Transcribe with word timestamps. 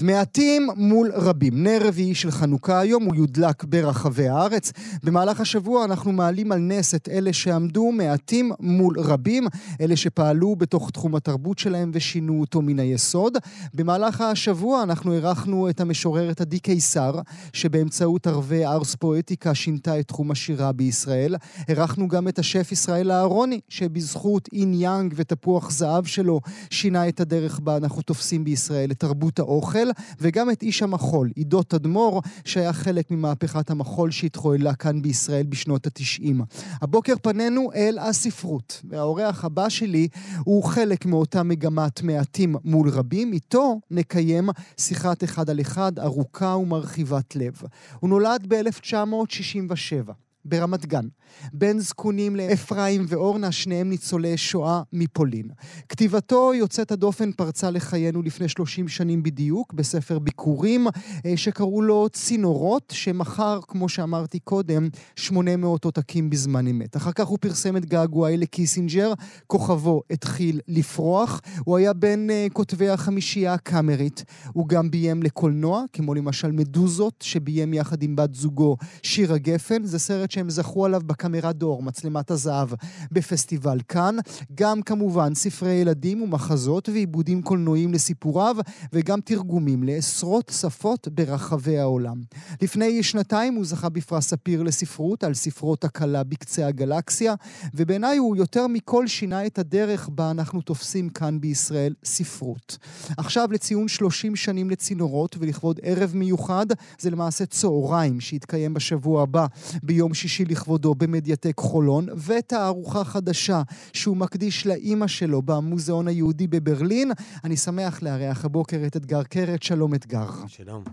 מעטים 0.00 0.68
מול 0.76 1.10
רבים. 1.14 1.62
נר 1.62 1.78
רביעי 1.86 2.14
של 2.14 2.30
חנוכה 2.30 2.80
היום 2.80 3.04
הוא 3.04 3.14
יודלק 3.14 3.64
ברחבי 3.64 4.28
הארץ. 4.28 4.72
במהלך 5.04 5.40
השבוע 5.40 5.84
אנחנו 5.84 6.12
מעלים 6.12 6.52
על 6.52 6.58
נס 6.58 6.94
את 6.94 7.08
אלה 7.08 7.32
שעמדו 7.32 7.92
מעטים 7.92 8.52
מול 8.60 9.00
רבים, 9.00 9.46
אלה 9.80 9.96
שפעלו 9.96 10.56
בתוך 10.56 10.90
תחום 10.90 11.14
התרבות 11.14 11.58
שלהם 11.58 11.90
ושינו 11.94 12.40
אותו 12.40 12.62
מן 12.62 12.78
היסוד. 12.78 13.36
במהלך 13.74 14.20
השבוע 14.20 14.82
אנחנו 14.82 15.12
אירחנו 15.12 15.70
את 15.70 15.80
המשוררת 15.80 16.40
עדי 16.40 16.58
קיסר, 16.58 17.20
שבאמצעות 17.52 18.26
ערבי 18.26 18.66
ארס 18.66 18.94
פואטיקה 18.94 19.54
שינתה 19.54 20.00
את 20.00 20.08
תחום 20.08 20.30
השירה 20.30 20.72
בישראל. 20.72 21.36
אירחנו 21.68 22.08
גם 22.08 22.28
את 22.28 22.38
השף 22.38 22.72
ישראל 22.72 23.10
אהרוני, 23.10 23.60
שבזכות 23.68 24.48
אין 24.52 24.74
יאנג 24.74 25.14
ותפוח 25.16 25.70
זהב 25.70 26.04
שלו 26.04 26.40
שינה 26.70 27.08
את 27.08 27.20
הדרך 27.20 27.60
בה 27.60 27.76
אנחנו 27.76 28.02
תופסים 28.02 28.44
בישראל 28.44 28.90
את 28.90 29.00
תרבות 29.00 29.38
האוכל. 29.38 29.81
וגם 30.20 30.50
את 30.50 30.62
איש 30.62 30.82
המחול, 30.82 31.30
עידו 31.36 31.62
תדמור, 31.62 32.22
שהיה 32.44 32.72
חלק 32.72 33.10
ממהפכת 33.10 33.70
המחול 33.70 34.10
שהתחוללה 34.10 34.74
כאן 34.74 35.02
בישראל 35.02 35.46
בשנות 35.46 35.86
התשעים. 35.86 36.40
הבוקר 36.82 37.14
פנינו 37.22 37.70
אל 37.74 37.98
הספרות, 37.98 38.80
והאורח 38.84 39.44
הבא 39.44 39.68
שלי 39.68 40.08
הוא 40.44 40.64
חלק 40.64 41.06
מאותה 41.06 41.42
מגמת 41.42 42.02
מעטים 42.02 42.56
מול 42.64 42.88
רבים, 42.88 43.32
איתו 43.32 43.80
נקיים 43.90 44.48
שיחת 44.76 45.24
אחד 45.24 45.50
על 45.50 45.60
אחד 45.60 45.98
ארוכה 45.98 46.56
ומרחיבת 46.56 47.36
לב. 47.36 47.62
הוא 48.00 48.10
נולד 48.10 48.46
ב-1967. 48.48 50.31
ברמת 50.44 50.86
גן. 50.86 51.06
בין 51.52 51.80
זקונים 51.80 52.36
לאפרים 52.36 53.04
ואורנה, 53.08 53.52
שניהם 53.52 53.88
ניצולי 53.88 54.36
שואה 54.36 54.82
מפולין. 54.92 55.48
כתיבתו 55.88 56.54
יוצאת 56.54 56.92
הדופן 56.92 57.32
פרצה 57.32 57.70
לחיינו 57.70 58.22
לפני 58.22 58.48
30 58.48 58.88
שנים 58.88 59.22
בדיוק, 59.22 59.72
בספר 59.72 60.18
ביקורים, 60.18 60.86
אה, 61.26 61.36
שקראו 61.36 61.82
לו 61.82 62.08
צינורות, 62.12 62.92
שמכר, 62.92 63.60
כמו 63.68 63.88
שאמרתי 63.88 64.38
קודם, 64.38 64.88
800 65.16 65.84
עותקים 65.84 66.30
בזמן 66.30 66.66
אמת. 66.66 66.96
אחר 66.96 67.12
כך 67.12 67.26
הוא 67.26 67.38
פרסם 67.40 67.76
את 67.76 67.86
געגועי 67.86 68.36
לקיסינג'ר, 68.36 69.12
כוכבו 69.46 70.02
התחיל 70.10 70.60
לפרוח. 70.68 71.40
הוא 71.64 71.76
היה 71.76 71.92
בין 71.92 72.30
uh, 72.30 72.52
כותבי 72.52 72.88
החמישייה 72.88 73.54
הקאמרית. 73.54 74.24
הוא 74.52 74.68
גם 74.68 74.90
ביים 74.90 75.22
לקולנוע, 75.22 75.84
כמו 75.92 76.14
למשל 76.14 76.52
מדוזות, 76.52 77.14
שביים 77.22 77.74
יחד 77.74 78.02
עם 78.02 78.16
בת 78.16 78.34
זוגו 78.34 78.76
שירה 79.02 79.38
גפן. 79.38 79.84
זה 79.84 79.98
סרט 79.98 80.31
שהם 80.32 80.50
זכו 80.50 80.86
עליו 80.86 81.00
בקמרה 81.06 81.52
דור, 81.52 81.82
מצלמת 81.82 82.30
הזהב, 82.30 82.68
בפסטיבל 83.12 83.78
כאן. 83.88 84.16
גם 84.54 84.82
כמובן 84.82 85.34
ספרי 85.34 85.72
ילדים 85.72 86.22
ומחזות 86.22 86.88
ועיבודים 86.88 87.42
קולנועיים 87.42 87.92
לסיפוריו, 87.92 88.56
וגם 88.92 89.20
תרגומים 89.20 89.82
לעשרות 89.82 90.52
שפות 90.60 91.08
ברחבי 91.08 91.78
העולם. 91.78 92.22
לפני 92.62 93.02
שנתיים 93.02 93.54
הוא 93.54 93.64
זכה 93.64 93.88
בפרס 93.88 94.28
ספיר 94.28 94.62
לספרות 94.62 95.24
על 95.24 95.34
ספרות 95.34 95.84
הקלה 95.84 96.24
בקצה 96.24 96.66
הגלקסיה, 96.66 97.34
ובעיניי 97.74 98.16
הוא 98.16 98.36
יותר 98.36 98.66
מכל 98.66 99.06
שינה 99.06 99.46
את 99.46 99.58
הדרך 99.58 100.08
בה 100.08 100.30
אנחנו 100.30 100.60
תופסים 100.60 101.08
כאן 101.08 101.40
בישראל 101.40 101.94
ספרות. 102.04 102.78
עכשיו 103.16 103.52
לציון 103.52 103.88
30 103.88 104.36
שנים 104.36 104.70
לצינורות 104.70 105.36
ולכבוד 105.38 105.80
ערב 105.82 106.12
מיוחד, 106.14 106.66
זה 106.98 107.10
למעשה 107.10 107.46
צהריים 107.46 108.20
שיתקיים 108.20 108.74
בשבוע 108.74 109.22
הבא 109.22 109.46
ביום 109.82 110.14
שישי 110.22 110.44
לכבודו 110.44 110.94
במדיאטק 110.94 111.58
חולון, 111.58 112.06
ותערוכה 112.26 113.04
חדשה 113.04 113.62
שהוא 113.92 114.16
מקדיש 114.16 114.66
לאימא 114.66 115.06
שלו 115.06 115.42
במוזיאון 115.42 116.08
היהודי 116.08 116.46
בברלין. 116.46 117.12
אני 117.44 117.56
שמח 117.56 118.02
לארח 118.02 118.44
הבוקר 118.44 118.86
את 118.86 118.96
אתגר 118.96 119.22
קרת. 119.22 119.62
שלום 119.62 119.94
אתגר. 119.94 120.30
שלום. 120.46 120.84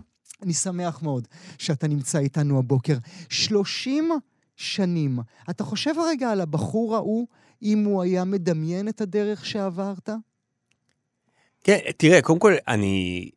אני 0.42 0.52
שמח 0.52 1.02
מאוד 1.02 1.28
שאתה 1.58 1.88
נמצא 1.88 2.18
איתנו 2.18 2.58
הבוקר. 2.58 2.96
30 3.28 4.10
שנים. 4.56 5.18
אתה 5.50 5.64
חושב 5.64 5.94
רגע 6.06 6.30
על 6.30 6.40
הבחור 6.40 6.96
ההוא, 6.96 7.26
אם 7.62 7.84
הוא 7.84 8.02
היה 8.02 8.24
מדמיין 8.24 8.88
את 8.88 9.00
הדרך 9.00 9.46
שעברת? 9.46 10.08
כן, 11.64 11.78
תראה, 11.96 12.22
קודם 12.22 12.38
כל, 12.38 12.54
אני 12.68 13.30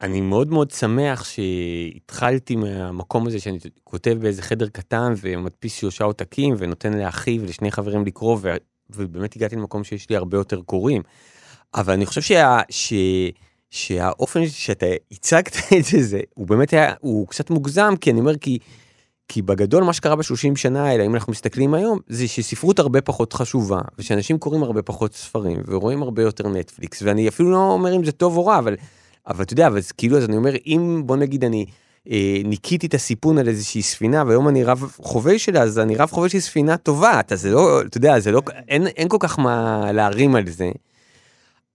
אני 0.00 0.20
מאוד 0.20 0.50
מאוד 0.50 0.70
שמח 0.70 1.24
שהתחלתי 1.24 2.56
מהמקום 2.56 3.26
הזה 3.26 3.40
שאני 3.40 3.58
כותב 3.84 4.16
באיזה 4.20 4.42
חדר 4.42 4.68
קטן 4.68 5.14
ומדפיס 5.20 5.74
שלושה 5.74 6.04
עותקים 6.04 6.54
ונותן 6.58 6.98
לאחי 6.98 7.38
ולשני 7.38 7.70
חברים 7.72 8.04
לקרוא 8.04 8.38
ו... 8.42 8.56
ובאמת 8.90 9.36
הגעתי 9.36 9.56
למקום 9.56 9.84
שיש 9.84 10.10
לי 10.10 10.16
הרבה 10.16 10.36
יותר 10.36 10.60
קוראים. 10.62 11.02
אבל 11.74 11.92
אני 11.92 12.06
חושב 12.06 12.20
שה... 12.20 12.60
ש... 12.70 12.92
שהאופן 13.70 14.46
שאתה 14.46 14.86
הצגת 15.12 15.56
את 15.78 15.84
זה, 15.84 16.02
זה 16.02 16.20
הוא 16.34 16.46
באמת 16.46 16.72
היה, 16.72 16.92
הוא 17.00 17.28
קצת 17.28 17.50
מוגזם 17.50 17.94
כי 18.00 18.10
אני 18.10 18.20
אומר 18.20 18.36
כי, 18.36 18.58
כי 19.28 19.42
בגדול 19.42 19.84
מה 19.84 19.92
שקרה 19.92 20.16
בשלושים 20.16 20.56
שנה 20.56 20.86
האלה 20.86 21.04
אם 21.04 21.14
אנחנו 21.14 21.30
מסתכלים 21.30 21.74
היום 21.74 21.98
זה 22.08 22.28
שספרות 22.28 22.78
הרבה 22.78 23.00
פחות 23.00 23.32
חשובה 23.32 23.80
ושאנשים 23.98 24.38
קוראים 24.38 24.62
הרבה 24.62 24.82
פחות 24.82 25.14
ספרים 25.14 25.62
ורואים 25.66 26.02
הרבה 26.02 26.22
יותר 26.22 26.48
נטפליקס 26.48 27.02
ואני 27.02 27.28
אפילו 27.28 27.50
לא 27.50 27.56
אומר 27.56 27.96
אם 27.96 28.04
זה 28.04 28.12
טוב 28.12 28.36
או 28.36 28.46
רע 28.46 28.58
אבל. 28.58 28.76
אבל 29.26 29.42
אתה 29.42 29.52
יודע, 29.52 29.66
אבל 29.66 29.80
כאילו, 29.96 30.18
אז 30.18 30.24
אני 30.24 30.36
אומר, 30.36 30.52
אם 30.66 31.02
בוא 31.06 31.16
נגיד 31.16 31.44
אני 31.44 31.66
אה, 32.10 32.40
ניקיתי 32.44 32.86
את 32.86 32.94
הסיפון 32.94 33.38
על 33.38 33.48
איזושהי 33.48 33.82
ספינה, 33.82 34.24
והיום 34.26 34.48
אני 34.48 34.64
רב 34.64 34.92
חובש 34.96 35.44
שלה, 35.44 35.62
אז 35.62 35.78
אני 35.78 35.96
רב 35.96 36.10
חובש 36.10 36.32
של 36.32 36.40
ספינה 36.40 36.76
טובה, 36.76 37.20
אתה 37.20 37.36
זה 37.36 37.50
לא, 37.50 37.82
אתה 37.82 37.96
יודע, 37.96 38.20
זה 38.20 38.32
לא, 38.32 38.42
אין, 38.68 38.86
אין 38.86 39.08
כל 39.08 39.16
כך 39.20 39.38
מה 39.38 39.92
להרים 39.92 40.34
על 40.34 40.50
זה. 40.50 40.70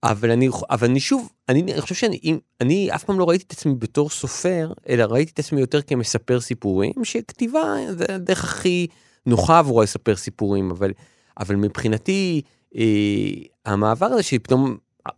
אבל 0.02 0.30
אני, 0.30 0.48
אבל 0.70 0.88
אני 0.88 1.00
שוב, 1.00 1.28
אני, 1.48 1.62
אני 1.62 1.80
חושב 1.80 1.94
שאני 1.94 2.20
אם, 2.24 2.38
אני 2.60 2.88
אף 2.94 3.04
פעם 3.04 3.18
לא 3.18 3.28
ראיתי 3.28 3.44
את 3.46 3.52
עצמי 3.52 3.74
בתור 3.78 4.10
סופר, 4.10 4.72
אלא 4.88 5.04
ראיתי 5.04 5.32
את 5.34 5.38
עצמי 5.38 5.60
יותר 5.60 5.82
כמספר 5.82 6.40
סיפורים, 6.40 6.92
שכתיבה 7.02 7.76
זה 7.90 8.04
הדרך 8.08 8.44
הכי 8.44 8.86
נוחה 9.26 9.58
עבורה 9.58 9.84
לספר 9.84 10.16
סיפורים, 10.16 10.70
אבל, 10.70 10.92
אבל 11.40 11.56
מבחינתי, 11.56 12.42
אה, 12.76 12.82
המעבר 13.66 14.06
הזה 14.06 14.22
שפתאום, 14.22 14.76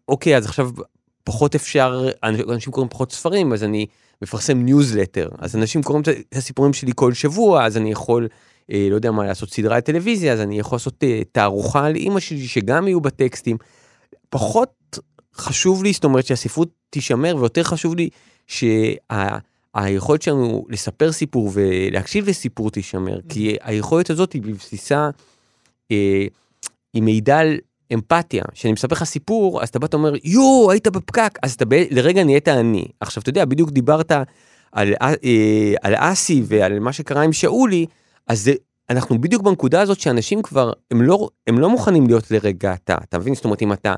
אוקיי, 0.09 0.37
אז 0.37 0.47
עכשיו 0.47 0.71
פחות 1.25 1.55
אפשר, 1.55 2.09
אנשים 2.25 2.73
קוראים 2.73 2.89
פחות 2.89 3.13
ספרים, 3.13 3.53
אז 3.53 3.65
אני 3.65 3.87
מפרסם 4.23 4.59
ניוזלטר, 4.59 5.29
אז 5.39 5.57
אנשים 5.57 5.83
קוראים 5.83 6.03
את 6.03 6.37
הסיפורים 6.37 6.73
שלי 6.73 6.93
כל 6.95 7.13
שבוע, 7.13 7.65
אז 7.67 7.77
אני 7.77 7.93
יכול, 7.93 8.29
אה, 8.73 8.87
לא 8.91 8.95
יודע 8.95 9.11
מה, 9.11 9.27
לעשות 9.27 9.51
סדרה 9.51 9.77
לטלוויזיה, 9.77 10.33
אז 10.33 10.41
אני 10.41 10.59
יכול 10.59 10.77
לעשות 10.77 11.05
אה, 11.05 11.23
תערוכה 11.33 11.87
על 11.87 11.97
אימא 11.97 12.21
שלי, 12.21 12.47
שגם 12.47 12.89
יהיו 12.89 13.01
בטקסטים. 13.01 13.57
פחות 14.31 14.99
חשוב 15.35 15.85
לי, 15.85 15.93
זאת 15.93 16.05
אומרת 16.05 16.27
שהספרות 16.27 16.69
תישמר, 16.91 17.37
ויותר 17.37 17.63
חשוב 17.63 17.95
לי 17.95 18.09
שהיכולת 18.47 20.23
שה, 20.23 20.31
שלנו 20.31 20.67
לספר 20.69 21.13
סיפור 21.13 21.51
ולהקשיב 21.53 22.29
לסיפור 22.29 22.71
תישמר, 22.71 23.21
כי 23.29 23.57
היכולת 23.63 24.11
הזאת 24.11 24.33
היא 24.33 24.43
בבסיסה, 24.43 25.11
אה, 25.91 26.27
היא 26.95 27.03
מעידה 27.03 27.39
על 27.39 27.57
אמפתיה, 27.95 28.43
שאני 28.55 28.73
מספר 28.73 28.95
לך 28.95 29.05
סיפור, 29.05 29.63
אז 29.63 29.69
אתה 29.69 29.79
בא 29.79 29.87
ואומר, 29.93 30.13
יואו, 30.25 30.71
היית 30.71 30.89
בפקק, 30.89 31.39
אז 31.43 31.53
אתה 31.53 31.65
ב... 31.65 31.75
לרגע 31.91 32.25
נהיית 32.25 32.49
אני. 32.49 32.85
עכשיו, 33.01 33.21
אתה 33.21 33.31
יודע, 33.31 33.45
בדיוק 33.45 33.71
דיברת 33.71 34.13
על, 34.73 34.95
אה, 35.01 35.75
על 35.83 35.95
אסי 35.97 36.43
ועל 36.47 36.79
מה 36.79 36.93
שקרה 36.93 37.23
עם 37.23 37.33
שאולי, 37.33 37.87
אז 38.27 38.45
זה, 38.45 38.53
אנחנו 38.91 39.21
בדיוק 39.21 39.43
בנקודה 39.43 39.81
הזאת 39.81 40.01
שאנשים 40.01 40.43
כבר, 40.43 40.73
הם 40.91 41.03
לא, 41.03 41.29
הם 41.47 41.59
לא 41.59 41.71
מוכנים 41.71 42.07
להיות 42.07 42.31
לרגע 42.31 42.75
אתה, 42.75 42.97
אתה 43.09 43.19
מבין? 43.19 43.35
זאת 43.35 43.45
אומרת, 43.45 43.63
אם 43.63 43.73
אתה 43.73 43.95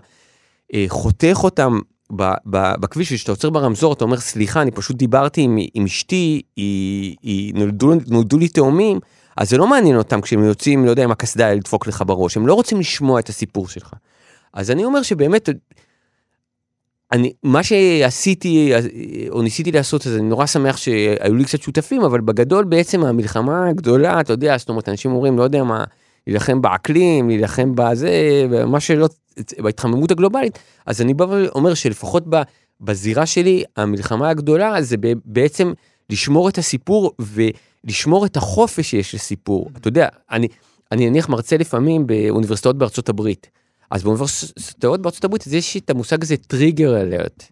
אה, 0.75 0.85
חותך 0.89 1.41
אותם 1.43 1.79
ב, 2.17 2.23
ב, 2.47 2.75
בכביש, 2.81 3.13
וכשאתה 3.13 3.33
עוצר 3.33 3.51
ברמזור, 3.51 3.93
אתה 3.93 4.05
אומר, 4.05 4.17
סליחה, 4.17 4.63
אני 4.63 4.71
פשוט 4.71 4.97
דיברתי 4.97 5.41
עם, 5.41 5.59
עם 5.75 5.85
אשתי, 5.85 6.43
היא, 6.57 7.17
היא 7.23 7.55
נולדו, 7.55 7.93
נולדו 8.09 8.39
לי 8.39 8.49
תאומים, 8.49 8.99
אז 9.37 9.51
זה 9.51 9.59
לא 9.59 9.67
מעניין 9.67 9.97
אותם 9.97 10.21
כשהם 10.21 10.45
יוצאים, 10.45 10.85
לא 10.85 10.91
יודע, 10.91 11.05
עם 11.05 11.11
הקסדה 11.11 11.53
לדפוק 11.53 11.87
לך 11.87 12.03
בראש, 12.07 12.37
הם 12.37 12.47
לא 12.47 12.55
רוצים 12.55 12.81
לשמוע 12.81 13.21
את 13.21 13.29
הסיפור 13.29 13.69
שלך. 13.69 13.93
אז 14.53 14.71
אני 14.71 14.85
אומר 14.85 15.03
שבאמת, 15.03 15.49
אני, 17.13 17.33
מה 17.43 17.63
שעשיתי, 17.63 18.73
או 19.31 19.43
ניסיתי 19.43 19.73
לעשות, 19.73 20.07
אז 20.07 20.17
אני 20.17 20.29
נורא 20.29 20.47
שמח 20.47 20.77
שהיו 20.77 21.35
לי 21.35 21.45
קצת 21.45 21.63
שותפים, 21.63 22.03
אבל 22.03 22.21
בגדול 22.21 22.65
בעצם 22.65 23.05
המלחמה 23.05 23.69
הגדולה, 23.69 24.21
אתה 24.21 24.33
יודע, 24.33 24.59
זאת 24.59 24.69
אומרת, 24.69 24.89
אנשים 24.89 25.13
אומרים, 25.13 25.39
לא 25.39 25.43
יודע 25.43 25.65
מה, 25.65 25.85
להילחם 26.27 26.63
באקלים, 26.63 27.29
להילחם 27.29 27.73
בזה, 27.75 28.11
מה 28.67 28.81
שלא, 28.81 29.09
בהתחממות 29.59 30.11
הגלובלית, 30.11 30.59
אז 30.87 31.01
אני 31.01 31.15
בא 31.15 31.25
ואומר 31.25 31.75
שלפחות 31.75 32.25
בזירה 32.81 33.27
שלי, 33.27 33.65
המלחמה 33.77 34.29
הגדולה 34.29 34.83
זה 34.83 34.97
בעצם 35.25 35.73
לשמור 36.11 36.49
את 36.49 36.59
הסיפור, 36.59 37.13
ו... 37.21 37.43
לשמור 37.85 38.27
את 38.27 38.37
החופש 38.37 38.91
שיש 38.91 39.15
לסיפור. 39.15 39.71
אתה 39.77 39.89
יודע, 39.89 40.09
אני, 40.31 40.49
אני 40.93 41.11
נניח 41.11 41.29
מרצה 41.29 41.57
לפעמים 41.57 42.07
באוניברסיטאות 42.07 42.79
בארצות 42.79 43.09
הברית. 43.09 43.51
אז 43.91 44.03
באוניברסיטאות 44.03 45.03
בארצות 45.03 45.25
הברית 45.25 45.47
יש 45.47 45.77
את 45.77 45.91
המושג 45.91 46.23
הזה 46.23 46.37
טריגר 46.37 47.01
אלרט. 47.01 47.45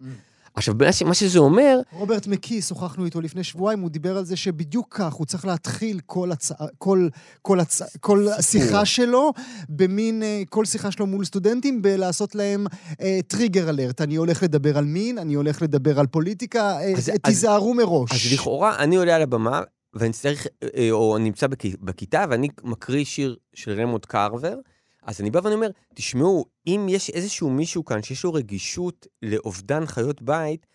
עכשיו, 0.54 0.74
מה 1.06 1.14
שזה 1.14 1.38
אומר, 1.38 1.78
רוברט 1.92 2.26
מקי, 2.26 2.62
שוחחנו 2.62 3.04
איתו 3.04 3.20
לפני 3.20 3.44
שבועיים, 3.44 3.80
הוא 3.80 3.90
דיבר 3.90 4.16
על 4.16 4.24
זה 4.24 4.36
שבדיוק 4.36 4.86
כך, 4.98 5.12
הוא 5.12 5.26
צריך 5.26 5.44
להתחיל 5.46 6.00
כל, 6.06 6.32
הצ... 6.32 6.52
כל, 6.78 7.08
כל, 7.42 7.60
הצ... 7.60 7.82
כל 8.00 8.26
שיחה 8.40 8.84
שלו, 8.84 9.32
במין, 9.68 10.22
אה, 10.22 10.42
כל 10.50 10.64
שיחה 10.64 10.90
שלו 10.90 11.06
מול 11.06 11.24
סטודנטים, 11.24 11.82
בלעשות 11.82 12.34
להם 12.34 12.66
אה, 13.00 13.18
טריגר 13.26 13.68
אלרט. 13.70 14.00
אני 14.00 14.16
הולך 14.16 14.42
לדבר 14.42 14.78
על 14.78 14.84
מין, 14.84 15.18
אני 15.18 15.34
הולך 15.34 15.62
לדבר 15.62 16.00
על 16.00 16.06
פוליטיקה, 16.06 16.60
אה, 16.80 16.92
אז- 16.96 17.08
אה, 17.08 17.14
אז- 17.14 17.20
תיזהרו 17.22 17.74
מראש. 17.74 18.26
אז 18.26 18.32
לכאורה, 18.32 18.76
אני 18.78 18.96
עולה 18.96 19.16
על 19.16 19.22
הבמה, 19.22 19.62
ואני 19.94 20.12
צריך, 20.12 20.46
אה, 20.76 20.88
או 20.90 21.16
אני 21.16 21.24
נמצא 21.24 21.46
בכ- 21.46 21.76
בכיתה, 21.82 22.24
ואני 22.30 22.48
מקריא 22.64 23.04
שיר 23.04 23.36
של 23.54 23.80
רמוד 23.80 24.06
קרבר, 24.06 24.54
אז 25.02 25.20
אני 25.20 25.30
בא 25.30 25.40
ואני 25.42 25.54
אומר, 25.54 25.70
תשמעו, 25.94 26.44
אם 26.66 26.86
יש 26.90 27.10
איזשהו 27.10 27.50
מישהו 27.50 27.84
כאן 27.84 28.02
שיש 28.02 28.24
לו 28.24 28.32
רגישות 28.32 29.06
לאובדן 29.22 29.86
חיות 29.86 30.22
בית, 30.22 30.66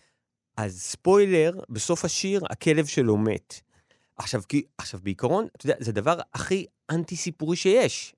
אז 0.58 0.82
ספוילר, 0.82 1.60
בסוף 1.70 2.06
השיר, 2.06 2.42
הכלב 2.50 2.86
שלו 2.86 3.18
מת. 3.18 3.62
עכשיו, 4.18 4.42
כי, 4.50 4.64
עכשיו, 4.78 5.00
בעיקרון, 5.04 5.48
אתה 5.58 5.66
יודע, 5.66 5.76
זה 5.80 5.92
הדבר 5.92 6.20
הכי 6.34 6.66
אנטי-סיפורי 6.90 7.56
שיש. 7.56 8.16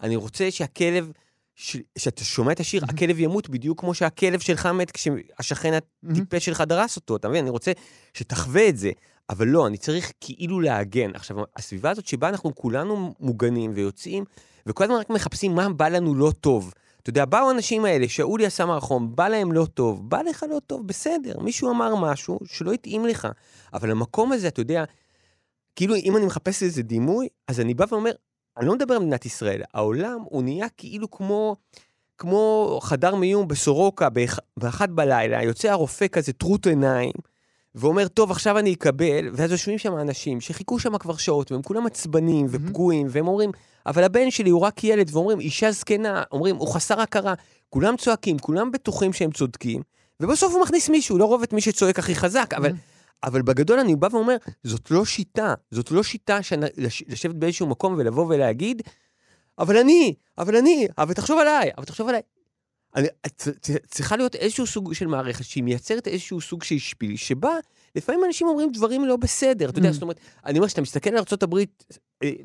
אני 0.00 0.16
רוצה 0.16 0.50
שהכלב, 0.50 1.12
ש, 1.54 1.76
שאתה 1.98 2.24
שומע 2.24 2.52
את 2.52 2.60
השיר, 2.60 2.84
הכלב 2.84 3.20
ימות 3.20 3.48
בדיוק 3.48 3.80
כמו 3.80 3.94
שהכלב 3.94 4.40
שלך 4.40 4.66
מת 4.66 4.90
כשהשכן 4.90 5.78
הטיפש 6.10 6.44
שלך 6.44 6.60
דרס 6.60 6.96
אותו, 6.96 7.16
אתה 7.16 7.28
מבין? 7.28 7.40
אני 7.40 7.50
רוצה 7.50 7.72
שתחווה 8.14 8.68
את 8.68 8.76
זה. 8.76 8.90
אבל 9.30 9.46
לא, 9.46 9.66
אני 9.66 9.76
צריך 9.76 10.12
כאילו 10.20 10.60
להגן. 10.60 11.10
עכשיו, 11.14 11.36
הסביבה 11.56 11.90
הזאת 11.90 12.06
שבה 12.06 12.28
אנחנו 12.28 12.54
כולנו 12.54 13.14
מוגנים 13.20 13.72
ויוצאים, 13.74 14.24
וכל 14.66 14.84
הזמן 14.84 14.96
רק 14.96 15.10
מחפשים 15.10 15.54
מה 15.54 15.68
בא 15.68 15.88
לנו 15.88 16.14
לא 16.14 16.32
טוב. 16.40 16.72
אתה 17.02 17.10
יודע, 17.10 17.24
באו 17.24 17.48
האנשים 17.48 17.84
האלה, 17.84 18.08
שאולי 18.08 18.46
עשה 18.46 18.66
מערכון, 18.66 19.16
בא 19.16 19.28
להם 19.28 19.52
לא 19.52 19.66
טוב, 19.74 20.10
בא 20.10 20.22
לך 20.22 20.44
לא 20.50 20.58
טוב, 20.66 20.86
בסדר. 20.86 21.40
מישהו 21.40 21.70
אמר 21.70 21.94
משהו 21.94 22.38
שלא 22.44 22.72
התאים 22.72 23.06
לך. 23.06 23.28
אבל 23.74 23.90
המקום 23.90 24.32
הזה, 24.32 24.48
אתה 24.48 24.60
יודע, 24.60 24.84
כאילו 25.76 25.94
אם 25.94 26.16
אני 26.16 26.26
מחפש 26.26 26.62
איזה 26.62 26.82
דימוי, 26.82 27.28
אז 27.48 27.60
אני 27.60 27.74
בא 27.74 27.84
ואומר, 27.88 28.12
אני 28.56 28.66
לא 28.66 28.74
מדבר 28.74 28.94
על 28.94 29.00
מדינת 29.00 29.26
ישראל, 29.26 29.62
העולם 29.74 30.18
הוא 30.24 30.42
נהיה 30.42 30.68
כאילו 30.68 31.10
כמו, 31.10 31.56
כמו 32.18 32.78
חדר 32.82 33.14
מיון 33.14 33.48
בסורוקה 33.48 34.10
באח, 34.10 34.38
באחת 34.56 34.88
בלילה, 34.88 35.42
יוצא 35.42 35.68
הרופא 35.68 36.06
כזה 36.08 36.32
טרוט 36.32 36.66
עיניים, 36.66 37.12
ואומר, 37.76 38.08
טוב, 38.08 38.30
עכשיו 38.30 38.58
אני 38.58 38.74
אקבל, 38.74 39.30
ואז 39.32 39.50
יושבים 39.50 39.78
שם 39.78 39.96
אנשים 39.96 40.40
שחיכו 40.40 40.78
שם 40.78 40.98
כבר 40.98 41.16
שעות, 41.16 41.52
והם 41.52 41.62
כולם 41.62 41.86
עצבנים 41.86 42.46
ופגועים, 42.50 43.06
והם 43.10 43.28
אומרים, 43.28 43.50
אבל 43.86 44.04
הבן 44.04 44.30
שלי 44.30 44.50
הוא 44.50 44.60
רק 44.60 44.84
ילד, 44.84 45.10
ואומרים, 45.12 45.40
אישה 45.40 45.72
זקנה, 45.72 46.22
אומרים, 46.32 46.56
הוא 46.56 46.68
חסר 46.68 47.00
הכרה. 47.00 47.34
כולם 47.70 47.96
צועקים, 47.96 48.38
כולם 48.38 48.70
בטוחים 48.70 49.12
שהם 49.12 49.30
צודקים, 49.30 49.82
ובסוף 50.20 50.52
הוא 50.52 50.62
מכניס 50.62 50.88
מישהו, 50.88 51.18
לא 51.18 51.24
רוב 51.24 51.42
את 51.42 51.52
מי 51.52 51.60
שצועק 51.60 51.98
הכי 51.98 52.14
חזק, 52.14 52.54
אבל, 52.56 52.72
אבל 53.24 53.42
בגדול 53.42 53.78
אני 53.78 53.96
בא 53.96 54.08
ואומר, 54.10 54.36
זאת 54.64 54.90
לא 54.90 55.04
שיטה, 55.04 55.54
זאת 55.70 55.90
לא 55.90 56.02
שיטה 56.02 56.38
לשבת 57.06 57.34
באיזשהו 57.34 57.66
מקום 57.66 57.94
ולבוא 57.98 58.26
ולהגיד, 58.28 58.82
אבל 59.58 59.76
אני, 59.76 60.14
אבל 60.38 60.56
אני, 60.56 60.88
אבל 60.98 61.14
תחשוב 61.14 61.38
עליי, 61.38 61.70
אבל 61.78 61.84
תחשוב 61.84 62.08
עליי. 62.08 62.20
אני, 62.96 63.08
צריכה 63.86 64.16
להיות 64.16 64.34
איזשהו 64.34 64.66
סוג 64.66 64.94
של 64.94 65.06
מערכת 65.06 65.44
שהיא 65.44 65.64
מייצרת 65.64 66.08
איזשהו 66.08 66.40
סוג 66.40 66.62
של 66.62 66.78
שפיל, 66.78 67.16
שבה 67.16 67.50
לפעמים 67.96 68.20
אנשים 68.26 68.46
אומרים 68.46 68.72
דברים 68.72 69.04
לא 69.04 69.16
בסדר. 69.16 69.68
אתה 69.70 69.78
יודע, 69.78 69.88
Mm. 69.88 69.92
זאת 69.92 70.02
אומרת, 70.02 70.20
אני 70.46 70.58
אומר, 70.58 70.66
כשאתה 70.68 70.80
מסתכל 70.82 71.10
על 71.10 71.16
ארה"ב, 71.16 71.56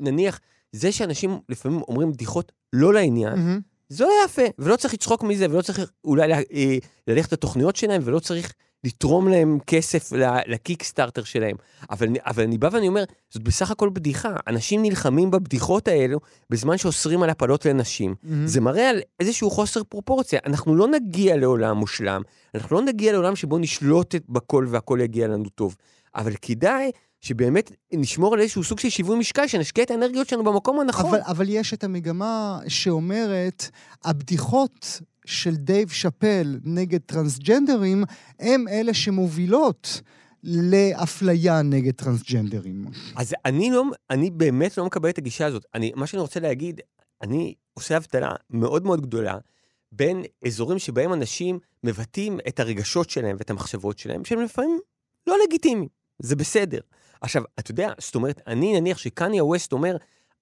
נניח, 0.00 0.40
זה 0.72 0.92
שאנשים 0.92 1.38
לפעמים 1.48 1.80
אומרים 1.88 2.12
בדיחות 2.12 2.52
לא 2.72 2.94
לעניין. 2.94 3.60
זה 3.88 4.04
לא 4.04 4.12
יפה, 4.24 4.42
ולא 4.58 4.76
צריך 4.76 4.94
לצחוק 4.94 5.22
מזה, 5.22 5.46
ולא 5.50 5.62
צריך 5.62 5.80
אולי 6.04 6.32
אה, 6.32 6.76
ללכת 7.08 7.32
לתוכניות 7.32 7.76
שלהם, 7.76 8.02
ולא 8.04 8.18
צריך 8.18 8.52
לתרום 8.84 9.28
להם 9.28 9.58
כסף 9.66 10.12
לקיקסטארטר 10.46 11.24
שלהם. 11.24 11.56
אבל, 11.90 12.08
אבל 12.26 12.42
אני 12.42 12.58
בא 12.58 12.68
ואני 12.72 12.88
אומר, 12.88 13.04
זאת 13.30 13.42
בסך 13.42 13.70
הכל 13.70 13.90
בדיחה. 13.92 14.36
אנשים 14.48 14.82
נלחמים 14.82 15.30
בבדיחות 15.30 15.88
האלו 15.88 16.18
בזמן 16.50 16.78
שאוסרים 16.78 17.22
על 17.22 17.30
הפלות 17.30 17.66
לנשים. 17.66 18.14
מהמם. 18.22 18.46
זה 18.46 18.60
מראה 18.60 18.90
על 18.90 19.00
איזשהו 19.20 19.50
חוסר 19.50 19.84
פרופורציה. 19.84 20.40
אנחנו 20.46 20.76
לא 20.76 20.88
נגיע 20.88 21.36
לעולם 21.36 21.76
מושלם, 21.76 22.22
אנחנו 22.54 22.76
לא 22.76 22.82
נגיע 22.82 23.12
לעולם 23.12 23.36
שבו 23.36 23.58
נשלוט 23.58 24.14
בכל 24.28 24.66
והכל 24.70 24.98
יגיע 25.02 25.28
לנו 25.28 25.48
טוב. 25.48 25.76
אבל 26.14 26.32
כדאי 26.42 26.90
שבאמת 27.20 27.72
נשמור 27.92 28.34
על 28.34 28.40
איזשהו 28.40 28.64
סוג 28.64 28.78
של 28.78 28.88
שיווי 28.88 29.18
משקל, 29.18 29.46
שנשקיע 29.46 29.84
את 29.84 29.90
האנרגיות 29.90 30.28
שלנו 30.28 30.44
במקום 30.44 30.80
הנכון. 30.80 31.06
אבל, 31.06 31.20
אבל 31.26 31.46
יש 31.48 31.74
את 31.74 31.84
המגמה 31.84 32.58
שאומרת, 32.68 33.70
הבדיחות 34.04 35.00
של 35.26 35.56
דייב 35.56 35.88
שאפל 35.88 36.58
נגד 36.64 37.00
טרנסג'נדרים, 37.00 38.04
הם 38.40 38.68
אלה 38.68 38.94
שמובילות 38.94 40.00
לאפליה 40.44 41.62
נגד 41.62 41.94
טרנסג'נדרים. 41.94 42.86
אז 43.16 43.34
אני 43.44 43.70
לא, 43.70 43.84
אני 44.10 44.30
באמת 44.30 44.78
לא 44.78 44.86
מקבל 44.86 45.08
את 45.08 45.18
הגישה 45.18 45.46
הזאת. 45.46 45.66
אני, 45.74 45.92
מה 45.96 46.06
שאני 46.06 46.20
רוצה 46.20 46.40
להגיד, 46.40 46.80
אני 47.22 47.54
עושה 47.74 47.96
הבדלה 47.96 48.32
מאוד 48.50 48.84
מאוד 48.84 49.00
גדולה 49.00 49.38
בין 49.92 50.22
אזורים 50.46 50.78
שבהם 50.78 51.12
אנשים 51.12 51.58
מבטאים 51.84 52.38
את 52.48 52.60
הרגשות 52.60 53.10
שלהם 53.10 53.36
ואת 53.38 53.50
המחשבות 53.50 53.98
שלהם, 53.98 54.24
שהם 54.24 54.40
לפעמים 54.40 54.78
לא 55.26 55.36
לגיטימיים. 55.46 55.88
זה 56.18 56.36
בסדר. 56.36 56.80
עכשיו, 57.20 57.42
אתה 57.58 57.70
יודע, 57.70 57.92
זאת 57.98 58.14
אומרת, 58.14 58.40
אני 58.46 58.80
נניח 58.80 58.98
שקניה 58.98 59.44
ווסט 59.44 59.72
אומר, 59.72 59.96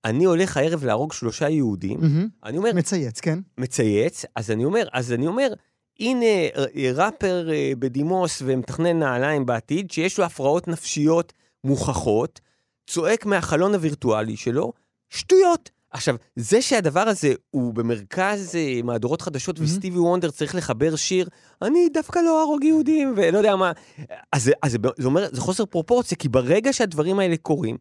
אני 0.05 0.25
הולך 0.25 0.57
הערב 0.57 0.85
להרוג 0.85 1.13
שלושה 1.13 1.49
יהודים, 1.49 2.01
מהמם. 2.01 2.29
אני 2.45 2.59
אומר, 2.59 2.71
מצייץ, 2.75 3.21
כן? 3.21 3.39
מצייץ, 3.59 4.25
אז 4.37 4.51
אני 4.51 4.65
אומר, 4.65 4.89
אז 4.93 5.13
אני 5.13 5.27
אומר, 5.27 5.53
הנה 6.01 6.25
אה, 6.27 6.93
ראפר 6.95 7.51
אה, 7.53 7.73
בדימוס 7.79 8.43
ומתכנן 8.47 8.99
נעליים 8.99 9.47
בעתיד, 9.47 9.91
שיש 9.91 10.19
לו 10.19 10.25
הפרעות 10.25 10.69
נפשיות 10.69 11.33
מוכחות, 11.65 12.41
צועק 12.87 13.27
מהחלון 13.27 13.75
הווירטואלי 13.75 14.37
שלו, 14.37 14.73
שטויות. 15.09 15.71
עכשיו, 15.91 16.17
זה 16.37 16.63
שהדבר 16.63 17.01
הזה 17.01 17.33
הוא 17.51 17.75
במרכז 17.75 18.57
אה, 18.57 18.81
מהדורות 18.85 19.23
חדשות 19.23 19.59
מהמם. 19.59 19.71
וסטיבי 19.71 19.99
וונדר 19.99 20.31
צריך 20.31 20.55
לחבר 20.55 20.97
שיר, 20.97 21.29
אני 21.63 21.89
דווקא 21.93 22.19
לא 22.19 22.41
אהרוג 22.41 22.65
יהודים, 22.65 23.15
ולא 23.17 23.39
יודע 23.39 23.57
מה, 23.57 23.73
אז, 24.33 24.51
אז 24.63 24.73
זה, 24.73 24.79
זה 24.99 25.07
אומר, 25.07 25.29
זה 25.33 25.41
חוסר 25.41 25.67
פרופורציה, 25.67 26.17
כי 26.17 26.29
ברגע 26.29 26.73
שהדברים 26.73 27.19
האלה 27.19 27.37
קורים, 27.37 27.77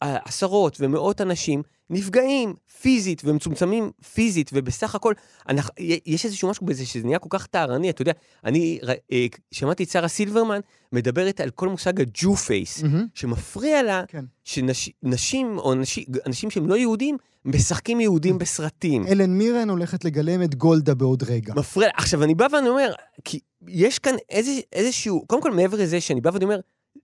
עשרות 0.00 0.76
ומאות 0.80 1.20
אנשים 1.20 1.62
נפגעים 1.90 2.54
פיזית 2.80 3.22
ומצומצמים 3.24 3.90
פיזית, 4.14 4.50
ובסך 4.54 4.94
הכל, 4.94 5.14
אנחנו, 5.48 5.74
יש 6.06 6.24
איזשהו 6.24 6.50
משהו 6.50 6.66
בזה 6.66 6.86
שזה 6.86 7.06
נהיה 7.06 7.18
כל 7.18 7.28
כך 7.30 7.46
טהרני, 7.46 7.90
אתה 7.90 8.02
יודע, 8.02 8.12
אני 8.44 8.78
אה, 9.12 9.26
שמעתי 9.50 9.84
את 9.84 9.88
שרה 9.88 10.08
סילברמן 10.08 10.60
מדברת 10.92 11.40
על 11.40 11.50
כל 11.50 11.68
מושג 11.68 12.00
הג'ו 12.00 12.36
פייס, 12.36 12.82
מהמם. 12.82 13.06
שמפריע 13.14 13.82
לה 13.82 14.02
כן. 14.08 14.24
שנשים 14.44 15.58
או 15.58 15.72
אנשים, 15.72 16.04
אנשים 16.26 16.50
שהם 16.50 16.68
לא 16.68 16.74
יהודים 16.74 17.16
משחקים 17.44 18.00
יהודים 18.00 18.38
בסרטים. 18.38 19.06
אלן 19.06 19.30
מירן 19.30 19.70
הולכת 19.70 20.04
לגלם 20.04 20.42
את 20.42 20.54
גולדה 20.54 20.94
בעוד 20.94 21.22
רגע. 21.22 21.54
מפריע. 21.56 21.88
עכשיו, 21.96 22.22
אני 22.22 22.34
בא 22.34 22.46
ואני 22.52 22.68
אומר, 22.68 22.92
כי 23.24 23.40
יש 23.68 23.98
כאן 23.98 24.14
איזה, 24.30 24.52
איזשהו, 24.72 25.24
קודם 25.26 25.42
כל 25.42 25.50
מעבר 25.50 25.76
לזה 25.76 26.00
שאני 26.00 26.20
בא 26.20 26.30
ואני 26.32 26.44
אומר, 26.44 26.60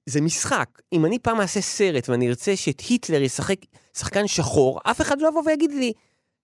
זה 0.06 0.20
משחק. 0.20 0.68
אם 0.92 1.06
אני 1.06 1.18
פעם 1.18 1.40
אעשה 1.40 1.60
סרט 1.60 2.08
ואני 2.08 2.28
ארצה 2.28 2.56
שאת 2.56 2.80
היטלר 2.80 3.22
ישחק 3.22 3.56
שחקן 3.98 4.26
שחור, 4.26 4.80
אף 4.84 5.00
אחד 5.00 5.20
לא 5.20 5.28
יבוא 5.28 5.42
ויגיד 5.46 5.72
לי, 5.72 5.92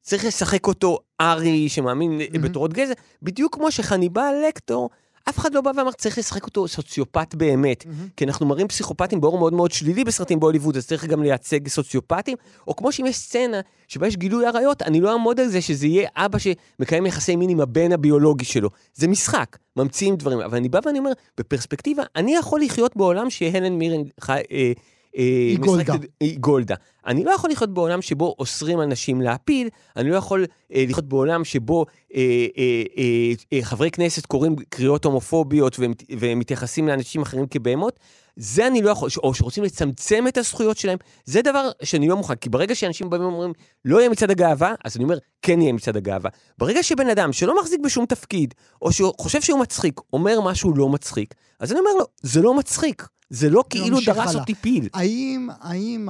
צריך 0.02 0.24
לשחק 0.24 0.66
אותו 0.66 0.98
ארי 1.20 1.68
שמאמין 1.68 2.20
mm-hmm. 2.20 2.38
בתורות 2.38 2.72
גזע, 2.72 2.94
בדיוק 3.22 3.54
כמו 3.54 3.70
שחניבל 3.70 4.34
לקטור, 4.48 4.90
אף 5.28 5.38
אחד 5.38 5.54
לא 5.54 5.60
בא 5.60 5.70
ואמר, 5.76 5.92
צריך 5.92 6.18
לשחק 6.18 6.44
אותו 6.44 6.68
סוציופט 6.68 7.34
באמת. 7.34 7.86
מהמם. 7.86 8.08
כי 8.16 8.24
אנחנו 8.24 8.46
מראים 8.46 8.68
פסיכופטים 8.68 9.20
באור 9.20 9.38
מאוד 9.38 9.52
מאוד 9.52 9.70
שלילי 9.70 10.04
בסרטים 10.04 10.40
בהוליווד, 10.40 10.76
אז 10.76 10.86
צריך 10.86 11.04
גם 11.04 11.22
לייצג 11.22 11.68
סוציופטים, 11.68 12.36
או 12.68 12.76
כמו 12.76 12.92
שאם 12.92 13.06
יש 13.06 13.16
סצנה 13.16 13.60
שבה 13.88 14.06
יש 14.06 14.16
גילוי 14.16 14.46
עריות, 14.46 14.82
אני 14.82 15.00
לא 15.00 15.12
אעמוד 15.12 15.40
על 15.40 15.48
זה 15.48 15.60
שזה 15.60 15.86
יהיה 15.86 16.08
אבא 16.16 16.38
שמקיים 16.38 17.06
יחסי 17.06 17.36
מין 17.36 17.50
עם 17.50 17.60
הבן 17.60 17.92
הביולוגי 17.92 18.44
שלו. 18.44 18.70
זה 18.94 19.08
משחק, 19.08 19.58
ממציאים 19.76 20.16
דברים, 20.16 20.40
אבל 20.40 20.56
אני 20.56 20.68
בא 20.68 20.80
ואני 20.84 20.98
אומר, 20.98 21.12
בפרספקטיבה, 21.38 22.02
אני 22.16 22.36
יכול 22.36 22.60
לחיות 22.60 22.96
בעולם 22.96 23.30
שהלן 23.30 23.72
מירן 23.72 24.02
חי... 24.20 24.40
אה, 24.52 24.72
היא 25.12 25.58
גולדה. 25.58 25.94
היא 26.20 26.38
גולדה. 26.38 26.74
אני 27.06 27.24
לא 27.24 27.30
יכול 27.30 27.50
לחיות 27.50 27.74
בעולם 27.74 28.02
שבו 28.02 28.34
אוסרים 28.38 28.80
על 28.80 28.86
נשים 28.86 29.20
להפיל, 29.20 29.68
אני 29.96 30.10
לא 30.10 30.16
יכול 30.16 30.46
אה, 30.74 30.84
לחיות 30.88 31.08
בעולם 31.08 31.44
שבו 31.44 31.86
אה, 32.14 32.46
אה, 32.58 32.82
אה, 32.98 33.32
אה, 33.52 33.62
חברי 33.62 33.90
כנסת 33.90 34.26
קוראים 34.26 34.56
קריאות 34.68 35.04
הומופוביות 35.04 35.78
והם, 35.78 35.92
והם 36.18 36.38
מתייחסים 36.38 36.88
לאנשים 36.88 37.22
אחרים 37.22 37.46
כבהמות. 37.46 38.00
זה 38.40 38.66
אני 38.66 38.82
לא 38.82 38.90
יכול, 38.90 39.08
או 39.22 39.34
שרוצים 39.34 39.64
לצמצם 39.64 40.24
את 40.28 40.38
הזכויות 40.38 40.76
שלהם, 40.76 40.98
זה 41.24 41.42
דבר 41.42 41.70
שאני 41.82 42.08
לא 42.08 42.16
מוכן, 42.16 42.34
כי 42.34 42.48
ברגע 42.48 42.74
שאנשים 42.74 43.10
באים 43.10 43.22
ואומרים, 43.22 43.52
לא 43.84 43.98
יהיה 43.98 44.08
מצעד 44.08 44.30
הגאווה, 44.30 44.74
אז 44.84 44.96
אני 44.96 45.04
אומר, 45.04 45.18
כן 45.42 45.60
יהיה 45.60 45.72
מצעד 45.72 45.96
הגאווה. 45.96 46.30
ברגע 46.58 46.82
שבן 46.82 47.08
אדם 47.08 47.32
שלא 47.32 47.60
מחזיק 47.60 47.80
בשום 47.84 48.06
תפקיד, 48.06 48.54
או 48.82 48.92
שהוא 48.92 49.12
חושב 49.18 49.40
שהוא 49.40 49.60
מצחיק, 49.60 50.00
אומר 50.12 50.40
משהו 50.40 50.74
לא 50.74 50.88
מצחיק, 50.88 51.34
אז 51.58 51.72
אני 51.72 51.80
אומר 51.80 51.90
לו, 51.98 52.04
זה 52.22 52.42
לא 52.42 52.54
מצחיק, 52.54 53.06
זה 53.30 53.50
לא 53.50 53.64
כאילו 53.70 53.96
נמשיך 53.96 54.16
דרס. 54.16 54.34
אותי 54.34 54.54
פיל. 54.54 54.88
האם, 54.94 55.48
האם, 55.60 56.08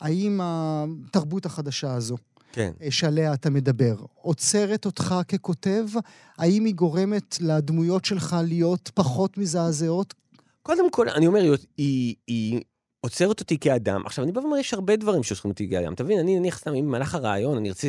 האם 0.00 0.40
התרבות 0.42 1.46
החדשה 1.46 1.94
הזו 1.94 2.16
כן. 2.52 2.72
אה, 2.82 2.90
שעליה 2.90 3.34
אתה 3.34 3.50
מדבר, 3.50 3.96
עוצרת 4.14 4.86
אותך 4.86 5.14
ככותב? 5.28 5.86
האם 6.38 6.64
היא 6.64 6.74
גורמת 6.74 7.38
לדמויות 7.40 8.04
שלך 8.04 8.36
להיות 8.44 8.90
פחות 8.94 9.38
מזעזעות? 9.38 10.14
קודם 10.62 10.90
כל, 10.90 11.08
אני 11.08 11.26
אומר, 11.26 11.40
היא, 11.76 12.14
היא 12.26 12.60
עוצרת 13.00 13.40
אותי 13.40 13.58
כאדם. 13.58 14.02
עכשיו, 14.06 14.24
אני 14.24 14.32
בא 14.32 14.40
ואומר, 14.40 14.56
יש 14.56 14.74
הרבה 14.74 14.96
דברים 14.96 15.22
שעוצרים 15.22 15.50
אותי 15.50 15.70
כאדם. 15.70 15.92
אתה 15.92 16.04
מבין, 16.04 16.18
אני 16.18 16.38
נניח 16.38 16.58
סתם, 16.58 16.74
אם 16.74 16.84
במהלך 16.86 17.14
הרעיון, 17.14 17.56
אני 17.56 17.68
ארצה, 17.68 17.88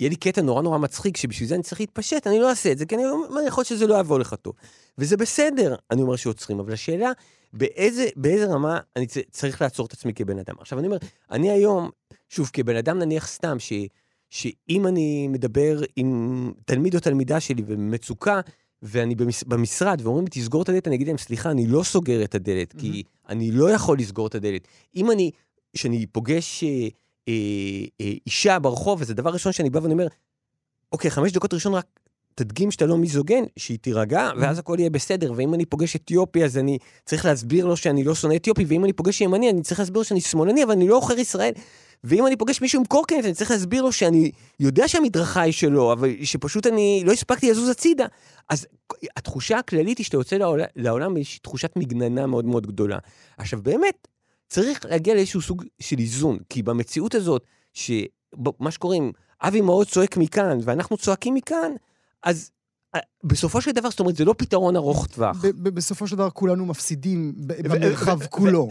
יהיה 0.00 0.10
לי 0.10 0.16
קטע 0.16 0.42
נורא 0.42 0.62
נורא 0.62 0.78
מצחיק, 0.78 1.16
שבשביל 1.16 1.48
זה 1.48 1.54
אני 1.54 1.62
צריך 1.62 1.80
להתפשט, 1.80 2.26
אני 2.26 2.38
לא 2.38 2.50
אעשה 2.50 2.72
את 2.72 2.78
זה, 2.78 2.86
כי 2.86 2.94
אני 2.94 3.06
אומר, 3.06 3.42
יכול 3.46 3.60
להיות 3.60 3.68
שזה 3.68 3.86
לא 3.86 4.00
יבוא 4.00 4.18
לך 4.18 4.34
טוב. 4.34 4.54
וזה 4.98 5.16
בסדר, 5.16 5.74
אני 5.90 6.02
אומר 6.02 6.16
שעוצרים, 6.16 6.60
אבל 6.60 6.72
השאלה, 6.72 7.12
באיזה, 7.52 8.08
באיזה 8.16 8.46
רמה 8.46 8.80
אני 8.96 9.06
צריך 9.30 9.62
לעצור 9.62 9.86
את 9.86 9.92
עצמי 9.92 10.14
כבן 10.14 10.38
אדם. 10.38 10.54
עכשיו, 10.58 10.78
אני 10.78 10.86
אומר, 10.86 10.98
אני 11.30 11.50
היום, 11.50 11.90
שוב, 12.28 12.50
כבן 12.52 12.76
אדם 12.76 12.98
נניח 12.98 13.28
סתם, 13.28 13.58
ש, 13.58 13.72
שאם 14.30 14.86
אני 14.86 15.28
מדבר 15.28 15.80
עם 15.96 16.52
תלמיד 16.64 16.94
או 16.94 17.00
תלמידה 17.00 17.40
שלי 17.40 17.62
במצוקה, 17.62 18.40
ואני 18.82 19.14
במש, 19.14 19.44
במשרד, 19.44 20.00
ואומרים 20.02 20.24
לי, 20.24 20.30
תסגור 20.30 20.62
את 20.62 20.68
הדלת, 20.68 20.86
אני 20.86 20.96
אגיד 20.96 21.06
להם, 21.06 21.18
סליחה, 21.18 21.50
אני 21.50 21.66
לא 21.66 21.82
סוגר 21.82 22.24
את 22.24 22.34
הדלת, 22.34 22.74
mm-hmm. 22.74 22.80
כי 22.80 23.02
אני 23.28 23.50
לא 23.50 23.70
יכול 23.70 23.98
לסגור 23.98 24.26
את 24.26 24.34
הדלת. 24.34 24.68
אם 24.96 25.10
אני, 25.10 25.30
כשאני 25.72 26.06
פוגש 26.06 26.64
אה, 26.64 26.88
אה, 27.28 27.34
אה, 28.00 28.12
אישה 28.26 28.58
ברחוב, 28.58 29.00
וזה 29.00 29.14
דבר 29.14 29.30
ראשון 29.30 29.52
שאני 29.52 29.70
בא 29.70 29.78
ואני 29.78 29.92
אומר, 29.92 30.06
אוקיי, 30.92 31.10
חמש 31.10 31.32
דקות 31.32 31.54
ראשון 31.54 31.74
רק 31.74 31.86
תדגים 32.34 32.70
שאתה 32.70 32.86
לא 32.86 32.98
מיזוגן, 32.98 33.44
שהיא 33.56 33.78
תירגע, 33.78 34.30
mm-hmm. 34.30 34.40
ואז 34.40 34.58
הכל 34.58 34.76
יהיה 34.78 34.90
בסדר. 34.90 35.32
ואם 35.36 35.54
אני 35.54 35.64
פוגש 35.64 35.96
אתיופי, 35.96 36.44
אז 36.44 36.58
אני 36.58 36.78
צריך 37.04 37.24
להסביר 37.24 37.66
לו 37.66 37.76
שאני 37.76 38.04
לא 38.04 38.14
שונא 38.14 38.34
אתיופי, 38.34 38.64
ואם 38.64 38.84
אני 38.84 38.92
פוגש 38.92 39.20
ימני, 39.20 39.50
אני 39.50 39.62
צריך 39.62 39.80
להסביר 39.80 39.98
לו 39.98 40.04
שאני 40.04 40.20
שמאלני, 40.20 40.64
אבל 40.64 40.72
אני 40.72 40.88
לא 40.88 40.96
עוכר 40.96 41.18
ישראל. 41.18 41.52
ואם 42.04 42.26
אני 42.26 42.36
פוגש 42.36 42.60
מישהו 42.60 42.80
עם 42.80 42.86
קורקינט, 42.86 43.24
אני 43.24 43.34
צריך 43.34 43.50
להסביר 43.50 43.82
לו 43.82 43.92
שאני 43.92 44.30
יודע 44.60 44.88
שהמדרכה 44.88 45.40
היא 45.40 45.52
שלו, 45.52 45.92
אבל 45.92 46.08
שפשוט 46.22 46.66
אני 46.66 47.02
לא 47.06 47.12
הספקתי 47.12 47.50
לזוז 47.50 47.68
הצידה. 47.68 48.06
אז 48.48 48.66
התחושה 49.16 49.58
הכללית 49.58 49.98
היא 49.98 50.04
שאתה 50.04 50.16
יוצא 50.16 50.36
לעולם, 50.36 50.64
לעולם 50.76 51.14
באיזושהי 51.14 51.38
תחושת 51.38 51.70
מגננה 51.76 52.26
מאוד 52.26 52.44
מאוד 52.44 52.66
גדולה. 52.66 52.98
עכשיו, 53.38 53.62
באמת, 53.62 54.08
צריך 54.48 54.84
להגיע 54.84 55.14
לאיזשהו 55.14 55.40
סוג 55.40 55.64
של 55.80 55.98
איזון, 55.98 56.38
כי 56.48 56.62
במציאות 56.62 57.14
הזאת, 57.14 57.44
שמה 57.72 58.70
שקוראים, 58.70 59.12
אבי 59.40 59.60
מעוז 59.60 59.86
צועק 59.86 60.16
מכאן, 60.16 60.58
ואנחנו 60.62 60.96
צועקים 60.96 61.34
מכאן, 61.34 61.72
אז 62.22 62.50
אה, 62.94 63.00
בסופו 63.24 63.60
של 63.60 63.70
דבר, 63.70 63.90
זאת 63.90 64.00
אומרת, 64.00 64.16
זה 64.16 64.24
לא 64.24 64.34
פתרון 64.38 64.76
ארוך 64.76 65.06
טווח. 65.06 65.44
בסופו 65.62 66.06
של 66.06 66.16
דבר 66.16 66.30
כולנו 66.30 66.66
מפסידים 66.66 67.32
במרחב 67.36 68.26
כולו. 68.26 68.68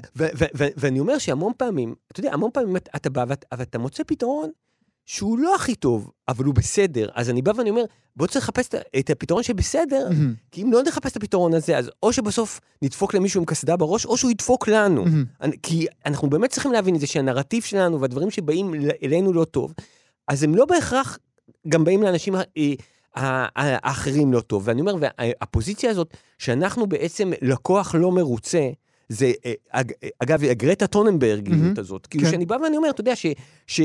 ואני 0.56 1.00
אומר 1.00 1.18
שהמון 1.18 1.54
פעמים, 1.58 1.96
אתה 2.12 2.20
יודע, 2.20 2.34
המון 2.34 2.52
פעמים 2.54 2.76
אתה 2.76 3.10
בא 3.10 3.26
ואתה 3.58 3.78
מוצא 3.78 4.04
פתרון 4.08 4.50
שהוא 5.06 5.40
לא 5.40 5.56
הכי 5.56 5.76
טוב, 5.76 6.12
אבל 6.28 6.46
הוא 6.46 6.54
בסדר. 6.54 7.10
אז 7.16 7.30
אני 7.30 7.42
בא 7.42 7.52
ואני 7.56 7.70
אומר, 7.70 7.84
בוא 8.16 8.28
צריך 8.28 8.46
לחפש 8.46 8.70
את 9.00 9.10
הפתרון 9.10 9.44
שבסדר, 9.44 10.10
כי 10.52 10.64
אם 10.64 10.74
לא 10.74 10.84
נחפש 10.84 11.12
את 11.12 11.18
הפתרון 11.18 11.54
הזה, 11.54 11.78
אז 11.78 11.90
או 12.04 12.14
שבסוף 12.14 12.60
נדפוק 12.82 13.14
למישהו 13.14 13.40
עם 13.40 13.46
קסדה 13.46 13.78
בראש, 13.78 14.06
או 14.06 14.18
שהוא 14.18 14.32
ידפוק 14.32 14.68
לנו. 14.68 15.06
כי 15.64 15.88
אנחנו 16.06 16.30
באמת 16.30 16.50
צריכים 16.50 16.72
להבין 16.72 16.96
את 16.96 17.00
זה 17.00 17.08
שהנרטיב 17.08 17.64
שלנו 17.64 18.02
והדברים 18.02 18.32
שבאים 18.32 18.74
אלינו 19.04 19.34
לא 19.34 19.46
טוב, 19.46 19.74
אז 20.28 20.44
הם 20.44 20.56
לא 20.56 20.66
בהכרח 20.66 21.18
גם 21.68 21.84
באים 21.84 22.04
לאנשים 22.04 22.36
אה, 22.36 22.42
האחרים 23.16 24.34
לא 24.34 24.40
טוב. 24.40 24.64
ואני 24.66 24.82
אומר, 24.82 24.96
והפוזיציה 25.00 25.90
הזאת, 25.90 26.18
שאנחנו 26.38 26.88
בעצם 26.88 27.32
לקוח 27.42 27.96
לא 27.96 28.12
מרוצה, 28.12 28.70
זה, 29.10 29.32
אה, 29.46 29.82
אגב, 30.20 30.44
גרטה 30.44 30.88
טוננברגיות 30.88 31.78
mm-hmm. 31.78 31.80
הזאת. 31.80 32.08
כאילו, 32.08 32.26
כן. 32.26 32.32
שאני 32.32 32.46
בא 32.46 32.58
ואני 32.64 32.78
אומר, 32.78 32.90
אתה 32.90 33.02
יודע, 33.02 33.16
ש, 33.16 33.26
ש... 33.68 33.82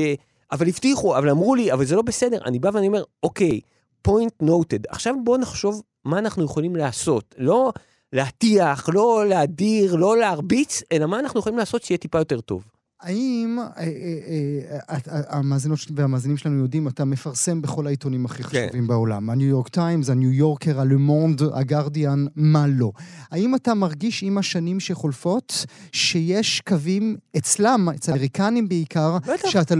אבל 0.51 0.67
הבטיחו, 0.67 1.17
אבל 1.17 1.29
אמרו 1.29 1.55
לי, 1.55 1.73
אבל 1.73 1.85
זה 1.85 1.95
לא 1.95 2.01
בסדר. 2.01 2.37
אני 2.45 2.59
בא 2.59 2.69
ואני 2.73 2.87
אומר, 2.87 3.03
אוקיי, 3.23 3.59
point 4.07 4.43
noted. 4.43 4.83
עכשיו 4.89 5.15
בואו 5.23 5.37
נחשוב 5.37 5.81
מה 6.05 6.19
אנחנו 6.19 6.43
יכולים 6.43 6.75
לעשות. 6.75 7.35
לא 7.37 7.71
להטיח, 8.13 8.89
לא 8.93 9.25
להדיר, 9.27 9.95
לא 9.95 10.17
להרביץ, 10.17 10.83
אלא 10.91 11.05
מה 11.05 11.19
אנחנו 11.19 11.39
יכולים 11.39 11.57
לעשות 11.57 11.83
שיהיה 11.83 11.97
טיפה 11.97 12.17
יותר 12.17 12.41
טוב. 12.41 12.63
האם 13.01 13.59
אה, 13.59 13.83
אה, 13.83 14.97
אה, 15.07 15.21
המאזינות 15.37 15.79
והמאזינים 15.95 16.37
שלנו 16.37 16.61
יודעים, 16.61 16.87
אתה 16.87 17.05
מפרסם 17.05 17.61
בכל 17.61 17.87
העיתונים 17.87 18.25
הכי 18.25 18.43
כן. 18.43 18.65
חשובים 18.65 18.87
בעולם. 18.87 19.29
הניו 19.29 19.47
יורק 19.47 19.67
טיימס, 19.67 20.09
הניו 20.09 20.31
יורקר, 20.31 20.79
הלו 20.79 20.99
מונד, 20.99 21.41
הגרדיאן, 21.53 22.25
מה 22.35 22.67
לא. 22.67 22.91
האם 23.31 23.55
אתה 23.55 23.73
מרגיש 23.73 24.23
עם 24.23 24.37
השנים 24.37 24.79
שחולפות 24.79 25.65
שיש 25.91 26.61
קווים 26.61 27.17
אצלם, 27.37 27.89
אצל 27.95 28.11
האמריקנים 28.11 28.69
בעיקר, 28.69 29.17
שאתה... 29.45 29.75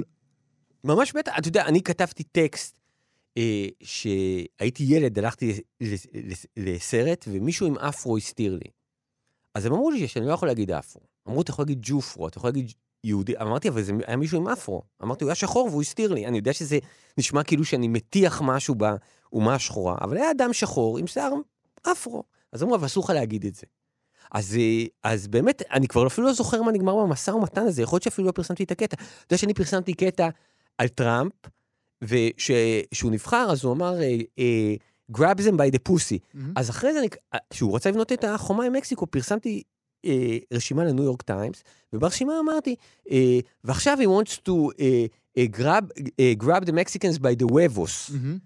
ממש 0.84 1.14
בטח. 1.14 1.32
אתה 1.38 1.48
יודע, 1.48 1.66
אני 1.66 1.82
כתבתי 1.82 2.24
טקסט 2.24 2.78
שהייתי 3.84 4.84
ילד, 4.84 5.20
הלכתי 5.20 5.62
לסרט, 6.58 7.26
ומישהו 7.32 7.68
עם 7.68 7.78
אפרו 7.78 8.18
הסתיר 8.18 8.54
לי. 8.54 8.72
אז 9.56 9.66
הם 9.66 9.74
אמרו 9.74 9.92
לי 9.92 10.08
שאני 10.08 10.26
לא 10.26 10.34
יכול 10.34 10.48
להגיד 10.48 10.72
אפרו. 10.72 11.02
אמרו, 11.28 11.42
אתה 11.42 11.52
יכול 11.52 11.64
להגיד 11.64 11.80
ג'ופרו, 11.82 12.28
אתה 12.28 12.38
יכול 12.38 12.48
להגיד 12.48 12.72
יהודי, 13.04 13.34
אמרתי, 13.42 13.70
אבל 13.70 13.82
זה 13.82 13.94
היה 14.08 14.18
מישהו 14.18 14.38
עם 14.38 14.48
אפרו. 14.48 14.82
אמרתי, 15.04 15.24
הוא 15.24 15.30
היה 15.30 15.36
שחור 15.36 15.68
והוא 15.68 15.82
הסתיר 15.82 16.14
לי. 16.14 16.26
אני 16.26 16.38
יודע 16.38 16.54
שזה 16.54 16.80
נשמע 17.18 17.44
כאילו 17.44 17.66
שאני 17.66 17.88
מטיח 17.88 18.42
משהו 18.46 18.76
באומה 18.76 19.56
השחורה, 19.56 19.96
אבל 20.02 20.18
היה 20.18 20.32
אדם 20.32 20.54
שחור 20.54 20.98
עם 20.98 21.08
שיער 21.08 21.34
אפרו. 21.92 22.24
אז 22.52 22.64
אמרו, 22.64 22.76
אבל 22.76 22.86
אסור 22.86 23.04
לך 23.04 23.10
להגיד 23.10 23.46
את 23.46 23.56
זה. 23.56 23.64
אז, 24.32 24.58
אז 25.04 25.28
באמת, 25.28 25.62
אני 25.72 25.88
כבר 25.88 26.08
אפילו 26.08 26.28
לא 26.28 26.34
זוכר 26.34 26.62
מה 26.62 26.72
נגמר 26.72 26.96
במשא 26.96 27.32
ומתן 27.32 27.62
הזה, 27.62 27.82
יכול 27.82 27.96
להיות 27.96 28.04
שאפילו 28.04 28.28
לא 28.28 28.32
פרסמתי 28.32 28.64
את 28.64 28.72
הקטע. 28.72 28.96
אתה 28.96 29.04
יודע 29.26 29.38
שאני 29.38 29.54
פרסמתי 29.54 29.94
קטע 29.94 30.30
על 30.78 30.88
טראמפ, 30.88 31.34
וכשהוא 32.02 33.12
נבחר, 33.12 33.48
אז 33.52 33.64
הוא 33.64 33.74
אמר, 33.74 34.02
אה, 34.02 34.18
אה, 34.40 34.76
grab 35.12 35.38
them 35.38 35.54
by 35.54 35.76
the 35.76 35.90
pussy. 35.90 36.18
Mm-hmm. 36.18 36.40
אז 36.56 36.70
אחרי 36.70 36.94
זה, 36.94 37.00
כשהוא 37.50 37.76
רצה 37.76 37.90
לבנות 37.90 38.12
את 38.12 38.24
החומה 38.24 38.66
עם 38.66 38.74
מקסיקו, 38.74 39.08
פרסמתי 39.08 39.64
אה, 40.06 40.38
רשימה 40.54 40.84
לניו 40.84 41.04
יורק 41.04 41.22
טיימס, 41.22 41.64
וברשימה 41.94 42.40
אמרתי, 42.40 42.76
אה, 43.12 43.40
ועכשיו 43.64 43.98
he 44.02 44.06
wants 44.06 44.40
to 44.48 44.52
אה, 44.80 45.06
אה, 45.38 45.46
grab, 45.58 46.02
אה, 46.20 46.34
grab 46.40 46.64
the 46.64 46.72
Mexicans 46.72 47.20
by 47.20 47.44
the 47.44 47.52
huevos. 47.52 48.12
Mm-hmm. 48.12 48.38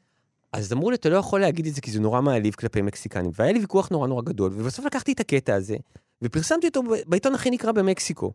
אז 0.54 0.74
אמרו 0.74 0.90
לי, 0.92 0.96
אתה 0.96 1.10
לא 1.10 1.18
יכול 1.18 1.42
להגיד 1.42 1.66
את 1.66 1.76
זה 1.76 1.82
כי 1.82 1.92
זה 1.92 2.00
נורא 2.00 2.22
מעליב 2.22 2.54
כלפי 2.54 2.82
מקסיקנים. 2.82 3.32
והיה 3.36 3.52
לי 3.52 3.60
ויכוח 3.60 3.90
נורא 3.90 4.08
נורא 4.08 4.22
גדול, 4.22 4.52
ובסוף 4.56 4.86
לקחתי 4.86 5.12
את 5.12 5.20
הקטע 5.20 5.56
הזה, 5.56 5.76
ופרסמתי 6.22 6.68
אותו 6.68 6.82
בעיתון 7.06 7.36
הכי 7.36 7.50
נקרא 7.50 7.72
במקסיקו. 7.72 8.32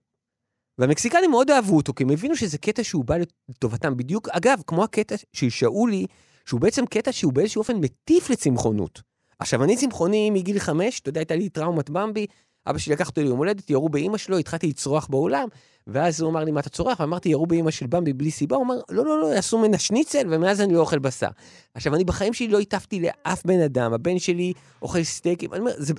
והמקסיקנים 0.78 1.30
מאוד 1.30 1.50
אהבו 1.50 1.76
אותו, 1.76 1.94
כי 1.94 2.04
הם 2.04 2.11
הבינו 2.11 2.37
שזה 2.37 2.58
קטע 2.58 2.85
שהוא 2.85 3.04
בא 3.04 3.16
לטובתם. 3.49 3.96
בדיוק, 3.96 4.28
אגב, 4.28 4.62
כמו 4.66 4.85
הקטע 4.85 5.14
של 5.32 5.50
שאולי, 5.50 6.06
שהוא 6.44 6.61
בעצם 6.61 6.87
קטע 6.87 7.12
שהוא 7.12 7.32
באיזשהו 7.32 7.58
אופן 7.58 7.76
מטיף 7.76 8.30
לצמחונות. 8.30 9.02
עכשיו, 9.38 9.64
אני 9.64 9.76
צמחוני 9.76 10.30
מגיל 10.30 10.58
חמש, 10.58 11.00
אתה 11.00 11.08
יודע, 11.08 11.20
הייתה 11.20 11.37
לי 11.37 11.49
טראומת 11.49 11.90
במבי, 11.90 12.26
אבא 12.66 12.78
שלי 12.78 12.92
לקח 12.92 13.08
אותי 13.08 13.23
ליום 13.23 13.38
הולדת, 13.38 13.70
ירו 13.70 13.88
באימא 13.88 14.18
שלו, 14.18 14.38
התחלתי 14.38 14.66
לצרוח 14.66 15.06
באולם, 15.06 15.49
ואז 15.87 16.20
הוא 16.20 16.30
אמר 16.30 16.44
לי, 16.44 16.50
מה 16.50 16.61
אתה 16.61 16.68
צורח? 16.68 17.00
ואמרתי, 17.00 17.28
ירו 17.28 17.46
באימא 17.46 17.70
של 17.70 17.87
במבי 17.87 18.12
בלי 18.12 18.30
סיבה, 18.30 18.56
הוא 18.56 18.64
אמר, 18.64 18.75
לא, 18.90 19.04
לא, 19.04 19.20
לא, 19.20 19.26
יעשו 19.26 19.58
ממנה 19.58 19.78
שניצל, 19.78 20.26
ומאז 20.30 20.61
אני 20.61 20.75
לא 20.75 20.80
אוכל 20.80 20.99
בשר. 20.99 21.28
עכשיו, 21.75 21.94
אני 21.94 22.04
בחיים 22.04 22.35
שלי 22.35 22.49
לא 22.49 22.61
הטפתי 22.61 23.00
לאף 23.00 23.46
בן 23.46 23.61
אדם, 23.61 23.92
הבן 23.92 24.18
שלי 24.18 24.52
אוכל 24.82 25.02
סטייקים, 25.02 25.52
אני 25.52 25.61
אומר, 25.61 25.73
זה, 25.76 25.94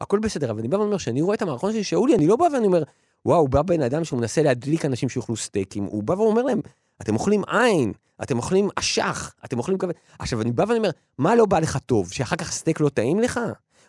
הכל 0.00 0.18
בסדר, 0.18 0.50
אבל 0.50 0.58
אני 0.58 0.68
בא 0.68 0.76
ואומר, 0.76 0.98
כשאני 0.98 1.22
רואה 1.22 1.34
את 1.34 1.42
המערכון 1.42 1.72
של 1.72 1.82
שאולי, 1.82 2.14
אני 2.14 2.26
לא 2.26 2.36
בא 2.36 2.44
ואני 2.54 2.66
אומר, 2.66 2.82
וואו, 3.26 3.48
בא 3.48 3.62
בן 3.62 3.82
אדם 3.82 4.04
שהוא 4.04 4.20
מנסה 4.20 4.42
להדליק 4.42 4.84
אנשים 4.84 5.08
שיאכלו 5.08 5.36
סטייקים, 5.36 5.84
הוא 5.84 6.02
בא 6.02 6.12
ואומר 6.12 6.42
להם, 6.42 6.60
אתם 7.02 7.14
אוכלים 7.14 7.42
עין, 7.46 7.92
אתם 8.22 8.36
אוכלים 8.36 8.68
אשח, 8.76 9.34
אתם 9.44 9.58
אוכלים 9.58 9.78
כבד. 9.78 9.92
עכשיו, 10.18 10.42
אני 10.42 10.52
בא 10.52 10.64
ואני 10.68 10.78
אומר, 10.78 10.90
מה 11.18 11.34
לא 11.34 11.46
בא 11.46 11.58
לך 11.58 11.78
טוב? 11.78 12.12
שאחר 12.12 12.36
כך 12.36 12.52
סטייק 12.52 12.80
לא 12.80 12.88
טעים 12.88 13.20
לך? 13.20 13.40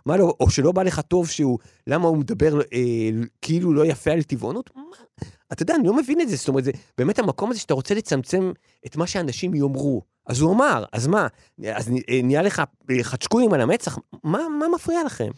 מה 0.08 0.18
לא, 0.18 0.34
או 0.40 0.50
שלא 0.50 0.72
בא 0.72 0.84
לך 0.84 1.02
טוב 1.02 1.30
שהוא, 1.30 1.60
למה 1.88 2.08
הוא 2.08 2.18
מדבר 2.18 2.62
אה, 2.74 3.10
כאילו 3.42 3.74
לא 3.74 3.86
יפה 3.86 4.12
על 4.12 4.24
טבעונות? 4.24 4.70
מה? 4.76 4.82
אתה 5.52 5.64
יודע, 5.64 5.76
אני 5.76 5.88
לא 5.88 5.98
מבין 5.98 6.22
את 6.22 6.30
זה, 6.30 6.36
זאת 6.36 6.48
אומרת, 6.48 6.64
זה 6.64 6.72
באמת 6.98 7.20
המקום 7.20 7.52
הזה 7.52 7.60
שאתה 7.60 7.74
רוצה 7.74 7.94
לצמצם 7.96 8.52
את 8.86 8.96
מה 8.96 9.08
שאנשים 9.08 9.54
יאמרו. 9.54 10.02
אז 10.26 10.42
הוא 10.42 10.54
אמר, 10.54 10.84
אז 10.92 11.08
מה? 11.08 11.28
אז 11.74 11.90
אה, 12.10 12.20
נהיה 12.24 12.42
לך 12.42 12.62
אה, 12.92 13.04
חדשקונים 13.04 13.54
על 13.54 13.62
המצח? 13.62 13.98
מה, 14.24 14.40
מה 14.60 14.66
מפריע 14.76 15.04
לכם? 15.04 15.30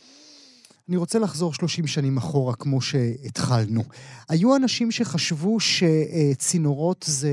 אני 0.89 0.97
רוצה 0.97 1.19
לחזור 1.19 1.53
30 1.53 1.87
שנים 1.87 2.17
אחורה, 2.17 2.55
כמו 2.55 2.81
שהתחלנו. 2.81 3.83
היו 4.29 4.55
אנשים 4.55 4.91
שחשבו 4.91 5.57
שצינורות 5.59 7.05
זה 7.07 7.31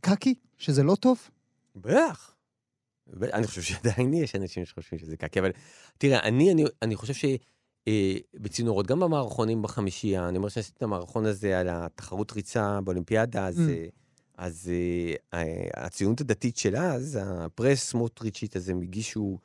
קקי? 0.00 0.34
שזה 0.58 0.82
לא 0.82 0.94
טוב? 0.94 1.18
בטח. 1.76 2.31
אני 3.32 3.46
חושב 3.46 3.62
שעדיין 3.62 4.14
יש 4.14 4.34
אנשים 4.34 4.64
שחושבים 4.64 4.98
שזה 4.98 5.16
קקי, 5.16 5.40
אבל 5.40 5.50
תראה, 5.98 6.20
אני, 6.20 6.52
אני, 6.52 6.64
אני 6.82 6.96
חושב 6.96 7.28
שבצינורות, 7.88 8.86
אה, 8.86 8.90
גם 8.90 9.00
במערכונים 9.00 9.62
בחמישייה, 9.62 10.28
אני 10.28 10.36
אומר 10.38 10.48
שעשיתי 10.48 10.76
את 10.78 10.82
המערכון 10.82 11.26
הזה 11.26 11.60
על 11.60 11.68
התחרות 11.70 12.32
ריצה 12.32 12.80
באולימפיאדה, 12.80 13.46
אז, 13.46 13.58
mm. 13.58 13.70
אה, 13.70 13.86
אז 14.36 14.70
אה, 15.34 15.44
הציונות 15.74 16.20
הדתית 16.20 16.56
של 16.56 16.76
אז, 16.76 17.18
הפרס 17.22 17.84
סמוטריצ'ית, 17.84 18.56
אז 18.56 18.68
הם 18.68 18.82
הגישו 18.82 19.38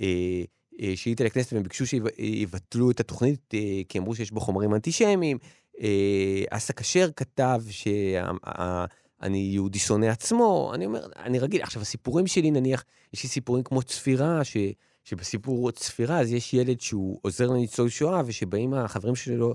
אה, 0.00 0.42
אה, 0.80 0.92
שאילתה 0.96 1.24
לכנסת 1.24 1.52
והם 1.52 1.62
ביקשו 1.62 1.86
שיבטלו 1.86 2.90
את 2.90 3.00
התוכנית, 3.00 3.54
אה, 3.54 3.82
כי 3.88 3.98
אמרו 3.98 4.14
שיש 4.14 4.30
בו 4.30 4.40
חומרים 4.40 4.74
אנטישמיים. 4.74 5.38
אה, 5.80 6.44
אסא 6.50 6.72
כשר 6.72 7.08
כתב 7.16 7.62
שה... 7.70 8.30
אני 9.22 9.38
יהודי 9.38 9.78
שונא 9.78 10.06
עצמו, 10.06 10.72
אני 10.74 10.86
אומר, 10.86 11.06
אני 11.16 11.38
רגיל. 11.38 11.62
עכשיו, 11.62 11.82
הסיפורים 11.82 12.26
שלי, 12.26 12.50
נניח, 12.50 12.84
יש 13.14 13.22
לי 13.22 13.28
סיפורים 13.28 13.62
כמו 13.62 13.82
צפירה, 13.82 14.44
ש, 14.44 14.56
שבסיפור 15.04 15.70
צפירה, 15.70 16.20
אז 16.20 16.32
יש 16.32 16.54
ילד 16.54 16.80
שהוא 16.80 17.18
עוזר 17.22 17.50
לניצול 17.50 17.88
שואה, 17.88 18.22
ושבאים 18.26 18.74
החברים 18.74 19.14
שלו, 19.14 19.54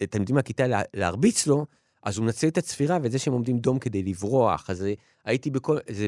התלמידים 0.00 0.36
מהכיתה 0.36 0.66
לה, 0.66 0.82
להרביץ 0.94 1.46
לו, 1.46 1.66
אז 2.02 2.18
הוא 2.18 2.24
מנצל 2.24 2.48
את 2.48 2.58
הצפירה 2.58 2.98
ואת 3.02 3.12
זה 3.12 3.18
שהם 3.18 3.32
עומדים 3.32 3.58
דום 3.58 3.78
כדי 3.78 4.02
לברוח. 4.02 4.70
אז 4.70 4.86
הייתי 5.24 5.50
בכל, 5.50 5.78
זה, 5.90 6.06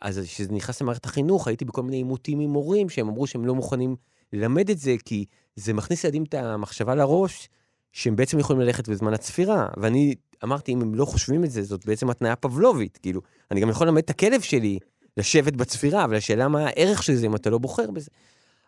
אז 0.00 0.20
כשזה 0.24 0.52
נכנס 0.52 0.82
למערכת 0.82 1.04
החינוך, 1.04 1.48
הייתי 1.48 1.64
בכל 1.64 1.82
מיני 1.82 1.96
עימותים 1.96 2.40
עם 2.40 2.50
מורים, 2.50 2.88
שהם 2.88 3.08
אמרו 3.08 3.26
שהם 3.26 3.44
לא 3.44 3.54
מוכנים 3.54 3.96
ללמד 4.32 4.70
את 4.70 4.78
זה, 4.78 4.94
כי 5.04 5.24
זה 5.56 5.72
מכניס 5.72 6.04
ילדים 6.04 6.22
את 6.22 6.34
המחשבה 6.34 6.94
לראש, 6.94 7.48
שהם 7.92 8.16
בעצם 8.16 8.38
יכולים 8.38 8.62
ללכת 8.62 8.88
בזמן 8.88 9.14
הצפירה. 9.14 9.68
ואני 9.76 10.14
אמרתי, 10.44 10.72
אם 10.72 10.82
הם 10.82 10.94
לא 10.94 11.04
חושבים 11.04 11.44
את 11.44 11.50
זה, 11.50 11.62
זאת 11.62 11.86
בעצם 11.86 12.10
התניה 12.10 12.36
פבלובית. 12.36 12.98
כאילו, 13.02 13.20
אני 13.50 13.60
גם 13.60 13.68
יכול 13.68 13.86
ללמד 13.86 14.02
את 14.02 14.10
הכלב 14.10 14.40
שלי 14.40 14.78
לשבת 15.16 15.52
בצפירה, 15.52 16.04
אבל 16.04 16.16
השאלה 16.16 16.48
מה 16.48 16.66
הערך 16.66 17.02
של 17.02 17.14
זה 17.14 17.26
אם 17.26 17.34
אתה 17.34 17.50
לא 17.50 17.58
בוחר 17.58 17.90
בזה. 17.90 18.10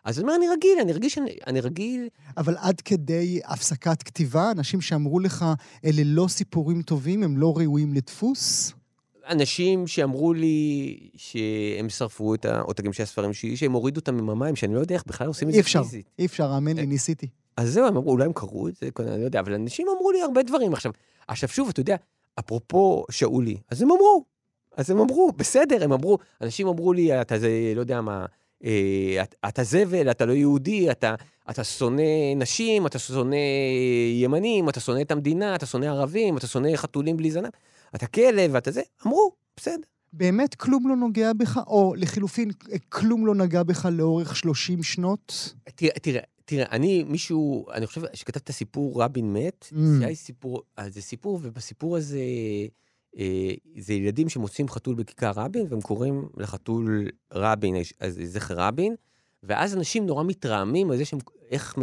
אז 0.03 0.19
אני 0.19 0.23
אומר, 0.23 0.35
אני 0.35 0.45
רגיל, 0.49 0.79
אני 0.81 0.93
רגיש, 0.93 1.17
אני, 1.17 1.35
אני 1.47 1.61
רגיל. 1.61 2.07
אבל 2.37 2.55
עד 2.59 2.81
כדי 2.81 3.39
הפסקת 3.45 4.03
כתיבה, 4.03 4.51
אנשים 4.51 4.81
שאמרו 4.81 5.19
לך, 5.19 5.45
אלה 5.85 6.01
לא 6.05 6.27
סיפורים 6.27 6.81
טובים, 6.81 7.23
הם 7.23 7.37
לא 7.37 7.53
ראויים 7.57 7.93
לדפוס? 7.93 8.73
אנשים 9.29 9.87
שאמרו 9.87 10.33
לי 10.33 10.97
שהם 11.15 11.89
שרפו 11.89 12.33
את 12.33 12.45
העותקים 12.45 12.93
של 12.93 13.03
הספרים 13.03 13.33
שלי, 13.33 13.57
שהם 13.57 13.71
הורידו 13.71 13.99
אותם 13.99 14.17
עם 14.17 14.29
המים, 14.29 14.55
שאני 14.55 14.75
לא 14.75 14.79
יודע 14.79 14.95
איך 14.95 15.03
בכלל 15.07 15.27
עושים 15.27 15.49
את 15.49 15.53
זה 15.53 15.63
פיזית. 15.63 16.09
אי 16.19 16.25
אפשר, 16.25 16.51
האמן 16.51 16.75
לי, 16.75 16.85
ניסיתי. 16.85 17.27
אז 17.57 17.73
זהו, 17.73 17.87
הם 17.87 17.97
אמרו, 17.97 18.11
אולי 18.11 18.25
הם 18.25 18.33
קראו 18.33 18.67
את 18.67 18.75
זה, 18.75 18.89
אני 18.99 19.21
לא 19.21 19.25
יודע, 19.25 19.39
אבל 19.39 19.53
אנשים 19.53 19.87
אמרו 19.97 20.11
לי 20.11 20.21
הרבה 20.21 20.43
דברים. 20.43 20.73
עכשיו, 20.73 20.91
עכשיו 21.27 21.49
שוב, 21.49 21.69
אתה 21.69 21.79
יודע, 21.79 21.95
אפרופו 22.39 23.05
שאולי, 23.11 23.57
אז 23.71 23.81
הם 23.81 23.91
אמרו, 23.91 24.25
אז 24.77 24.89
הם 24.89 24.99
אמרו, 24.99 25.31
בסדר, 25.35 25.83
הם 25.83 25.91
אמרו, 25.91 26.17
אנשים 26.41 26.67
אמרו 26.67 26.93
לי, 26.93 27.21
אתה 27.21 27.39
זה, 27.39 27.49
לא 27.75 27.79
יודע 27.79 28.01
מה, 28.01 28.25
אה, 28.63 29.23
אתה 29.47 29.63
זבל, 29.63 30.11
אתה 30.11 30.25
לא 30.25 30.33
יהודי, 30.33 30.91
אתה, 30.91 31.15
אתה 31.49 31.63
שונא 31.63 32.33
נשים, 32.35 32.87
אתה 32.87 32.99
שונא 32.99 33.35
ימנים, 34.13 34.69
אתה 34.69 34.79
שונא 34.79 35.01
את 35.01 35.11
המדינה, 35.11 35.55
אתה 35.55 35.65
שונא 35.65 35.85
ערבים, 35.85 36.37
אתה 36.37 36.47
שונא 36.47 36.75
חתולים 36.75 37.17
בלי 37.17 37.31
זנב, 37.31 37.49
אתה 37.95 38.07
כלב, 38.07 38.55
אתה 38.55 38.71
זה, 38.71 38.81
אמרו, 39.05 39.31
בסדר. 39.57 39.77
באמת 40.13 40.55
כלום 40.55 40.89
לא 40.89 40.95
נוגע 40.95 41.33
בך, 41.33 41.59
או 41.67 41.93
לחילופין, 41.97 42.49
כלום 42.89 43.25
לא 43.25 43.35
נגע 43.35 43.63
בך 43.63 43.87
לאורך 43.91 44.35
30 44.35 44.83
שנות? 44.83 45.53
תראה, 45.75 45.91
תראה, 46.01 46.21
תראה, 46.47 46.65
אני, 46.71 47.03
מישהו, 47.03 47.65
אני 47.73 47.87
חושב 47.87 48.01
שכתב 48.13 48.39
את 48.43 48.49
הסיפור 48.49 49.03
רבין 49.03 49.33
מת, 49.33 49.65
mm. 49.71 49.75
זה 49.99 50.05
היה 50.05 50.15
סיפור, 50.15 50.61
זה 50.87 51.01
סיפור, 51.01 51.39
ובסיפור 51.41 51.97
הזה, 51.97 52.19
אה, 53.17 53.53
זה 53.77 53.93
ילדים 53.93 54.29
שמוצאים 54.29 54.69
חתול 54.69 54.95
בכיכר 54.95 55.31
רבין, 55.35 55.65
והם 55.69 55.81
קוראים 55.81 56.29
לחתול 56.37 57.07
רבין, 57.33 57.75
אז 57.99 58.19
זכר 58.23 58.53
רבין, 58.57 58.95
ואז 59.43 59.75
אנשים 59.75 60.05
נורא 60.05 60.23
מתרעמים 60.23 60.91
על 60.91 60.97
זה 60.97 61.05
שהם, 61.05 61.19
איך 61.49 61.77